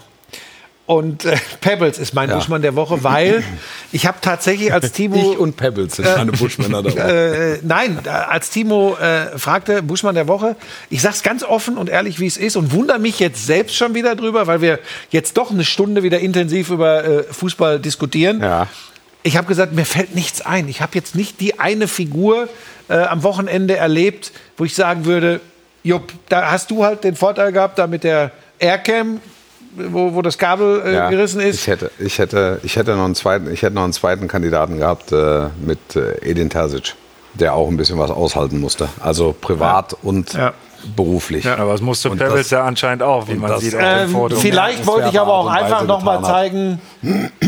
Und 0.88 1.25
äh, 1.25 1.36
Pebbles 1.61 1.97
ist 1.97 2.13
mein 2.13 2.29
Ja. 2.29 2.36
Buschmann 2.36 2.61
der 2.61 2.75
Woche, 2.75 3.03
weil 3.03 3.43
ich 3.91 4.05
habe 4.05 4.19
tatsächlich 4.21 4.71
als 4.71 4.91
Timo... 4.91 5.31
Ich 5.33 5.39
und 5.39 5.57
Pebbles 5.57 5.95
sind 5.95 6.05
meine 6.15 6.31
Buschmänner 6.31 6.83
der 6.83 6.93
Woche. 6.93 7.55
äh, 7.55 7.59
nein, 7.63 7.99
äh, 8.05 8.09
als 8.09 8.51
Timo 8.51 8.95
äh, 8.97 9.38
fragte, 9.39 9.81
Buschmann 9.81 10.13
der 10.13 10.27
Woche, 10.27 10.55
ich 10.91 11.01
sag's 11.01 11.23
ganz 11.23 11.43
offen 11.43 11.77
und 11.77 11.89
ehrlich, 11.89 12.19
wie 12.19 12.27
es 12.27 12.38
ist 12.38 12.55
und 12.55 12.71
wundere 12.71 12.99
mich 12.99 13.19
jetzt 13.19 13.47
selbst 13.47 13.75
schon 13.75 13.95
wieder 13.95 14.15
drüber, 14.15 14.45
weil 14.45 14.61
wir 14.61 14.77
jetzt 15.09 15.38
doch 15.38 15.49
eine 15.49 15.65
Stunde 15.65 16.03
wieder 16.03 16.19
intensiv 16.19 16.69
über 16.69 17.03
äh, 17.03 17.23
Fußball 17.23 17.79
diskutieren. 17.79 18.41
Ja. 18.41 18.67
Ich 19.23 19.38
habe 19.38 19.47
gesagt, 19.47 19.73
mir 19.73 19.86
fällt 19.86 20.13
nichts 20.13 20.41
ein. 20.41 20.67
Ich 20.67 20.81
habe 20.81 20.91
jetzt 20.93 21.15
nicht 21.15 21.39
die 21.41 21.59
eine 21.59 21.88
Figur 21.88 22.47
äh, 22.89 22.97
am 22.97 23.23
Wochenende 23.23 23.75
erlebt, 23.75 24.31
wo 24.55 24.65
ich 24.65 24.75
sagen 24.75 25.05
würde, 25.05 25.41
Jupp, 25.81 26.13
da 26.29 26.51
hast 26.51 26.69
du 26.69 26.83
halt 26.83 27.03
den 27.03 27.15
Vorteil 27.15 27.51
gehabt, 27.51 27.79
da 27.79 27.88
mit 27.88 28.03
der 28.03 28.31
Aircam, 28.59 29.19
wo, 29.76 30.13
wo 30.15 30.21
das 30.21 30.38
Kabel 30.38 30.82
äh, 30.86 30.93
Ja, 30.95 31.09
gerissen 31.09 31.41
ist. 31.41 31.61
Ich 31.61 31.67
hätte, 31.67 31.91
ich, 31.99 32.17
hätte, 32.19 32.59
ich, 32.63 32.76
hätte 32.76 32.95
noch 32.95 33.05
einen 33.05 33.15
zweiten, 33.15 33.51
ich 33.51 33.61
hätte 33.61 33.76
noch 33.76 33.84
einen 33.84 33.93
zweiten 33.93 34.28
Kandidaten 34.28 34.78
gehabt 34.78 35.11
äh, 35.11 35.47
mit 35.59 35.95
äh, 35.95 36.13
Edin 36.21 36.49
Terzic, 36.49 36.95
der 37.34 37.53
auch 37.53 37.67
ein 37.67 37.78
bisschen 37.78 37.97
was 37.99 38.11
aushalten 38.11 38.59
musste. 38.59 38.88
Also 39.01 39.36
privat 39.39 39.95
und 40.03 40.34
Ja. 40.34 40.53
beruflich. 40.95 41.43
Ja, 41.45 41.57
aber 41.57 41.71
das 41.71 41.82
musste 41.82 42.09
Pebbles 42.11 42.49
ja 42.51 42.63
anscheinend 42.63 43.01
auch, 43.03 43.28
wie 43.28 43.34
man 43.36 43.49
das- 43.51 43.61
sieht 43.61 43.73
auf 43.76 43.82
dem 43.82 43.88
Ähm, 44.05 44.09
Foto. 44.11 44.36
vielleicht 44.36 44.86
wollte 44.86 45.09
ich 45.11 45.19
aber 45.19 45.34
auch 45.34 45.47
einfach 45.47 45.78
Weise 45.80 45.88
noch 45.88 46.03
mal 46.03 46.17
getan 46.17 46.30
hat. 46.30 46.36
zeigen, 46.36 46.82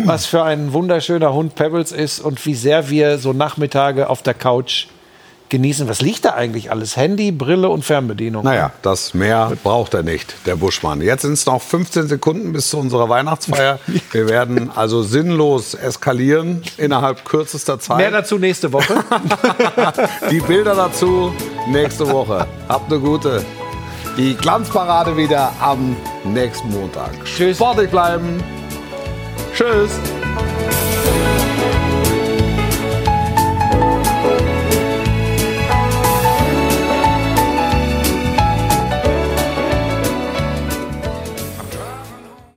was 0.05 0.25
für 0.25 0.43
ein 0.43 0.73
wunderschöner 0.73 1.33
Hund 1.33 1.55
Pebbles 1.55 1.91
ist 1.91 2.19
und 2.19 2.43
wie 2.45 2.55
sehr 2.55 2.89
wir 2.89 3.17
so 3.19 3.33
Nachmittage 3.33 4.09
auf 4.09 4.21
der 4.23 4.33
Couch 4.33 4.87
genießen. 5.49 5.87
Was 5.87 6.01
liegt 6.01 6.25
da 6.25 6.31
eigentlich 6.31 6.71
alles? 6.71 6.97
Handy, 6.97 7.31
Brille 7.31 7.69
und 7.69 7.83
Fernbedienung. 7.83 8.43
Naja, 8.43 8.71
das 8.81 9.13
mehr 9.13 9.53
braucht 9.63 9.93
er 9.93 10.03
nicht, 10.03 10.35
der 10.45 10.55
Buschmann. 10.55 11.01
Jetzt 11.01 11.23
sind 11.23 11.33
es 11.33 11.45
noch 11.45 11.61
15 11.61 12.07
Sekunden 12.07 12.53
bis 12.53 12.69
zu 12.69 12.77
unserer 12.77 13.09
Weihnachtsfeier. 13.09 13.79
Wir 14.11 14.29
werden 14.29 14.71
also 14.75 15.01
sinnlos 15.01 15.73
eskalieren 15.73 16.61
innerhalb 16.77 17.25
kürzester 17.25 17.79
Zeit. 17.79 17.97
Mehr 17.97 18.11
dazu 18.11 18.37
nächste 18.37 18.71
Woche. 18.73 19.03
Die 20.31 20.39
Bilder 20.39 20.75
dazu 20.75 21.33
nächste 21.67 22.09
Woche. 22.09 22.47
Habt 22.67 22.91
eine 22.91 23.01
gute. 23.01 23.43
Die 24.17 24.35
Glanzparade 24.35 25.15
wieder 25.15 25.51
am 25.59 25.95
nächsten 26.23 26.71
Montag. 26.71 27.11
Tschüss. 27.23 27.57
Sportlich 27.57 27.89
bleiben. 27.91 28.43
Tschüss. 29.53 29.91